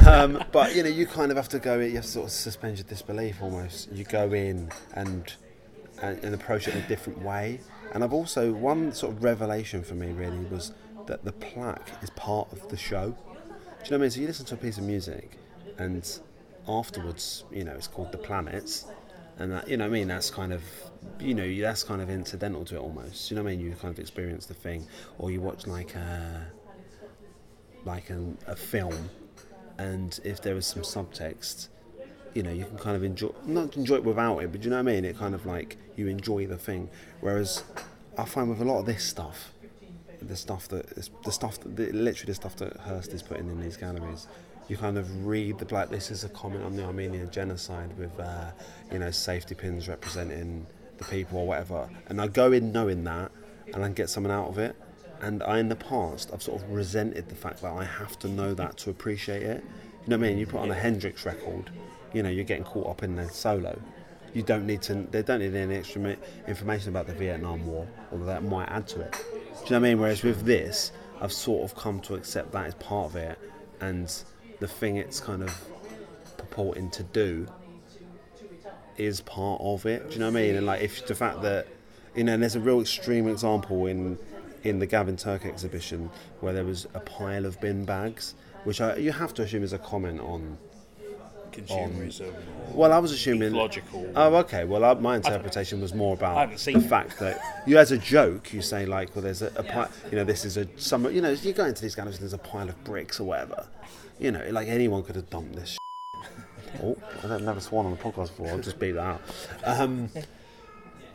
um, 0.11 0.45
but 0.53 0.75
you 0.75 0.83
know, 0.83 0.88
you 0.88 1.07
kind 1.07 1.31
of 1.31 1.37
have 1.37 1.49
to 1.51 1.59
go. 1.59 1.81
in, 1.81 1.90
You 1.90 1.97
have 1.97 2.05
to 2.05 2.11
sort 2.11 2.27
of 2.27 2.33
suspend 2.33 2.79
your 2.79 2.87
disbelief 2.87 3.42
almost. 3.42 3.90
You 3.92 4.05
go 4.05 4.33
in 4.33 4.71
and 4.95 5.33
and, 6.03 6.23
and 6.23 6.35
approach 6.35 6.69
it 6.69 6.75
in 6.75 6.83
a 6.83 6.88
different 6.88 7.23
way. 7.23 7.61
And 7.92 8.05
I've 8.05 8.12
also 8.12 8.53
one 8.53 8.92
sort 8.92 9.12
of 9.12 9.25
revelation 9.25 9.83
for 9.83 9.95
me 9.95 10.12
really 10.12 10.45
was 10.47 10.73
that 11.07 11.25
the 11.25 11.33
plaque 11.33 11.90
is 12.03 12.11
part 12.11 12.53
of 12.53 12.69
the 12.69 12.77
show. 12.77 13.11
Do 13.11 13.14
you 13.14 13.16
know 13.16 13.23
what 13.81 13.92
I 13.92 13.99
mean? 13.99 14.11
So 14.11 14.21
you 14.21 14.27
listen 14.27 14.47
to 14.47 14.55
a 14.55 14.59
piece 14.59 14.79
of 14.79 14.85
music, 14.85 15.38
and 15.79 16.07
afterwards, 16.69 17.45
you 17.51 17.64
know, 17.64 17.73
it's 17.73 17.87
called 17.87 18.12
the 18.12 18.19
planets, 18.19 18.87
and 19.38 19.53
that, 19.53 19.68
you 19.68 19.77
know, 19.77 19.87
I 19.87 19.88
mean, 19.88 20.09
that's 20.09 20.31
kind 20.31 20.53
of, 20.53 20.62
you 21.20 21.35
know, 21.35 21.61
that's 21.61 21.85
kind 21.85 22.01
of 22.01 22.11
incidental 22.11 22.64
to 22.66 22.77
it 22.77 22.79
almost. 22.79 23.31
You 23.31 23.37
know 23.37 23.42
what 23.42 23.53
I 23.53 23.57
mean? 23.57 23.66
You 23.66 23.72
kind 23.72 23.92
of 23.92 23.99
experience 23.99 24.46
the 24.46 24.55
thing, 24.55 24.87
or 25.18 25.31
you 25.31 25.40
watch 25.40 25.66
like 25.66 25.94
a, 25.94 26.46
like 27.85 28.11
an, 28.11 28.38
a 28.46 28.57
film, 28.57 29.11
and 29.79 30.18
if 30.25 30.40
there 30.42 30.57
is 30.57 30.66
some 30.66 30.83
subtext, 30.83 31.68
you 32.35 32.42
know, 32.42 32.51
you 32.51 32.64
can 32.64 32.79
kind 32.79 32.96
of 32.96 33.05
enjoy, 33.05 33.31
not 33.44 33.77
enjoy 33.77 33.96
it 33.96 34.05
without 34.05 34.38
it, 34.38 34.53
but 34.53 34.62
you 34.62 34.70
know 34.70 34.77
what 34.77 34.90
I 34.90 34.94
mean? 34.94 35.05
It 35.05 35.16
kind 35.16 35.35
of 35.35 35.46
like 35.46 35.77
you 35.96 36.09
enjoy 36.09 36.46
the 36.46 36.59
thing. 36.59 36.90
Whereas 37.20 37.64
I 38.18 38.25
find 38.25 38.49
with 38.49 38.61
a 38.61 38.64
lot 38.64 38.81
of 38.81 38.87
this 38.87 39.05
stuff, 39.05 39.53
the 40.20 40.37
stuff 40.37 40.68
that 40.68 40.87
the 41.25 41.33
stuff 41.33 41.61
that 41.61 41.94
literally 41.94 42.31
the 42.31 42.35
stuff 42.35 42.57
that 42.57 42.77
Hirst 42.79 43.12
is 43.12 43.22
putting 43.22 43.49
in 43.49 43.61
these 43.61 43.77
galleries. 43.77 44.27
You 44.68 44.76
kind 44.76 44.98
of 44.98 45.26
read 45.26 45.59
the 45.59 45.72
like 45.72 45.90
this 45.90 46.11
is 46.11 46.24
a 46.24 46.29
comment 46.29 46.64
on 46.64 46.74
the 46.76 46.85
Armenian 46.85 47.31
genocide 47.31 47.96
with 47.96 48.18
uh, 48.18 48.50
you 48.92 48.98
know 48.98 49.11
safety 49.11 49.55
pins 49.55 49.88
representing 49.88 50.66
the 50.98 51.05
people 51.05 51.38
or 51.38 51.46
whatever, 51.46 51.88
and 52.07 52.20
I 52.20 52.26
go 52.26 52.52
in 52.52 52.72
knowing 52.72 53.05
that, 53.05 53.31
and 53.72 53.85
I 53.85 53.88
get 53.90 54.11
something 54.11 54.33
out 54.33 54.48
of 54.48 54.59
it. 54.59 54.74
And 55.20 55.42
I, 55.42 55.61
in 55.61 55.68
the 55.68 55.76
past, 55.76 56.31
I've 56.33 56.42
sort 56.42 56.62
of 56.62 56.70
resented 56.70 57.29
the 57.29 57.35
fact 57.35 57.62
that 57.62 57.72
I 57.72 57.85
have 57.85 58.18
to 58.18 58.29
know 58.29 58.52
that 58.55 58.76
to 58.79 58.90
appreciate 58.90 59.42
it. 59.42 59.64
You 60.05 60.11
know 60.11 60.18
what 60.18 60.26
I 60.26 60.29
mean? 60.29 60.38
You 60.38 60.46
put 60.46 60.61
on 60.61 60.70
a 60.70 60.74
Hendrix 60.74 61.24
record, 61.24 61.70
you 62.12 62.22
know, 62.22 62.29
you're 62.29 62.44
getting 62.44 62.64
caught 62.64 62.88
up 62.88 63.02
in 63.02 63.16
the 63.16 63.29
solo. 63.29 63.81
You 64.35 64.42
don't 64.42 64.66
need 64.66 64.83
to. 64.83 65.07
They 65.11 65.22
don't 65.22 65.40
need 65.40 65.55
any 65.55 65.76
extra 65.76 66.16
information 66.46 66.90
about 66.90 67.07
the 67.07 67.14
Vietnam 67.14 67.66
War, 67.66 67.87
although 68.12 68.26
that 68.26 68.42
might 68.42 68.68
add 68.68 68.87
to 68.88 69.00
it. 69.00 69.12
Do 69.12 69.18
you 69.18 69.31
know 69.31 69.61
what 69.62 69.74
I 69.74 69.79
mean? 69.79 70.00
Whereas 70.00 70.22
with 70.22 70.44
this, 70.44 70.92
I've 71.20 71.33
sort 71.33 71.64
of 71.64 71.76
come 71.76 72.00
to 72.00 72.14
accept 72.14 72.52
that 72.52 72.66
as 72.66 72.74
part 72.74 73.07
of 73.07 73.16
it, 73.16 73.38
and 73.81 74.12
the 74.61 74.69
thing 74.69 74.97
it's 74.97 75.21
kind 75.21 75.42
of 75.42 75.69
purporting 76.37 76.90
to 76.90 77.03
do 77.03 77.47
is 78.97 79.21
part 79.21 79.61
of 79.61 79.87
it. 79.87 80.09
Do 80.09 80.14
you 80.14 80.21
know 80.21 80.31
what 80.31 80.38
I 80.38 80.42
mean? 80.42 80.57
And 80.57 80.66
like, 80.66 80.81
if 80.81 81.07
the 81.07 81.14
fact 81.14 81.42
that 81.42 81.66
you 82.14 82.25
know, 82.25 82.37
there's 82.37 82.57
a 82.57 82.61
real 82.61 82.81
extreme 82.81 83.29
example 83.29 83.87
in 83.87 84.19
in 84.64 84.79
the 84.81 84.87
Gavin 84.87 85.16
Turk 85.16 85.45
exhibition 85.45 86.11
where 86.40 86.53
there 86.53 86.64
was 86.64 86.87
a 86.95 87.01
pile 87.01 87.47
of 87.47 87.61
bin 87.61 87.85
bags, 87.85 88.35
which 88.64 88.81
I, 88.81 88.97
you 88.97 89.12
have 89.12 89.33
to 89.35 89.42
assume 89.42 89.62
is 89.62 89.73
a 89.73 89.79
comment 89.79 90.21
on. 90.21 90.59
Consumerism. 91.57 92.33
Well, 92.73 92.92
I 92.92 92.99
was 92.99 93.12
assuming. 93.12 93.53
logical. 93.53 94.11
Oh, 94.14 94.37
okay. 94.37 94.64
Well, 94.64 94.85
I, 94.85 94.95
my 94.95 95.16
interpretation 95.16 95.81
was 95.81 95.95
more 95.95 96.14
about 96.14 96.57
the 96.57 96.71
it. 96.77 96.81
fact 96.83 97.19
that 97.21 97.40
you, 97.66 97.79
as 97.79 97.92
a 97.92 97.99
joke, 97.99 98.53
you 98.53 98.61
say 98.62 98.87
like, 98.87 99.14
well, 99.14 99.23
there's 99.23 99.42
a, 99.42 99.53
a 99.57 99.62
pi- 99.62 99.88
you 100.11 100.16
know, 100.16 100.25
this 100.25 100.45
is 100.45 100.57
a 100.57 100.66
some, 100.77 101.11
you 101.12 101.21
know, 101.21 101.31
you 101.31 101.53
go 101.53 101.64
into 101.64 101.83
these 101.83 101.95
galleries, 101.95 102.19
there's 102.19 102.33
a 102.33 102.38
pile 102.38 102.69
of 102.69 102.85
bricks 102.85 103.19
or 103.21 103.25
whatever. 103.25 103.66
You 104.19 104.33
know, 104.33 104.47
like 104.51 104.69
anyone 104.69 105.03
could 105.03 105.16
have 105.16 105.31
dumped 105.31 105.55
this. 105.55 105.79
oh, 106.83 106.97
I've 107.23 107.42
never 107.42 107.61
sworn 107.61 107.87
on 107.87 107.92
the 107.92 107.99
podcast 107.99 108.29
before. 108.29 108.49
I'll 108.49 108.59
just 108.59 108.79
beat 108.79 108.92
that 108.92 109.01
out. 109.01 109.23
Um, 109.64 110.11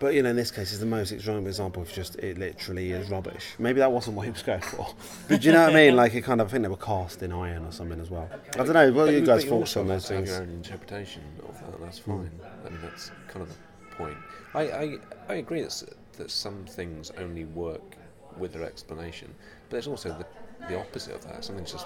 but 0.01 0.15
you 0.15 0.23
know, 0.23 0.31
in 0.31 0.35
this 0.35 0.49
case, 0.49 0.71
it's 0.71 0.79
the 0.79 0.85
most 0.87 1.11
extreme 1.11 1.45
example 1.45 1.83
of 1.83 1.93
just 1.93 2.15
it 2.15 2.35
literally 2.39 2.91
is 2.91 3.11
rubbish. 3.11 3.53
Maybe 3.59 3.81
that 3.81 3.91
wasn't 3.91 4.17
what 4.17 4.25
he 4.25 4.31
was 4.31 4.41
going 4.41 4.61
for. 4.61 4.87
But 5.29 5.41
do 5.41 5.47
you 5.47 5.53
know 5.53 5.61
what 5.61 5.73
I 5.73 5.75
mean? 5.75 5.95
Like 5.95 6.15
it 6.15 6.23
kind 6.23 6.41
of, 6.41 6.47
I 6.47 6.49
think 6.49 6.63
they 6.63 6.69
were 6.69 6.75
cast 6.75 7.21
in 7.21 7.31
iron 7.31 7.65
or 7.65 7.71
something 7.71 7.99
as 7.99 8.09
well. 8.09 8.27
I 8.55 8.63
don't 8.63 8.73
know. 8.73 8.91
What 8.93 9.09
are 9.09 9.11
you 9.11 9.23
guys' 9.23 9.45
thoughts 9.45 9.77
on 9.77 9.87
those 9.87 10.07
things? 10.07 10.29
Your 10.29 10.41
own 10.41 10.49
interpretation 10.49 11.21
of 11.47 11.53
that. 11.59 11.79
That's 11.79 11.99
hmm. 11.99 12.17
fine. 12.17 12.31
I 12.65 12.69
mean, 12.69 12.79
that's 12.81 13.11
kind 13.27 13.43
of 13.43 13.49
the 13.49 13.95
point. 13.95 14.17
I, 14.55 14.61
I, 14.61 14.97
I 15.29 15.33
agree 15.35 15.61
that, 15.61 15.83
that 16.17 16.31
some 16.31 16.65
things 16.65 17.11
only 17.19 17.45
work 17.45 17.95
with 18.37 18.53
their 18.53 18.63
explanation, 18.63 19.31
but 19.69 19.75
there's 19.75 19.87
also 19.87 20.09
the, 20.09 20.25
the 20.67 20.79
opposite 20.79 21.13
of 21.13 21.23
that. 21.25 21.45
Something's 21.45 21.73
just 21.73 21.85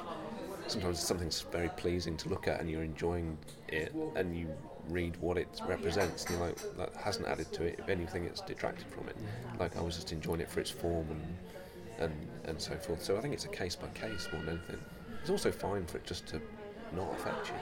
sometimes 0.67 0.99
something's 1.01 1.41
very 1.41 1.69
pleasing 1.75 2.15
to 2.15 2.29
look 2.29 2.47
at, 2.47 2.61
and 2.61 2.69
you're 2.69 2.83
enjoying 2.83 3.37
it, 3.67 3.93
and 4.15 4.37
you 4.37 4.47
read 4.89 5.15
what 5.17 5.37
it 5.37 5.47
oh, 5.61 5.67
represents, 5.67 6.25
and 6.25 6.37
you're 6.37 6.47
like, 6.47 6.77
that 6.77 6.95
hasn't 6.95 7.27
added 7.27 7.51
to 7.53 7.63
it. 7.63 7.75
If 7.79 7.89
anything, 7.89 8.25
it's 8.25 8.41
detracted 8.41 8.87
from 8.87 9.07
it. 9.09 9.15
Like 9.59 9.75
I 9.77 9.81
was 9.81 9.95
just 9.95 10.11
enjoying 10.11 10.41
it 10.41 10.49
for 10.49 10.59
its 10.59 10.71
form 10.71 11.07
and 11.09 11.23
and 11.97 12.27
and 12.45 12.61
so 12.61 12.75
forth. 12.75 13.01
So 13.01 13.17
I 13.17 13.21
think 13.21 13.33
it's 13.33 13.45
a 13.45 13.49
case 13.49 13.75
by 13.75 13.87
case 13.89 14.27
more 14.31 14.41
than 14.43 14.57
anything. 14.57 14.81
It's 15.21 15.29
also 15.29 15.51
fine 15.51 15.85
for 15.85 15.97
it 15.97 16.05
just 16.05 16.27
to 16.27 16.41
not 16.95 17.11
affect 17.13 17.47
you. 17.47 17.55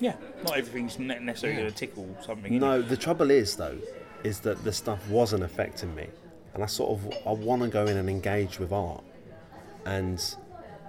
Yeah, 0.00 0.16
not 0.44 0.56
everything's 0.56 0.98
necessarily 0.98 1.56
Yeah. 1.58 1.62
going 1.64 1.72
to 1.72 1.78
tickle 1.78 2.16
something. 2.24 2.52
innit? 2.52 2.60
No, 2.60 2.82
the 2.82 2.96
trouble 2.96 3.30
is 3.30 3.56
though, 3.56 3.78
is 4.24 4.40
that 4.40 4.62
the 4.64 4.72
stuff 4.72 5.08
wasn't 5.08 5.42
affecting 5.42 5.94
me, 5.94 6.06
and 6.54 6.62
I 6.62 6.66
sort 6.66 6.90
of 6.98 7.12
I 7.26 7.32
want 7.32 7.62
to 7.62 7.68
go 7.68 7.86
in 7.86 7.96
and 7.96 8.08
engage 8.08 8.58
with 8.58 8.72
art, 8.72 9.02
and 9.84 10.22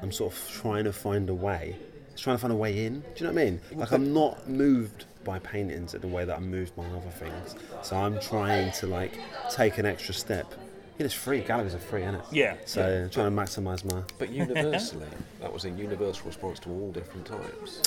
I'm 0.01 0.11
sort 0.11 0.33
of 0.33 0.49
trying 0.49 0.83
to 0.85 0.93
find 0.93 1.29
a 1.29 1.33
way, 1.33 1.75
trying 2.21 2.35
to 2.37 2.41
find 2.41 2.53
a 2.53 2.55
way 2.55 2.85
in. 2.85 2.99
Do 3.01 3.05
you 3.17 3.27
know 3.27 3.33
what 3.33 3.41
I 3.41 3.45
mean? 3.45 3.61
Like 3.75 3.91
I'm 3.91 4.13
not 4.13 4.47
moved 4.49 5.05
by 5.23 5.39
paintings 5.39 5.93
in 5.93 6.01
the 6.01 6.07
way 6.07 6.25
that 6.25 6.37
I'm 6.37 6.49
moved 6.49 6.75
by 6.75 6.85
other 6.85 7.09
things, 7.11 7.55
so 7.83 7.95
I'm 7.97 8.19
trying 8.19 8.71
to 8.73 8.87
like 8.87 9.19
take 9.51 9.77
an 9.77 9.85
extra 9.85 10.13
step. 10.13 10.45
You 10.97 11.03
know, 11.03 11.05
it's 11.05 11.13
free. 11.13 11.39
Galleries 11.41 11.75
are 11.75 11.79
free, 11.79 12.01
isn't 12.03 12.15
it? 12.15 12.21
Yeah, 12.31 12.55
So 12.65 12.81
I'm 13.05 13.09
trying 13.09 13.33
to 13.33 13.41
maximise 13.41 13.85
my. 13.85 14.01
But 14.17 14.29
universally, 14.31 15.07
that 15.39 15.51
was 15.53 15.63
a 15.63 15.69
universal 15.69 16.25
response 16.27 16.59
to 16.59 16.69
all 16.69 16.91
different 16.91 17.25
types. 17.25 17.81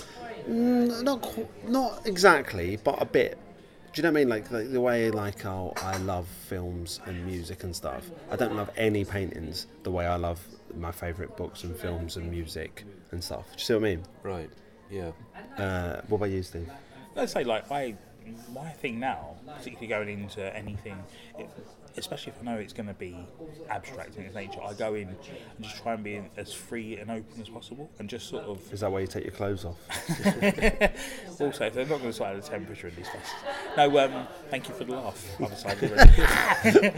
Mm, 0.49 1.03
not 1.03 1.21
qu- 1.21 1.47
not 1.69 2.07
exactly, 2.07 2.77
but 2.83 3.01
a 3.03 3.05
bit. 3.05 3.37
You 3.95 4.03
know 4.03 4.11
what 4.11 4.19
I 4.19 4.21
mean? 4.21 4.29
Like 4.29 4.49
the, 4.49 4.65
the 4.65 4.81
way 4.81 5.11
like 5.11 5.45
oh, 5.45 5.75
I 5.77 5.97
love 5.99 6.27
films 6.49 7.01
and 7.07 7.27
music 7.27 7.63
and 7.65 7.75
stuff. 7.77 8.11
I 8.31 8.37
don't 8.37 8.57
love 8.57 8.71
any 8.77 9.05
paintings 9.05 9.67
the 9.83 9.91
way 9.91 10.07
I 10.07 10.17
love 10.17 10.41
my 10.77 10.93
favourite 10.93 11.37
books 11.37 11.65
and 11.65 11.77
films 11.77 12.17
and 12.17 12.31
music 12.31 12.85
and 13.11 13.23
stuff. 13.23 13.47
Do 13.51 13.53
you 13.59 13.65
see 13.65 13.75
what 13.75 13.81
I 13.81 13.83
mean? 13.83 14.03
Right. 14.23 14.51
Yeah. 14.91 15.13
Uh, 15.59 16.01
what 16.09 16.17
about 16.17 16.31
you, 16.31 16.43
Steve? 16.43 16.71
Let's 17.15 17.33
say 17.33 17.45
like 17.45 17.71
I, 17.71 17.95
my 18.55 18.71
thing 18.71 18.99
now, 18.99 19.37
particularly 19.47 19.89
going 19.89 20.09
into 20.09 20.57
anything, 20.57 20.97
it, 21.39 21.49
especially 21.97 22.33
if 22.33 22.41
I 22.41 22.53
know 22.53 22.59
it's 22.59 22.73
going 22.73 22.87
to 22.87 22.95
be 22.95 23.17
abstract 23.69 24.17
in 24.17 24.25
its 24.25 24.35
nature, 24.35 24.61
I 24.63 24.73
go 24.75 24.95
in 24.95 25.09
and 25.09 25.17
just 25.61 25.83
try 25.83 25.95
and 25.95 26.05
be 26.05 26.21
as 26.37 26.53
free 26.53 26.97
and 26.97 27.11
open 27.11 27.41
as 27.41 27.49
possible, 27.49 27.91
and 27.99 28.09
just 28.09 28.29
sort 28.29 28.45
of. 28.45 28.73
Is 28.73 28.81
that 28.81 28.91
why 28.91 29.01
you 29.01 29.07
take 29.07 29.25
your 29.25 29.33
clothes 29.33 29.65
off? 29.65 29.79
also, 31.41 31.67
if 31.67 31.75
they're 31.75 31.87
not 31.87 31.99
going 31.99 32.11
to 32.11 32.13
side 32.13 32.43
the 32.43 32.47
temperature 32.47 32.89
in 32.89 32.97
these 32.97 33.09
places. 33.09 33.31
No, 33.77 33.99
um, 33.99 34.27
thank 34.51 34.69
you 34.69 34.75
for 34.75 34.85
the 34.85 34.93
laugh. 34.93 35.41
Already. 35.41 36.93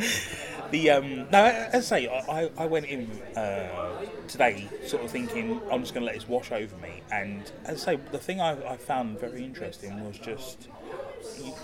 the 0.71 0.91
um, 0.91 1.31
no, 1.31 1.45
as 1.45 1.93
I 1.93 1.99
say, 1.99 2.09
I, 2.09 2.51
I 2.57 2.67
went 2.67 2.87
in 2.87 3.11
uh, 3.37 4.05
today 4.29 4.69
sort 4.87 5.05
of 5.05 5.11
thinking 5.11 5.61
I'm 5.71 5.81
just 5.81 5.95
going 5.95 6.03
to 6.03 6.07
let 6.07 6.15
this 6.15 6.29
wash 6.29 6.53
over 6.53 6.77
me, 6.77 7.03
and 7.11 7.51
as 7.65 7.83
I 7.87 7.95
say, 7.95 8.01
the 8.13 8.19
thing 8.19 8.41
I, 8.41 8.73
I 8.73 8.77
found 8.77 9.21
very 9.21 9.45
interesting 9.45 10.05
was 10.05 10.19
just 10.19 10.69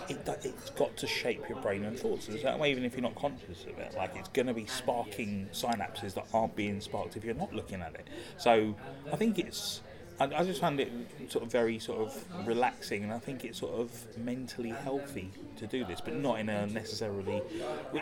it, 0.09 0.27
has 0.27 0.71
got 0.77 0.97
to 0.97 1.07
shape 1.07 1.49
your 1.49 1.61
brain 1.61 1.85
and 1.85 1.99
thoughts 1.99 2.29
in 2.29 2.35
a 2.35 2.41
certain 2.41 2.59
way, 2.59 2.71
even 2.71 2.85
if 2.85 2.95
you're 2.95 3.03
not 3.03 3.15
conscious 3.15 3.63
of 3.65 3.79
it. 3.79 3.95
Like 3.97 4.17
it's 4.17 4.29
going 4.31 4.47
to 4.47 4.55
be 4.55 4.67
sparking 4.67 5.49
synapses 5.53 6.15
that 6.15 6.27
aren't 6.33 6.57
being 6.57 6.81
sparked 6.81 7.17
if 7.17 7.25
you're 7.25 7.35
not 7.35 7.53
looking 7.55 7.81
at 7.83 7.95
it. 7.95 8.07
So 8.37 8.75
I 9.13 9.17
think 9.17 9.39
it's 9.39 9.83
I, 10.21 10.25
I 10.25 10.45
just 10.45 10.61
found 10.61 10.79
it 10.81 10.93
sort 11.29 11.45
of 11.45 11.51
very 11.51 11.79
sort 11.79 12.01
of 12.01 12.47
relaxing, 12.47 13.05
and 13.05 13.13
I 13.13 13.19
think 13.19 13.43
it's 13.43 13.59
sort 13.59 13.73
of 13.81 14.19
mentally 14.19 14.69
healthy 14.69 15.31
to 15.57 15.67
do 15.67 15.85
this, 15.87 16.03
but 16.03 16.15
not 16.15 16.39
in 16.41 16.51
a 16.51 16.67
necessarily, 16.67 17.43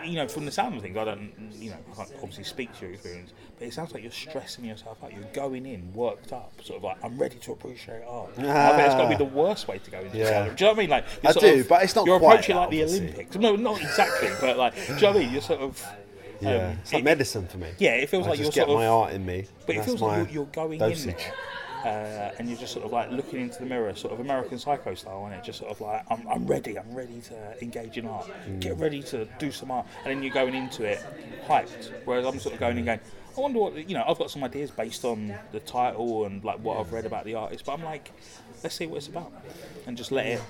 you 0.04 0.14
know, 0.14 0.26
from 0.26 0.44
the 0.44 0.50
sound 0.50 0.74
of 0.74 0.82
things. 0.82 0.96
I 0.96 1.04
don't, 1.04 1.32
you 1.52 1.70
know, 1.70 1.76
I 1.92 1.94
can't 1.94 2.10
obviously 2.16 2.42
speak 2.42 2.76
to 2.78 2.86
your 2.86 2.94
experience, 2.94 3.32
but 3.56 3.68
it 3.68 3.72
sounds 3.72 3.94
like 3.94 4.02
you're 4.02 4.10
stressing 4.10 4.64
yourself 4.64 5.02
out. 5.04 5.12
You're 5.12 5.22
going 5.32 5.64
in 5.64 5.92
worked 5.94 6.32
up, 6.32 6.52
sort 6.64 6.78
of 6.78 6.84
like 6.84 6.96
I'm 7.04 7.16
ready 7.18 7.36
to 7.36 7.52
appreciate 7.52 8.02
art. 8.08 8.30
Ah. 8.38 8.72
I 8.72 8.76
bet 8.76 8.86
it's 8.86 8.94
got 8.96 9.02
to 9.02 9.08
be 9.10 9.24
the 9.24 9.24
worst 9.24 9.68
way 9.68 9.78
to 9.78 9.90
go 9.90 10.00
into 10.00 10.18
yeah. 10.18 10.48
Do 10.48 10.50
you 10.50 10.70
know 10.70 10.72
what 10.72 10.76
I 10.76 10.80
mean? 10.80 10.90
Like 10.90 11.04
I 11.24 11.32
do, 11.32 11.60
of, 11.60 11.68
but 11.68 11.84
it's 11.84 11.94
not. 11.94 12.06
You're 12.06 12.16
approaching 12.16 12.56
like 12.56 12.70
the 12.70 12.82
obviously. 12.82 13.06
Olympics. 13.10 13.36
No, 13.36 13.54
not 13.54 13.80
exactly, 13.80 14.30
but 14.40 14.58
like, 14.58 14.74
do 14.74 14.80
you 14.80 15.00
know 15.00 15.06
what 15.08 15.16
I 15.16 15.18
mean? 15.20 15.32
You're 15.32 15.42
sort 15.42 15.60
of. 15.60 15.86
Yeah, 16.40 16.50
um, 16.50 16.78
it's 16.82 16.92
like 16.92 17.00
it, 17.00 17.04
medicine 17.04 17.48
for 17.48 17.58
me. 17.58 17.70
Yeah, 17.78 17.94
it 17.94 18.08
feels 18.08 18.26
I 18.26 18.30
like 18.30 18.38
you're 18.38 18.46
get 18.46 18.66
sort 18.66 18.68
of, 18.70 18.76
my 18.76 18.86
art 18.86 19.12
in 19.12 19.26
me. 19.26 19.46
But 19.66 19.74
it 19.74 19.84
feels 19.84 20.00
like 20.00 20.18
you're, 20.18 20.34
you're 20.34 20.46
going 20.46 20.78
dosage. 20.78 21.06
in 21.08 21.16
there 21.16 21.32
uh, 21.84 22.32
and 22.38 22.48
you're 22.48 22.58
just 22.58 22.72
sort 22.72 22.84
of 22.84 22.92
like 22.92 23.10
looking 23.10 23.40
into 23.40 23.58
the 23.60 23.66
mirror, 23.66 23.94
sort 23.94 24.12
of 24.12 24.20
American 24.20 24.58
Psycho 24.58 24.94
style, 24.94 25.24
and 25.26 25.34
it 25.34 25.44
just 25.44 25.58
sort 25.58 25.70
of 25.70 25.80
like 25.80 26.04
I'm, 26.10 26.26
I'm 26.28 26.46
ready, 26.46 26.78
I'm 26.78 26.92
ready 26.94 27.20
to 27.22 27.62
engage 27.62 27.98
in 27.98 28.06
art, 28.06 28.28
mm. 28.46 28.60
get 28.60 28.76
ready 28.78 29.02
to 29.04 29.26
do 29.38 29.50
some 29.50 29.70
art, 29.70 29.86
and 30.04 30.14
then 30.14 30.22
you're 30.22 30.34
going 30.34 30.54
into 30.54 30.84
it 30.84 31.04
hyped. 31.46 31.90
Whereas 32.04 32.26
I'm 32.26 32.38
sort 32.40 32.54
of 32.54 32.60
going 32.60 32.76
and 32.76 32.86
going, 32.86 33.00
I 33.36 33.40
wonder 33.40 33.58
what 33.60 33.88
you 33.88 33.94
know. 33.94 34.04
I've 34.06 34.18
got 34.18 34.30
some 34.30 34.42
ideas 34.42 34.70
based 34.70 35.04
on 35.04 35.32
the 35.52 35.60
title 35.60 36.24
and 36.26 36.42
like 36.44 36.58
what 36.60 36.78
I've 36.78 36.92
read 36.92 37.06
about 37.06 37.24
the 37.24 37.34
artist, 37.34 37.64
but 37.64 37.72
I'm 37.72 37.84
like, 37.84 38.10
let's 38.62 38.74
see 38.74 38.86
what 38.86 38.96
it's 38.98 39.08
about, 39.08 39.32
and 39.86 39.96
just 39.96 40.10
let 40.10 40.26
it 40.26 40.42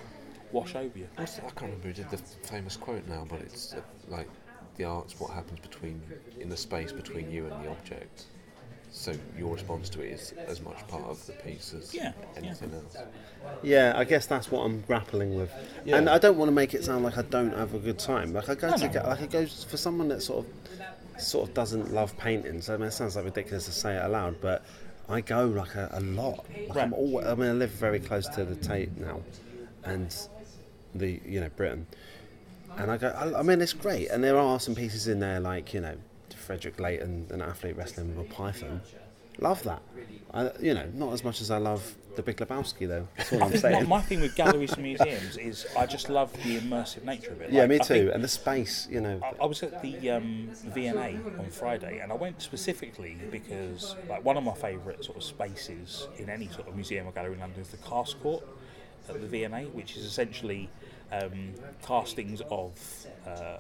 wash 0.53 0.75
over 0.75 0.99
you. 0.99 1.07
I 1.19 1.25
can't 1.25 1.61
remember 1.63 1.89
who 1.89 1.93
did 1.93 2.11
the 2.11 2.17
famous 2.17 2.77
quote 2.77 3.07
now, 3.07 3.27
but 3.29 3.41
it's 3.41 3.75
uh, 3.75 3.81
like 4.09 4.29
the 4.77 4.85
art's 4.85 5.21
what 5.21 5.33
happens 5.33 5.61
between 5.61 6.01
in 6.41 6.49
the 6.49 6.57
space 6.57 6.93
between 6.93 7.31
you 7.31 7.47
and 7.47 7.65
the 7.65 7.71
object. 7.71 8.25
So 8.91 9.13
your 9.37 9.53
response 9.53 9.89
to 9.91 10.01
it 10.01 10.13
is 10.13 10.33
as 10.47 10.61
much 10.61 10.87
part 10.89 11.05
of 11.05 11.25
the 11.27 11.33
piece 11.35 11.75
as 11.75 11.95
yeah, 11.95 12.13
anything 12.37 12.71
yeah. 12.71 12.77
else. 12.77 12.97
Yeah, 13.63 13.93
I 13.97 14.05
guess 14.05 14.27
that's 14.27 14.51
what 14.51 14.63
I'm 14.63 14.81
grappling 14.83 15.37
with, 15.37 15.51
yeah. 15.85 15.97
and 15.97 16.09
I 16.09 16.19
don't 16.19 16.37
want 16.37 16.49
to 16.49 16.55
make 16.55 16.75
it 16.75 16.85
sound 16.85 17.05
like 17.05 17.19
I 17.19 17.23
don't 17.23 17.55
have 17.55 17.75
a 17.75 17.79
good 17.79 17.99
time. 17.99 18.33
Like 18.33 18.49
I 18.49 18.55
go 18.55 18.71
no, 18.71 18.77
to 18.77 18.89
get, 18.89 19.07
like 19.07 19.21
it 19.21 19.31
goes 19.31 19.65
for 19.65 19.77
someone 19.77 20.09
that 20.09 20.23
sort 20.23 20.47
of 20.47 21.23
sort 21.23 21.49
of 21.49 21.55
doesn't 21.55 21.93
love 21.93 22.17
paintings. 22.17 22.71
I 22.71 22.77
mean, 22.77 22.89
it 22.89 22.93
sounds 22.93 23.17
like 23.17 23.25
ridiculous 23.25 23.67
to 23.67 23.73
say 23.73 23.97
it 23.97 24.05
aloud, 24.05 24.41
but 24.41 24.65
I 25.09 25.21
go 25.21 25.47
like 25.47 25.75
a, 25.75 25.91
a 25.93 26.01
lot. 26.01 26.47
Like 26.49 26.75
right. 26.75 26.85
I'm 26.85 26.93
always, 26.93 27.27
I 27.27 27.35
mean, 27.35 27.51
I 27.51 27.53
live 27.53 27.71
very 27.71 28.01
close 28.01 28.27
to 28.29 28.45
the 28.45 28.57
Tate 28.57 28.97
now, 28.97 29.21
and 29.85 30.15
the 30.95 31.21
you 31.27 31.41
know 31.41 31.51
Britain, 31.57 31.87
and 32.77 32.91
I 32.91 32.97
go. 32.97 33.09
I, 33.09 33.41
I 33.41 33.43
mean, 33.43 33.61
it's 33.61 33.75
great, 33.75 34.09
and 34.09 34.25
there 34.25 34.39
are 34.39 34.59
some 34.59 34.75
pieces 34.75 35.09
in 35.09 35.21
there 35.21 35.41
like 35.41 35.75
you 35.75 35.81
know 35.81 35.97
Frederic 36.49 36.81
Leighton, 36.81 37.27
an 37.29 37.43
athlete 37.43 37.77
wrestling 37.77 38.17
with 38.17 38.27
a 38.27 38.33
python. 38.33 38.81
Love 39.39 39.63
that. 39.65 39.83
I, 40.33 40.51
you 40.59 40.73
know, 40.73 40.91
not 40.95 41.13
as 41.13 41.23
much 41.23 41.43
as 41.43 41.51
I 41.51 41.59
love 41.59 41.95
the 42.17 42.23
Big 42.23 42.39
Lebowski, 42.39 42.89
though. 42.89 43.07
That's 43.19 43.35
all 43.35 43.45
I'm 43.45 43.55
saying. 43.55 43.87
My, 43.87 43.99
my 43.99 44.01
thing 44.01 44.23
with 44.23 44.35
galleries 44.35 44.73
and 44.73 44.83
museums 44.83 45.37
is 45.37 45.67
I 45.77 45.85
just 45.85 46.09
love 46.09 46.33
the 46.33 46.59
immersive 46.59 47.05
nature 47.05 47.33
of 47.33 47.43
it. 47.43 47.53
Yeah, 47.53 47.61
like, 47.61 47.69
me 47.69 47.79
too. 47.81 48.11
And 48.15 48.25
the 48.25 48.29
space, 48.29 48.89
you 48.91 49.03
know. 49.03 49.21
I, 49.23 49.43
I 49.43 49.45
was 49.45 49.63
at 49.63 49.83
the 49.83 50.09
um, 50.09 50.49
V&A 50.69 51.19
on 51.39 51.51
Friday, 51.51 51.99
and 51.99 52.11
I 52.11 52.15
went 52.15 52.41
specifically 52.41 53.19
because, 53.31 53.95
like, 54.09 54.25
one 54.25 54.39
of 54.39 54.43
my 54.43 54.55
favourite 54.55 55.05
sort 55.05 55.19
of 55.19 55.25
spaces 55.25 56.09
in 56.17 56.31
any 56.31 56.49
sort 56.49 56.67
of 56.67 56.75
museum 56.75 57.07
or 57.07 57.13
gallery 57.13 57.35
in 57.35 57.41
London 57.41 57.61
is 57.61 57.69
the 57.69 57.77
cast 57.77 58.19
court 58.23 58.43
at 59.07 59.21
the 59.21 59.27
V&A, 59.27 59.67
which 59.67 59.99
is 59.99 60.05
essentially 60.07 60.71
um, 61.13 61.53
castings 61.83 62.41
of. 62.51 62.73
Uh, 63.27 63.59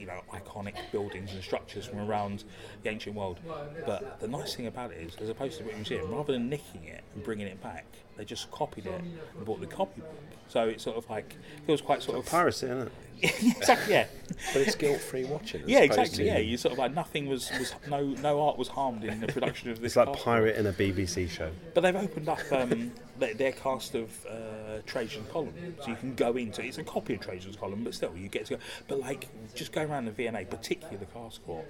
you 0.00 0.06
know 0.06 0.20
iconic 0.32 0.74
buildings 0.90 1.32
and 1.32 1.42
structures 1.42 1.86
from 1.86 2.00
around 2.00 2.44
the 2.82 2.90
ancient 2.90 3.14
world. 3.14 3.38
But 3.86 4.20
the 4.20 4.28
nice 4.28 4.54
thing 4.54 4.66
about 4.66 4.92
it 4.92 4.98
is, 4.98 5.16
as 5.20 5.28
opposed 5.28 5.58
to 5.58 5.70
a 5.70 5.74
museum, 5.74 6.10
rather 6.10 6.32
than 6.32 6.48
nicking 6.48 6.84
it 6.84 7.04
and 7.14 7.22
bringing 7.22 7.46
it 7.46 7.62
back, 7.62 7.84
they 8.16 8.24
just 8.24 8.50
copied 8.50 8.86
it 8.86 9.00
and 9.36 9.44
bought 9.44 9.60
the 9.60 9.66
copybook. 9.66 10.08
So 10.48 10.68
it's 10.68 10.82
sort 10.82 10.96
of 10.96 11.08
like 11.08 11.36
feels 11.66 11.80
quite 11.80 12.02
sort 12.02 12.18
of 12.18 12.26
piracy, 12.26 12.66
isn't 12.66 12.88
it? 12.88 12.92
exactly, 13.22 13.92
yeah. 13.92 14.06
But 14.52 14.62
it's 14.62 14.74
guilt-free 14.74 15.24
watching. 15.24 15.62
Yeah, 15.66 15.80
exactly. 15.80 16.26
Yeah, 16.26 16.38
you 16.38 16.56
sort 16.56 16.72
of 16.72 16.78
like 16.78 16.94
nothing 16.94 17.26
was, 17.26 17.50
was 17.58 17.74
no 17.88 18.02
no 18.02 18.40
art 18.42 18.56
was 18.56 18.68
harmed 18.68 19.04
in 19.04 19.20
the 19.20 19.26
production 19.26 19.70
of 19.70 19.80
this. 19.80 19.96
It's 19.96 19.96
like 19.96 20.12
pirate 20.16 20.56
in 20.56 20.66
a 20.66 20.72
BBC 20.72 21.28
show. 21.28 21.50
But 21.74 21.82
they've 21.82 21.94
opened 21.94 22.28
up 22.28 22.40
um, 22.50 22.92
their, 23.18 23.34
their 23.34 23.52
cast 23.52 23.94
of 23.94 24.10
uh, 24.26 24.78
Trajan's 24.86 25.28
Column, 25.30 25.52
so 25.82 25.90
you 25.90 25.96
can 25.96 26.14
go 26.14 26.36
into. 26.36 26.64
It's 26.64 26.78
a 26.78 26.84
copy 26.84 27.14
of 27.14 27.20
Trajan's 27.20 27.56
Column, 27.56 27.84
but 27.84 27.94
still 27.94 28.16
you 28.16 28.28
get 28.28 28.46
to 28.46 28.54
go. 28.54 28.60
But 28.88 29.00
like 29.00 29.28
just 29.54 29.72
going 29.72 29.89
around 29.90 30.06
the 30.06 30.12
V&A, 30.12 30.44
particularly 30.44 30.96
the 30.96 31.06
cast 31.06 31.44
court. 31.44 31.66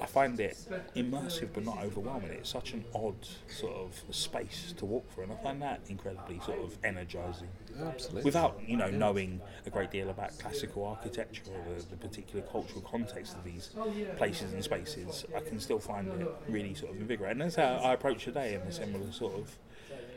I 0.00 0.06
find 0.06 0.38
it 0.40 0.56
immersive 0.96 1.50
but 1.52 1.64
not 1.64 1.82
overwhelming. 1.82 2.30
It's 2.30 2.48
such 2.48 2.72
an 2.72 2.84
odd 2.94 3.16
sort 3.48 3.74
of 3.74 4.02
space 4.14 4.72
to 4.78 4.86
walk 4.86 5.10
through, 5.12 5.24
and 5.24 5.32
I 5.32 5.36
find 5.36 5.60
that 5.60 5.80
incredibly 5.88 6.40
sort 6.40 6.58
of 6.60 6.78
energising. 6.84 7.48
Absolutely. 7.78 8.22
Without 8.22 8.60
you 8.66 8.76
know 8.76 8.90
knowing 8.90 9.40
a 9.66 9.70
great 9.70 9.90
deal 9.90 10.08
about 10.08 10.38
classical 10.38 10.86
architecture 10.86 11.42
or 11.50 11.74
the, 11.74 11.84
the 11.84 11.96
particular 11.96 12.42
cultural 12.46 12.80
context 12.82 13.36
of 13.36 13.44
these 13.44 13.70
places 14.16 14.52
and 14.52 14.64
spaces, 14.64 15.26
I 15.36 15.40
can 15.40 15.60
still 15.60 15.80
find 15.80 16.08
it 16.20 16.28
really 16.48 16.74
sort 16.74 16.92
of 16.92 17.00
invigorating. 17.00 17.42
And 17.42 17.50
that's 17.50 17.56
how 17.56 17.86
I 17.86 17.92
approach 17.92 18.24
today 18.24 18.54
in 18.54 18.62
a 18.62 18.72
similar 18.72 19.12
sort 19.12 19.34
of 19.34 19.56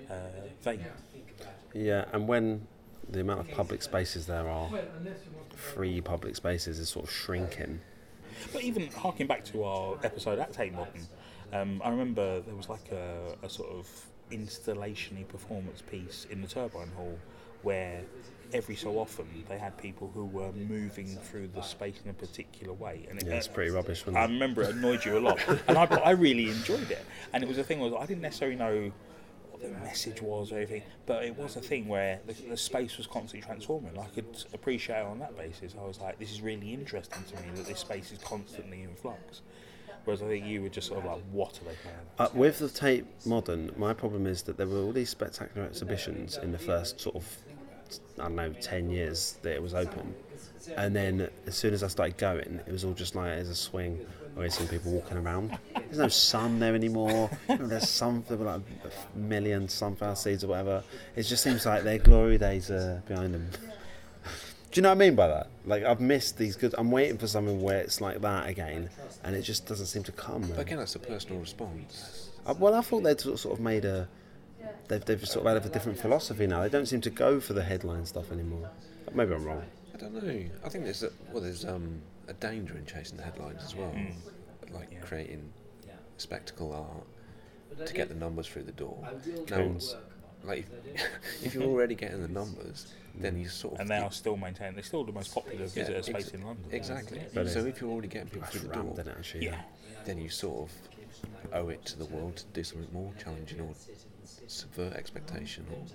uh, 0.09 0.13
vein. 0.61 0.85
Yeah, 1.73 2.05
and 2.13 2.27
when 2.27 2.67
the 3.09 3.21
amount 3.21 3.41
of 3.41 3.51
public 3.51 3.81
spaces 3.81 4.25
there 4.25 4.47
are, 4.49 4.69
free 5.55 6.01
public 6.01 6.35
spaces, 6.35 6.79
is 6.79 6.89
sort 6.89 7.05
of 7.05 7.11
shrinking. 7.11 7.79
But 8.51 8.63
even 8.63 8.87
harking 8.91 9.27
back 9.27 9.45
to 9.45 9.63
our 9.63 9.97
episode 10.03 10.39
at 10.39 10.53
Tate 10.53 10.73
Modern, 10.73 11.07
um, 11.51 11.81
I 11.83 11.89
remember 11.89 12.41
there 12.41 12.55
was 12.55 12.69
like 12.69 12.91
a, 12.91 13.35
a 13.43 13.49
sort 13.49 13.71
of 13.71 13.87
installation 14.31 15.23
performance 15.25 15.81
piece 15.81 16.25
in 16.29 16.41
the 16.41 16.47
Turbine 16.47 16.89
Hall 16.95 17.17
where 17.61 18.01
every 18.53 18.75
so 18.75 18.99
often 18.99 19.25
they 19.49 19.57
had 19.57 19.77
people 19.77 20.11
who 20.13 20.25
were 20.25 20.51
moving 20.51 21.07
through 21.07 21.47
the 21.47 21.61
space 21.61 21.95
in 22.03 22.11
a 22.11 22.13
particular 22.13 22.73
way. 22.73 23.07
And 23.09 23.21
it, 23.21 23.27
Yeah, 23.27 23.35
it's 23.35 23.47
pretty 23.47 23.71
rubbish. 23.71 24.05
Wasn't 24.05 24.17
I 24.17 24.25
remember 24.25 24.61
it 24.63 24.75
annoyed 24.75 25.03
you 25.05 25.17
a 25.17 25.19
lot, 25.19 25.39
and 25.67 25.77
I, 25.77 25.85
I 25.85 26.11
really 26.11 26.49
enjoyed 26.49 26.91
it. 26.91 27.05
And 27.33 27.43
it 27.43 27.47
was 27.47 27.57
a 27.57 27.63
thing 27.63 27.79
was 27.79 27.93
I 27.93 28.05
didn't 28.05 28.21
necessarily 28.21 28.57
know 28.57 28.91
what 28.91 28.93
the 29.63 29.69
message 29.79 30.21
was 30.21 30.51
or 30.51 30.57
anything, 30.57 30.83
but 31.05 31.23
it 31.23 31.37
was 31.37 31.55
a 31.55 31.61
thing 31.61 31.87
where 31.87 32.19
the, 32.27 32.33
the 32.33 32.57
space 32.57 32.97
was 32.97 33.07
constantly 33.07 33.45
transforming. 33.45 33.97
I 33.97 34.05
could 34.07 34.25
appreciate 34.53 35.01
on 35.01 35.19
that 35.19 35.37
basis. 35.37 35.73
I 35.79 35.85
was 35.85 35.99
like, 35.99 36.19
this 36.19 36.31
is 36.31 36.41
really 36.41 36.73
interesting 36.73 37.23
to 37.29 37.35
me 37.41 37.49
that 37.55 37.65
this 37.65 37.79
space 37.79 38.11
is 38.11 38.19
constantly 38.19 38.83
in 38.83 38.93
flux. 38.95 39.41
Whereas 40.05 40.21
I 40.21 40.27
think 40.27 40.45
you 40.45 40.61
were 40.61 40.69
just 40.69 40.87
sort 40.87 40.99
of 40.99 41.05
like, 41.05 41.21
what 41.31 41.59
are 41.61 41.65
they 41.65 41.75
playing? 41.81 41.97
Uh, 42.19 42.27
with 42.33 42.59
the 42.59 42.67
Tate 42.67 43.05
Modern, 43.25 43.71
my 43.77 43.93
problem 43.93 44.27
is 44.27 44.41
that 44.43 44.57
there 44.57 44.67
were 44.67 44.79
all 44.79 44.91
these 44.91 45.09
spectacular 45.09 45.65
exhibitions 45.65 46.37
in 46.37 46.51
the 46.51 46.59
first 46.59 46.99
sort 46.99 47.15
of, 47.15 47.37
I 48.19 48.23
don't 48.23 48.35
know, 48.35 48.51
10 48.51 48.89
years 48.89 49.37
that 49.43 49.53
it 49.53 49.61
was 49.61 49.73
open. 49.73 50.13
And 50.75 50.93
then 50.95 51.29
as 51.45 51.55
soon 51.55 51.73
as 51.73 51.83
I 51.83 51.87
started 51.87 52.17
going, 52.17 52.59
it 52.65 52.71
was 52.71 52.83
all 52.83 52.93
just 52.93 53.15
like 53.15 53.27
there's 53.27 53.49
a 53.49 53.55
swing 53.55 54.05
there's 54.35 54.55
some 54.55 54.67
people 54.67 54.91
walking 54.91 55.17
around. 55.17 55.57
There's 55.75 55.99
no 55.99 56.07
sun 56.07 56.59
there 56.59 56.75
anymore. 56.75 57.29
You 57.49 57.57
there's 57.57 57.89
some, 57.89 58.23
there 58.27 58.37
were 58.37 58.45
like 58.45 58.61
a 59.15 59.17
million 59.17 59.69
sunflower 59.69 60.15
seeds 60.15 60.43
or 60.43 60.47
whatever. 60.47 60.83
It 61.15 61.23
just 61.23 61.43
seems 61.43 61.65
like 61.65 61.83
their 61.83 61.99
glory 61.99 62.37
days 62.37 62.71
are 62.71 63.01
behind 63.07 63.33
them. 63.33 63.49
Do 64.71 64.79
you 64.79 64.81
know 64.81 64.89
what 64.89 64.95
I 64.95 64.99
mean 64.99 65.15
by 65.15 65.27
that? 65.27 65.47
Like 65.65 65.83
I've 65.83 66.01
missed 66.01 66.37
these 66.39 66.55
good. 66.55 66.73
I'm 66.77 66.89
waiting 66.89 67.17
for 67.19 67.27
something 67.27 67.61
where 67.61 67.77
it's 67.79 68.01
like 68.01 68.21
that 68.21 68.47
again, 68.49 68.89
and 69.23 69.35
it 69.35 69.43
just 69.43 69.67
doesn't 69.67 69.85
seem 69.85 70.01
to 70.03 70.11
come. 70.11 70.41
But 70.49 70.59
again, 70.59 70.79
that's 70.79 70.95
a 70.95 70.99
personal 70.99 71.39
response. 71.39 72.31
Uh, 72.45 72.55
Well, 72.57 72.73
I 72.73 72.81
thought 72.81 73.03
they'd 73.03 73.19
sort 73.19 73.45
of 73.45 73.59
made 73.59 73.85
a. 73.85 74.07
They've, 74.87 75.03
they've 75.05 75.25
sort 75.27 75.45
of 75.45 75.53
had 75.53 75.65
a 75.65 75.69
different 75.73 75.99
philosophy 75.99 76.47
now. 76.47 76.61
They 76.61 76.69
don't 76.69 76.87
seem 76.87 77.01
to 77.01 77.09
go 77.09 77.39
for 77.39 77.53
the 77.53 77.63
headline 77.63 78.05
stuff 78.05 78.31
anymore. 78.31 78.69
Maybe 79.13 79.33
I'm 79.33 79.43
wrong. 79.45 79.63
I 79.93 79.97
don't 79.97 80.13
know. 80.13 80.45
I 80.65 80.69
think 80.69 80.85
there's 80.85 81.03
a, 81.03 81.09
well, 81.31 81.41
there's 81.43 81.63
um, 81.65 82.01
a 82.27 82.33
danger 82.33 82.77
in 82.77 82.85
chasing 82.85 83.17
the 83.17 83.23
headlines 83.23 83.61
as 83.63 83.75
well, 83.75 83.91
mm. 83.91 84.13
like 84.73 84.89
Yeah. 84.91 84.99
creating 85.01 85.51
spectacle 86.17 86.71
art 86.73 87.87
to 87.87 87.93
get 87.93 88.07
the 88.07 88.15
numbers 88.15 88.47
through 88.47 88.63
the 88.63 88.71
door. 88.71 88.97
Now, 89.01 89.57
Koons. 89.57 89.95
like 90.43 90.65
if, 90.93 91.01
if 91.45 91.53
you're 91.55 91.63
already 91.63 91.95
getting 91.95 92.21
the 92.21 92.27
numbers, 92.27 92.93
then 93.15 93.37
you 93.37 93.49
sort 93.49 93.75
of 93.75 93.79
And 93.81 93.89
they 93.89 93.97
are 93.97 94.11
still 94.11 94.37
maintained. 94.37 94.75
They're 94.75 94.83
still 94.83 95.03
the 95.03 95.11
most 95.11 95.33
popular 95.33 95.59
Yeah, 95.61 95.67
visitor 95.67 95.97
ex- 95.97 96.07
space 96.07 96.29
in 96.29 96.43
London. 96.45 96.65
exactly. 96.71 97.21
But 97.33 97.49
so 97.49 97.65
if 97.65 97.81
you're 97.81 97.89
already 97.91 98.07
getting 98.07 98.29
people 98.29 98.47
through 98.47 98.67
the 98.69 98.73
door, 98.75 98.95
in 98.99 99.07
actually. 99.09 99.45
Yeah. 99.45 99.61
then 100.05 100.17
you 100.19 100.29
sort 100.29 100.69
of 100.69 101.53
owe 101.53 101.69
it 101.69 101.83
to 101.85 101.97
the 101.97 102.05
world 102.05 102.37
to 102.37 102.45
do 102.53 102.63
something 102.63 102.91
more 102.93 103.11
challenging 103.21 103.59
or 103.61 103.73
subvert 104.47 104.93
expectation. 104.93 105.65
Or, 105.71 105.85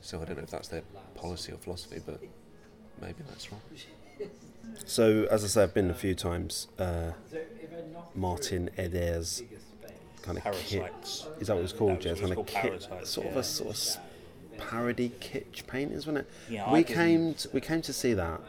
so 0.00 0.20
I 0.22 0.24
don't 0.24 0.36
know 0.36 0.42
if 0.44 0.50
that's 0.50 0.68
their 0.68 0.82
policy 1.14 1.52
or 1.52 1.56
philosophy, 1.56 2.00
but 2.04 2.20
maybe 3.00 3.22
that's 3.28 3.50
wrong. 3.50 3.60
So, 4.86 5.26
as 5.30 5.44
I 5.44 5.46
say, 5.48 5.62
I've 5.64 5.74
been 5.74 5.90
a 5.90 5.94
few 5.94 6.14
times. 6.14 6.68
Uh, 6.78 7.12
Martin 8.14 8.70
Eder's 8.76 9.42
kind 10.22 10.38
of 10.38 10.44
kit. 10.54 10.92
Is 11.40 11.46
that 11.46 11.54
what 11.54 11.64
it's 11.64 11.72
called, 11.72 12.00
Jez? 12.00 12.20
Kind 12.20 12.32
of 12.36 12.46
kit, 12.46 12.62
Parasites, 12.88 13.10
sort 13.10 13.26
of 13.28 13.34
yeah. 13.34 13.38
a 13.40 13.44
sort 13.44 13.68
of 13.70 13.74
s- 13.76 13.98
parody 14.56 15.10
kitsch 15.20 15.66
paintings, 15.66 16.06
wasn't 16.06 16.18
it? 16.18 16.30
Yeah, 16.50 16.72
we 16.72 16.80
I 16.80 16.82
didn't- 16.82 16.96
came 16.96 17.34
to, 17.34 17.50
we 17.52 17.60
came 17.60 17.82
to 17.82 17.92
see 17.92 18.14
that, 18.14 18.40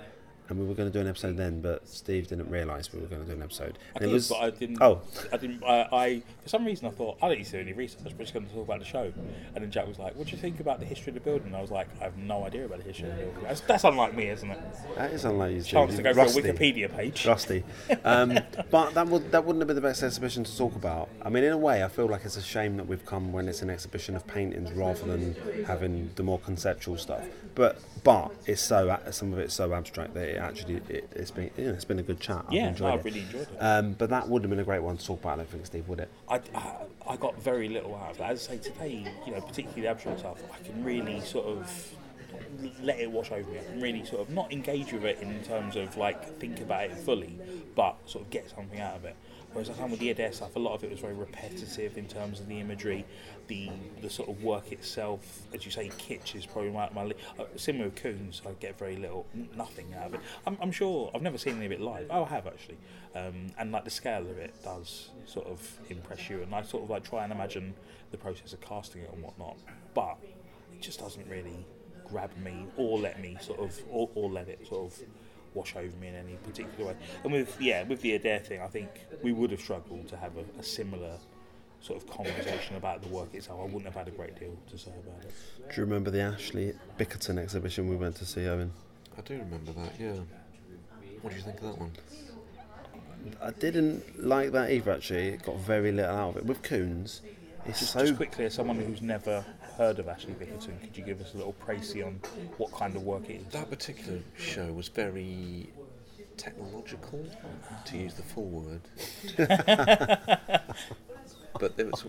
and 0.49 0.59
we 0.59 0.65
were 0.65 0.73
going 0.73 0.91
to 0.91 0.93
do 0.93 0.99
an 0.99 1.07
episode 1.07 1.37
then, 1.37 1.61
but 1.61 1.87
Steve 1.87 2.27
didn't 2.27 2.49
realise 2.49 2.91
we 2.91 2.99
were 2.99 3.07
going 3.07 3.21
to 3.21 3.27
do 3.27 3.33
an 3.33 3.43
episode. 3.43 3.77
I 3.95 3.99
did, 3.99 4.25
but 4.27 4.35
I 4.35 4.49
didn't. 4.49 4.81
Oh. 4.81 5.01
I 5.31 5.37
didn't. 5.37 5.63
I, 5.63 5.87
I 5.91 6.23
for 6.43 6.49
some 6.49 6.65
reason 6.65 6.87
I 6.87 6.91
thought 6.91 7.17
I 7.21 7.27
don't 7.27 7.37
need 7.37 7.45
to 7.45 7.51
do 7.51 7.59
any 7.59 7.73
research. 7.73 8.01
We're 8.03 8.19
just 8.19 8.33
going 8.33 8.47
to 8.47 8.53
talk 8.53 8.65
about 8.65 8.79
the 8.79 8.85
show. 8.85 9.13
And 9.53 9.63
then 9.63 9.69
Jack 9.69 9.87
was 9.87 9.99
like, 9.99 10.15
"What 10.15 10.27
do 10.27 10.31
you 10.31 10.41
think 10.41 10.59
about 10.59 10.79
the 10.79 10.85
history 10.85 11.11
of 11.11 11.13
the 11.15 11.19
building?" 11.19 11.47
And 11.47 11.55
I 11.55 11.61
was 11.61 11.71
like, 11.71 11.87
"I 12.01 12.05
have 12.05 12.17
no 12.17 12.45
idea 12.45 12.65
about 12.65 12.79
the 12.79 12.85
history 12.85 13.09
of 13.09 13.17
the 13.17 13.23
building." 13.23 13.43
That's, 13.43 13.61
that's 13.61 13.83
unlike 13.83 14.15
me, 14.15 14.29
isn't 14.29 14.49
it? 14.49 14.59
that 14.95 15.11
is 15.11 15.25
unlike 15.25 15.53
you. 15.53 15.61
Chance 15.61 15.95
to 15.97 16.01
go 16.01 16.11
Rusty. 16.11 16.41
for 16.41 16.47
a 16.47 16.53
Wikipedia 16.53 16.95
page. 16.95 17.25
Rusty. 17.25 17.63
Um, 18.03 18.39
but 18.71 18.93
that 18.95 19.07
would 19.07 19.31
that 19.31 19.45
wouldn't 19.45 19.61
have 19.61 19.67
been 19.67 19.75
the 19.75 19.81
best 19.81 20.01
exhibition 20.01 20.43
to 20.43 20.57
talk 20.57 20.75
about. 20.75 21.09
I 21.21 21.29
mean, 21.29 21.43
in 21.43 21.51
a 21.51 21.57
way, 21.57 21.83
I 21.83 21.87
feel 21.89 22.07
like 22.07 22.25
it's 22.25 22.37
a 22.37 22.41
shame 22.41 22.77
that 22.77 22.87
we've 22.87 23.05
come 23.05 23.31
when 23.31 23.47
it's 23.47 23.61
an 23.61 23.69
exhibition 23.69 24.15
of 24.15 24.25
paintings 24.25 24.71
rather 24.71 25.05
than 25.05 25.35
having 25.65 26.09
the 26.15 26.23
more 26.23 26.39
conceptual 26.39 26.97
stuff. 26.97 27.25
But 27.53 27.79
but 28.03 28.31
it's 28.45 28.61
so 28.61 28.97
some 29.11 29.33
of 29.33 29.39
it's 29.39 29.53
so 29.53 29.73
abstract 29.73 30.13
that 30.13 30.27
it 30.29 30.38
actually 30.39 30.75
it, 30.89 31.09
it's 31.15 31.31
been 31.31 31.51
you 31.57 31.65
know, 31.65 31.73
it's 31.73 31.85
been 31.85 31.99
a 31.99 32.03
good 32.03 32.19
chat. 32.19 32.45
I've 32.47 32.53
Yeah, 32.53 32.69
enjoyed 32.69 32.87
no, 32.95 32.99
I 32.99 33.01
really 33.03 33.21
enjoyed 33.21 33.41
it. 33.41 33.57
Um, 33.59 33.93
but 33.93 34.09
that 34.09 34.27
would 34.27 34.43
have 34.43 34.49
been 34.49 34.59
a 34.59 34.63
great 34.63 34.81
one 34.83 34.97
to 34.97 35.05
talk 35.05 35.19
about. 35.21 35.33
I 35.33 35.35
don't 35.37 35.49
think, 35.49 35.65
Steve, 35.65 35.87
would 35.87 35.99
it? 35.99 36.09
I, 36.27 36.41
I, 36.55 36.73
I 37.07 37.15
got 37.17 37.41
very 37.41 37.69
little 37.69 37.95
out 37.95 38.11
of 38.11 38.17
that. 38.19 38.31
As 38.31 38.47
I 38.47 38.53
say, 38.53 38.57
today, 38.59 39.05
you 39.25 39.33
know, 39.33 39.41
particularly 39.41 39.81
the 39.83 39.87
abstract 39.87 40.19
stuff, 40.19 40.37
I 40.53 40.63
can 40.65 40.83
really 40.83 41.21
sort 41.21 41.45
of 41.45 41.95
let 42.81 42.99
it 42.99 43.09
wash 43.09 43.31
over 43.31 43.49
me. 43.49 43.59
I 43.59 43.63
can 43.63 43.81
really 43.81 44.05
sort 44.05 44.21
of 44.21 44.29
not 44.29 44.51
engage 44.51 44.91
with 44.93 45.05
it 45.05 45.19
in 45.21 45.41
terms 45.43 45.75
of 45.75 45.97
like 45.97 46.37
think 46.39 46.61
about 46.61 46.85
it 46.85 46.97
fully, 46.97 47.39
but 47.75 47.95
sort 48.05 48.25
of 48.25 48.29
get 48.31 48.49
something 48.49 48.79
out 48.79 48.95
of 48.95 49.05
it. 49.05 49.15
Whereas 49.51 49.69
I 49.69 49.73
found 49.73 49.91
with 49.91 49.99
the 49.99 50.11
Eder 50.11 50.31
stuff, 50.31 50.55
a 50.55 50.59
lot 50.59 50.75
of 50.75 50.83
it 50.83 50.91
was 50.91 50.99
very 50.99 51.15
repetitive 51.15 51.97
in 51.97 52.07
terms 52.07 52.39
of 52.39 52.47
the 52.47 52.59
imagery, 52.59 53.05
the 53.49 53.69
the 54.01 54.09
sort 54.09 54.29
of 54.29 54.41
work 54.41 54.71
itself. 54.71 55.41
As 55.53 55.65
you 55.65 55.71
say, 55.71 55.89
kitsch 55.89 56.35
is 56.35 56.45
probably 56.45 56.71
my, 56.71 56.89
my 56.93 57.03
li- 57.03 57.15
uh, 57.37 57.43
similar 57.57 57.85
with 57.85 57.95
Koons. 57.95 58.41
I 58.47 58.51
get 58.61 58.77
very 58.79 58.95
little, 58.95 59.25
nothing 59.57 59.93
out 59.99 60.07
of 60.07 60.13
it. 60.13 60.21
I'm, 60.47 60.57
I'm 60.61 60.71
sure 60.71 61.11
I've 61.13 61.21
never 61.21 61.37
seen 61.37 61.57
any 61.57 61.65
of 61.65 61.71
it 61.73 61.81
live. 61.81 62.07
Oh, 62.09 62.23
I 62.23 62.29
have 62.29 62.47
actually, 62.47 62.77
um, 63.15 63.47
and 63.57 63.73
like 63.73 63.83
the 63.83 63.89
scale 63.89 64.21
of 64.21 64.37
it 64.37 64.53
does 64.63 65.09
sort 65.25 65.47
of 65.47 65.59
impress 65.89 66.29
you. 66.29 66.41
And 66.41 66.55
I 66.55 66.61
sort 66.61 66.83
of 66.83 66.89
like 66.89 67.03
try 67.03 67.23
and 67.25 67.33
imagine 67.33 67.73
the 68.11 68.17
process 68.17 68.53
of 68.53 68.61
casting 68.61 69.01
it 69.01 69.11
and 69.11 69.21
whatnot, 69.21 69.57
but 69.93 70.17
it 70.71 70.81
just 70.81 70.99
doesn't 70.99 71.27
really 71.27 71.65
grab 72.07 72.31
me 72.37 72.65
or 72.77 72.97
let 72.97 73.19
me 73.21 73.37
sort 73.41 73.59
of 73.59 73.77
or, 73.89 74.09
or 74.15 74.29
let 74.29 74.47
it 74.47 74.65
sort 74.67 74.91
of 74.91 74.99
wash 75.53 75.75
over 75.75 75.95
me 75.97 76.07
in 76.07 76.15
any 76.15 76.35
particular 76.37 76.89
way. 76.91 76.95
And 77.23 77.33
with 77.33 77.59
yeah, 77.59 77.83
with 77.83 78.01
the 78.01 78.13
Eder 78.13 78.39
thing, 78.39 78.61
I 78.61 78.67
think 78.67 78.89
we 79.23 79.31
would 79.33 79.51
have 79.51 79.59
struggled 79.59 80.07
to 80.09 80.17
have 80.17 80.33
a, 80.37 80.59
a 80.59 80.63
similar 80.63 81.17
sort 81.81 82.01
of 82.01 82.09
conversation 82.09 82.75
about 82.75 83.01
the 83.01 83.07
work 83.09 83.33
itself. 83.33 83.59
I 83.61 83.63
wouldn't 83.63 83.85
have 83.85 83.95
had 83.95 84.07
a 84.07 84.11
great 84.11 84.39
deal 84.39 84.55
to 84.69 84.77
say 84.77 84.91
about 84.91 85.23
it. 85.23 85.33
Do 85.69 85.81
you 85.81 85.85
remember 85.85 86.11
the 86.11 86.21
Ashley 86.21 86.73
Bickerton 86.97 87.37
exhibition 87.37 87.89
we 87.89 87.95
went 87.95 88.15
to 88.17 88.25
see, 88.25 88.47
Owen? 88.47 88.71
I 89.17 89.21
do 89.21 89.37
remember 89.37 89.71
that. 89.73 89.91
Yeah. 89.99 90.13
What 91.21 91.31
do 91.31 91.35
you 91.35 91.43
think 91.43 91.57
of 91.57 91.63
that 91.63 91.77
one? 91.77 91.91
I 93.41 93.51
didn't 93.51 94.25
like 94.25 94.51
that 94.51 94.71
either. 94.71 94.91
Actually, 94.91 95.29
it 95.29 95.43
got 95.43 95.57
very 95.57 95.91
little 95.91 96.15
out 96.15 96.29
of 96.29 96.37
it. 96.37 96.45
With 96.45 96.61
Koons, 96.61 97.21
it's 97.65 97.79
Just, 97.79 97.93
so 97.93 98.01
just 98.01 98.15
quickly, 98.15 98.45
as 98.45 98.53
someone 98.53 98.77
who's 98.77 99.01
never 99.01 99.43
heard 99.77 99.99
of 99.99 100.07
Ashley 100.07 100.33
Bickerton, 100.33 100.79
could 100.81 100.95
you 100.95 101.03
give 101.03 101.19
us 101.21 101.33
a 101.33 101.37
little 101.37 101.53
précis 101.53 102.05
on 102.05 102.19
what 102.57 102.71
kind 102.71 102.95
of 102.95 103.03
work 103.03 103.29
it 103.29 103.41
is? 103.41 103.47
That 103.53 103.69
particular 103.69 104.19
show 104.37 104.71
was 104.71 104.87
very 104.87 105.69
technological, 106.37 107.25
to 107.85 107.97
use 107.97 108.13
the 108.13 108.23
full 108.23 108.47
word. 108.47 108.81
but 111.59 111.77
there 111.77 111.87
was, 111.87 112.05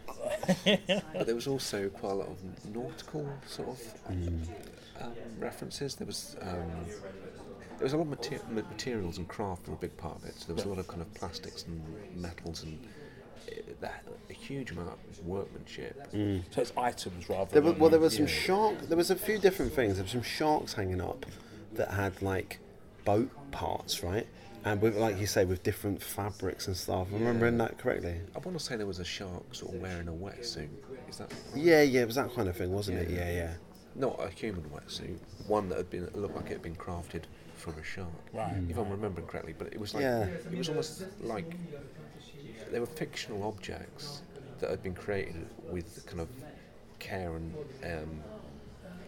but 1.15 1.27
there 1.27 1.35
was 1.35 1.47
also 1.47 1.89
quite 1.89 2.13
a 2.13 2.15
lot 2.17 2.29
of 2.29 2.75
nautical 2.75 3.29
sort 3.47 3.69
of 3.69 3.95
um, 4.09 4.43
references. 5.39 5.95
There 5.95 6.07
was 6.07 6.37
um, 6.43 6.71
there 7.79 7.85
was 7.85 7.93
a 7.95 7.97
lot 7.97 8.03
of 8.03 8.09
mater- 8.11 8.45
materials 8.51 9.17
and 9.19 9.27
craft 9.27 9.67
were 9.69 9.75
a 9.75 9.79
big 9.79 9.97
part 9.97 10.17
of 10.17 10.25
it. 10.25 10.35
So 10.39 10.47
there 10.49 10.57
was 10.57 10.65
a 10.65 10.69
lot 10.69 10.79
of 10.79 10.87
kind 10.89 11.01
of 11.01 11.13
plastics 11.15 11.65
and 11.65 11.83
metals 12.15 12.63
and 12.65 12.79
uh, 13.49 13.53
that, 13.81 14.05
a 14.29 14.33
huge 14.35 14.71
amount 14.73 14.99
of 15.11 15.27
workmanship. 15.27 16.09
So 16.13 16.61
it's 16.61 16.73
items 16.77 17.29
rather 17.31 17.51
There 17.53 17.63
were, 17.63 17.71
than 17.73 17.81
well, 17.81 17.91
there 17.91 18.01
was 18.01 18.17
some 18.17 18.27
Yeah. 18.27 18.33
shark. 18.33 18.81
There 18.83 18.99
was 18.99 19.11
a 19.11 19.17
few 19.17 19.39
different 19.39 19.73
things. 19.73 19.95
There 19.95 20.05
were 20.05 20.11
some 20.11 20.23
sharks 20.23 20.75
hanging 20.75 21.01
up 21.01 21.25
that 21.75 21.93
had 21.93 22.21
like 22.21 22.59
boat 23.07 23.31
parts, 23.51 24.03
right? 24.03 24.27
And 24.65 24.81
with, 24.83 24.97
like 24.97 25.19
you 25.19 25.27
say, 25.27 25.45
with 25.45 25.63
different 25.63 26.03
fabrics 26.03 26.67
and 26.67 26.77
stuff. 26.77 27.09
Am 27.09 27.15
I 27.17 27.19
remembering 27.19 27.57
that 27.59 27.79
correctly? 27.79 28.21
I 28.35 28.39
want 28.41 28.59
to 28.59 28.63
say 28.65 28.77
there 28.77 28.87
was 28.87 28.99
a 28.99 29.05
shark 29.05 29.55
sort 29.55 29.75
of 29.75 29.81
wearing 29.81 30.09
a 30.09 30.13
wetsuit. 30.13 30.69
Is 31.09 31.17
that 31.19 31.33
Yeah, 31.55 31.83
yeah, 31.83 32.03
it 32.03 32.07
was 32.07 32.17
that 32.17 32.35
kind 32.35 32.49
of 32.49 32.57
thing, 32.57 32.71
wasn't 32.71 32.99
it? 32.99 33.09
Yeah. 33.11 33.19
Yeah, 33.31 33.33
yeah. 33.33 33.53
not 33.95 34.21
a 34.23 34.29
human 34.29 34.63
wetsuit? 34.65 35.17
One 35.47 35.69
that 35.71 35.79
had 35.79 35.91
been 35.91 36.09
looked 36.15 36.37
like 36.37 36.47
it 36.47 36.53
had 36.53 36.63
been 36.63 36.77
crafted 36.77 37.23
for 37.57 37.71
a 37.73 37.83
shark. 37.85 38.09
Right. 38.33 38.55
If 38.69 38.77
I'm 38.77 38.91
remembering 38.91 39.27
correctly, 39.27 39.55
but 39.59 39.69
it 39.69 39.81
was 39.81 39.95
like 39.95 40.03
Yeah. 40.03 40.25
it 40.25 40.57
was 40.57 40.69
almost 40.69 41.05
like 41.23 41.57
they 42.71 42.81
were 42.81 42.87
fictional 42.87 43.43
objects 43.45 44.23
that 44.61 44.71
had 44.71 44.83
been 44.83 44.95
created 44.95 45.47
with 45.71 46.05
kind 46.07 46.21
of 46.21 46.29
care 46.99 47.35
and 47.37 47.55
um, 47.85 48.21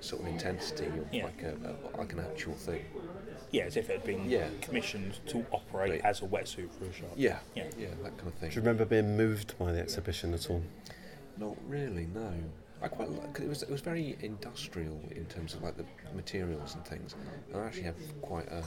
sort 0.01 0.23
of 0.23 0.29
intensity, 0.29 0.87
of 0.87 1.07
Yeah. 1.13 1.25
like 1.27 1.43
a, 1.43 1.55
a 1.95 1.99
like 1.99 2.13
an 2.15 2.21
actual 2.21 2.55
thing. 2.55 2.85
Yeah, 3.53 3.65
as 3.65 3.77
if 3.77 3.91
it 3.91 3.99
had 3.99 4.05
been 4.05 4.29
Yeah. 4.29 4.49
commissioned 4.63 5.21
to 5.27 5.45
operate 5.53 5.91
Right. 5.93 6.01
as 6.05 6.23
a 6.23 6.25
wetsuit 6.25 6.71
for 6.73 6.87
a 6.87 6.93
shark. 6.93 7.13
Yeah, 7.17 7.39
Yeah. 7.55 7.69
yeah, 7.79 7.89
that 8.03 8.17
kind 8.17 8.29
of 8.29 8.35
thing. 8.35 8.49
Do 8.49 8.55
you 8.57 8.63
remember 8.63 8.87
being 8.87 9.15
moved 9.17 9.57
by 9.59 9.73
the 9.73 9.79
exhibition 9.81 10.33
at 10.33 10.49
all? 10.51 10.63
Not 11.37 11.57
really, 11.69 12.07
no. 12.07 12.33
I 12.81 12.89
quite 12.89 13.11
like 13.11 13.39
it 13.41 13.49
was 13.49 13.63
it 13.63 13.71
was 13.71 13.81
very 13.83 14.17
industrial 14.23 14.99
in 15.13 15.27
terms 15.27 15.55
of 15.55 15.63
like 15.63 15.77
the 15.77 15.85
materials 16.15 16.75
and 16.75 16.85
things. 16.85 17.15
And 17.53 17.61
I 17.63 17.67
actually 17.67 17.83
have 17.85 17.97
quite 18.23 18.49
a 18.51 18.65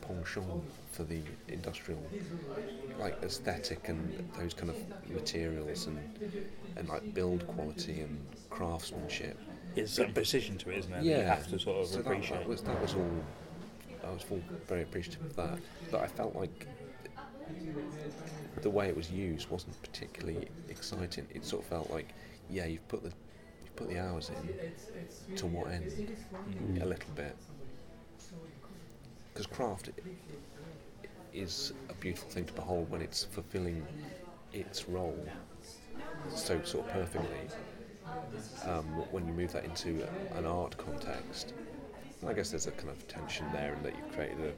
penchant 0.00 0.64
for 0.90 1.04
the 1.04 1.20
industrial 1.46 2.02
like 2.98 3.22
aesthetic 3.22 3.88
and 3.88 4.28
those 4.36 4.52
kind 4.54 4.70
of 4.70 4.76
materials 5.10 5.86
and 5.86 5.98
and 6.76 6.88
like 6.88 7.14
build 7.14 7.46
quality 7.46 8.00
and 8.00 8.18
craftsmanship. 8.50 9.38
It's 9.76 9.98
a 9.98 10.06
precision 10.06 10.58
to 10.58 10.70
it, 10.70 10.78
isn't 10.78 10.92
it? 10.92 10.96
that 10.96 11.04
Yeah, 11.04 11.18
You 11.18 11.24
have 11.26 11.46
to 11.48 11.58
sort 11.58 11.78
of 11.82 11.86
so 11.86 11.96
that, 12.02 12.04
that 12.30 12.48
was 12.48 12.62
that 12.62 12.80
was 12.80 12.94
all. 12.94 13.10
I 14.04 14.10
was 14.10 14.22
full, 14.22 14.42
very 14.66 14.82
appreciative 14.82 15.22
of 15.22 15.36
that, 15.36 15.58
but 15.90 16.00
I 16.00 16.06
felt 16.06 16.34
like 16.34 16.66
the 18.60 18.70
way 18.70 18.88
it 18.88 18.96
was 18.96 19.10
used 19.10 19.50
wasn't 19.50 19.80
particularly 19.82 20.48
exciting. 20.68 21.26
It 21.34 21.44
sort 21.44 21.62
of 21.62 21.68
felt 21.68 21.90
like, 21.90 22.08
yeah, 22.50 22.66
you've 22.66 22.86
put 22.88 23.02
the 23.02 23.12
you've 23.62 23.76
put 23.76 23.88
the 23.88 23.98
hours 23.98 24.30
in. 24.30 25.36
To 25.36 25.46
what 25.46 25.70
end? 25.70 26.12
A 26.80 26.84
little 26.86 27.10
bit, 27.14 27.36
because 29.32 29.46
craft 29.46 29.90
is 31.32 31.72
a 31.88 31.94
beautiful 31.94 32.28
thing 32.28 32.44
to 32.44 32.52
behold 32.52 32.90
when 32.90 33.00
it's 33.00 33.24
fulfilling 33.24 33.86
its 34.52 34.88
role 34.88 35.26
so 36.34 36.60
sort 36.62 36.86
of 36.86 36.92
perfectly 36.92 37.48
um, 38.66 38.84
when 39.10 39.26
you 39.26 39.32
move 39.32 39.52
that 39.52 39.64
into 39.64 40.06
an 40.34 40.44
art 40.44 40.76
context. 40.76 41.54
And 42.22 42.30
I 42.30 42.34
guess 42.34 42.50
there's 42.50 42.68
a 42.68 42.70
kind 42.70 42.88
of 42.88 43.06
tension 43.08 43.46
there 43.52 43.74
in 43.74 43.82
that 43.82 43.94
you've 43.96 44.12
created 44.12 44.38
an 44.38 44.52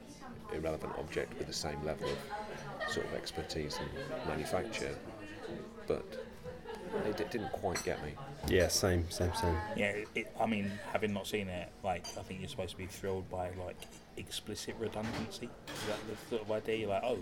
irrelevant 0.53 0.93
object 0.99 1.37
with 1.39 1.47
the 1.47 1.53
same 1.53 1.83
level 1.83 2.07
of 2.07 2.91
sort 2.91 3.07
of 3.07 3.15
expertise 3.15 3.79
and 3.79 3.89
manufacture, 4.27 4.95
but 5.87 6.05
it, 7.07 7.19
it 7.19 7.31
didn't 7.31 7.51
quite 7.51 7.83
get 7.83 8.03
me. 8.05 8.11
Yeah, 8.47 8.67
same, 8.67 9.09
same, 9.09 9.33
same. 9.33 9.55
Yeah, 9.75 9.87
it, 9.87 10.07
it, 10.13 10.31
I 10.39 10.45
mean, 10.45 10.71
having 10.93 11.11
not 11.11 11.25
seen 11.25 11.49
it, 11.49 11.69
like 11.83 12.05
I 12.17 12.21
think 12.21 12.39
you're 12.39 12.49
supposed 12.49 12.71
to 12.71 12.77
be 12.77 12.85
thrilled 12.85 13.27
by 13.31 13.49
like 13.65 13.77
explicit 14.17 14.75
redundancy. 14.79 15.49
Is 15.67 15.87
that 15.87 15.97
the 16.07 16.29
sort 16.29 16.43
of 16.43 16.51
idea? 16.51 16.75
You're 16.77 16.89
like, 16.89 17.03
oh, 17.03 17.17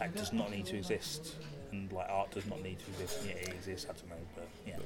that 0.00 0.14
does 0.14 0.34
not 0.34 0.50
need 0.50 0.66
to 0.66 0.76
exist, 0.76 1.36
and 1.72 1.90
like 1.92 2.08
art 2.10 2.30
does 2.30 2.46
not 2.46 2.62
need 2.62 2.78
to 2.80 2.90
exist. 2.90 3.20
Yeah, 3.26 3.32
it 3.36 3.48
exists. 3.48 3.86
I 3.88 3.94
don't 3.94 4.10
know, 4.10 4.26
but 4.34 4.48
yeah, 4.66 4.76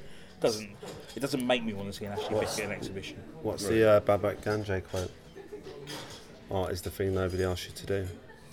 doesn't 0.43 0.69
it 1.15 1.19
doesn't 1.21 1.45
make 1.47 1.63
me 1.63 1.73
want 1.73 1.91
to 1.91 1.97
see 1.97 2.05
an 2.05 2.11
Ashley 2.11 2.35
What's- 2.35 2.55
Biscuit 2.57 2.71
exhibition. 2.71 3.17
What's 3.41 3.65
the 3.65 3.89
uh, 3.93 3.99
Babak 4.01 4.43
Ganjei 4.43 4.83
quote? 4.83 5.11
art 6.51 6.71
is 6.71 6.81
the 6.81 6.91
thing 6.91 7.15
nobody 7.15 7.43
asks 7.43 7.65
you 7.67 7.71
to 7.73 7.85
do. 7.85 8.07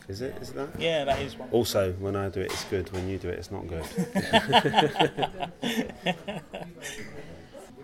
Is 0.09 0.23
it? 0.23 0.35
Is 0.41 0.51
it 0.51 0.57
that? 0.57 0.81
Yeah, 0.81 1.05
that 1.05 1.21
is 1.21 1.37
one. 1.37 1.51
Also, 1.51 1.93
when 1.95 2.17
I 2.17 2.29
do 2.31 2.41
it, 2.41 2.51
it's 2.51 2.65
good. 2.65 2.91
When 2.93 3.09
you 3.09 3.19
do 3.19 3.29
it, 3.29 3.39
it's 3.39 3.51
not 3.51 3.67
good. 3.69 3.85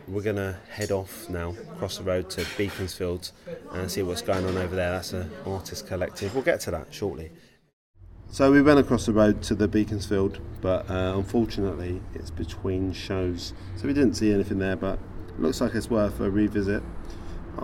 We're 0.09 0.23
going 0.23 0.37
to 0.37 0.57
head 0.71 0.93
off 0.93 1.29
now, 1.29 1.55
across 1.73 1.99
the 1.99 2.05
road 2.05 2.31
to 2.31 2.47
Beaconsfield 2.57 3.33
and 3.73 3.91
see 3.91 4.03
what's 4.03 4.23
going 4.23 4.47
on 4.47 4.57
over 4.57 4.75
there. 4.77 4.93
That's 4.93 5.13
an 5.13 5.31
artist 5.45 5.87
collective. 5.89 6.33
We'll 6.35 6.45
get 6.45 6.61
to 6.61 6.71
that 6.71 6.87
shortly. 6.91 7.31
So 8.31 8.53
we 8.53 8.61
went 8.61 8.79
across 8.79 9.07
the 9.07 9.13
road 9.13 9.43
to 9.45 9.55
the 9.55 9.67
Beaconsfield, 9.67 10.41
but 10.61 10.91
uh, 10.91 11.15
unfortunately 11.17 12.03
it's 12.15 12.31
between 12.31 12.93
shows. 12.93 13.55
So 13.77 13.87
we 13.87 13.95
didn't 13.95 14.15
see 14.15 14.33
anything 14.33 14.59
there, 14.59 14.77
but 14.77 14.99
it 15.29 15.41
looks 15.41 15.61
like 15.61 15.75
it's 15.75 15.89
worth 15.89 16.21
a 16.21 16.31
revisit. 16.31 16.83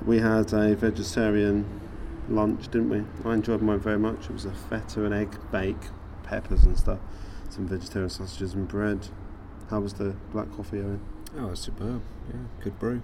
We 0.06 0.20
had 0.20 0.52
a 0.54 0.74
vegetarian 0.74 1.66
lunch, 2.28 2.68
didn't 2.70 2.88
we? 2.88 3.04
I 3.28 3.34
enjoyed 3.34 3.60
mine 3.60 3.80
very 3.80 3.98
much. 3.98 4.24
It 4.24 4.30
was 4.30 4.46
a 4.46 4.52
feta 4.52 5.04
and 5.04 5.12
egg 5.12 5.36
bake, 5.50 5.76
peppers 6.22 6.64
and 6.64 6.78
stuff, 6.78 7.00
some 7.50 7.68
vegetarian 7.68 8.08
sausages 8.08 8.54
and 8.54 8.66
bread. 8.66 9.08
How 9.68 9.80
was 9.80 9.94
the 9.94 10.16
black 10.32 10.50
coffee, 10.56 10.78
Owen? 10.78 11.00
Oh, 11.38 11.52
superb. 11.54 12.00
Yeah, 12.28 12.40
good 12.62 12.78
brew. 12.78 13.02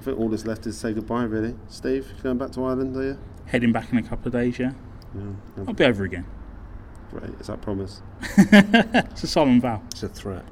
I 0.00 0.02
think 0.02 0.18
all 0.18 0.28
that's 0.28 0.46
left 0.46 0.66
is 0.66 0.76
say 0.78 0.92
goodbye, 0.92 1.24
really. 1.24 1.54
Steve, 1.68 2.08
you 2.16 2.22
going 2.22 2.38
back 2.38 2.50
to 2.52 2.64
Ireland, 2.64 2.96
are 2.96 3.02
you? 3.02 3.18
Heading 3.46 3.70
back 3.70 3.92
in 3.92 3.98
a 3.98 4.02
couple 4.02 4.28
of 4.28 4.32
days, 4.32 4.58
yeah. 4.58 4.72
Yeah. 5.14 5.64
I'll 5.66 5.74
be 5.74 5.84
over 5.84 6.04
again. 6.04 6.24
Great. 7.10 7.30
Is 7.40 7.48
that 7.48 7.60
promise? 7.60 8.02
It's 8.36 9.24
a 9.24 9.26
solemn 9.26 9.60
vow. 9.60 9.82
It's 9.90 10.02
a 10.02 10.08
threat. 10.08 10.44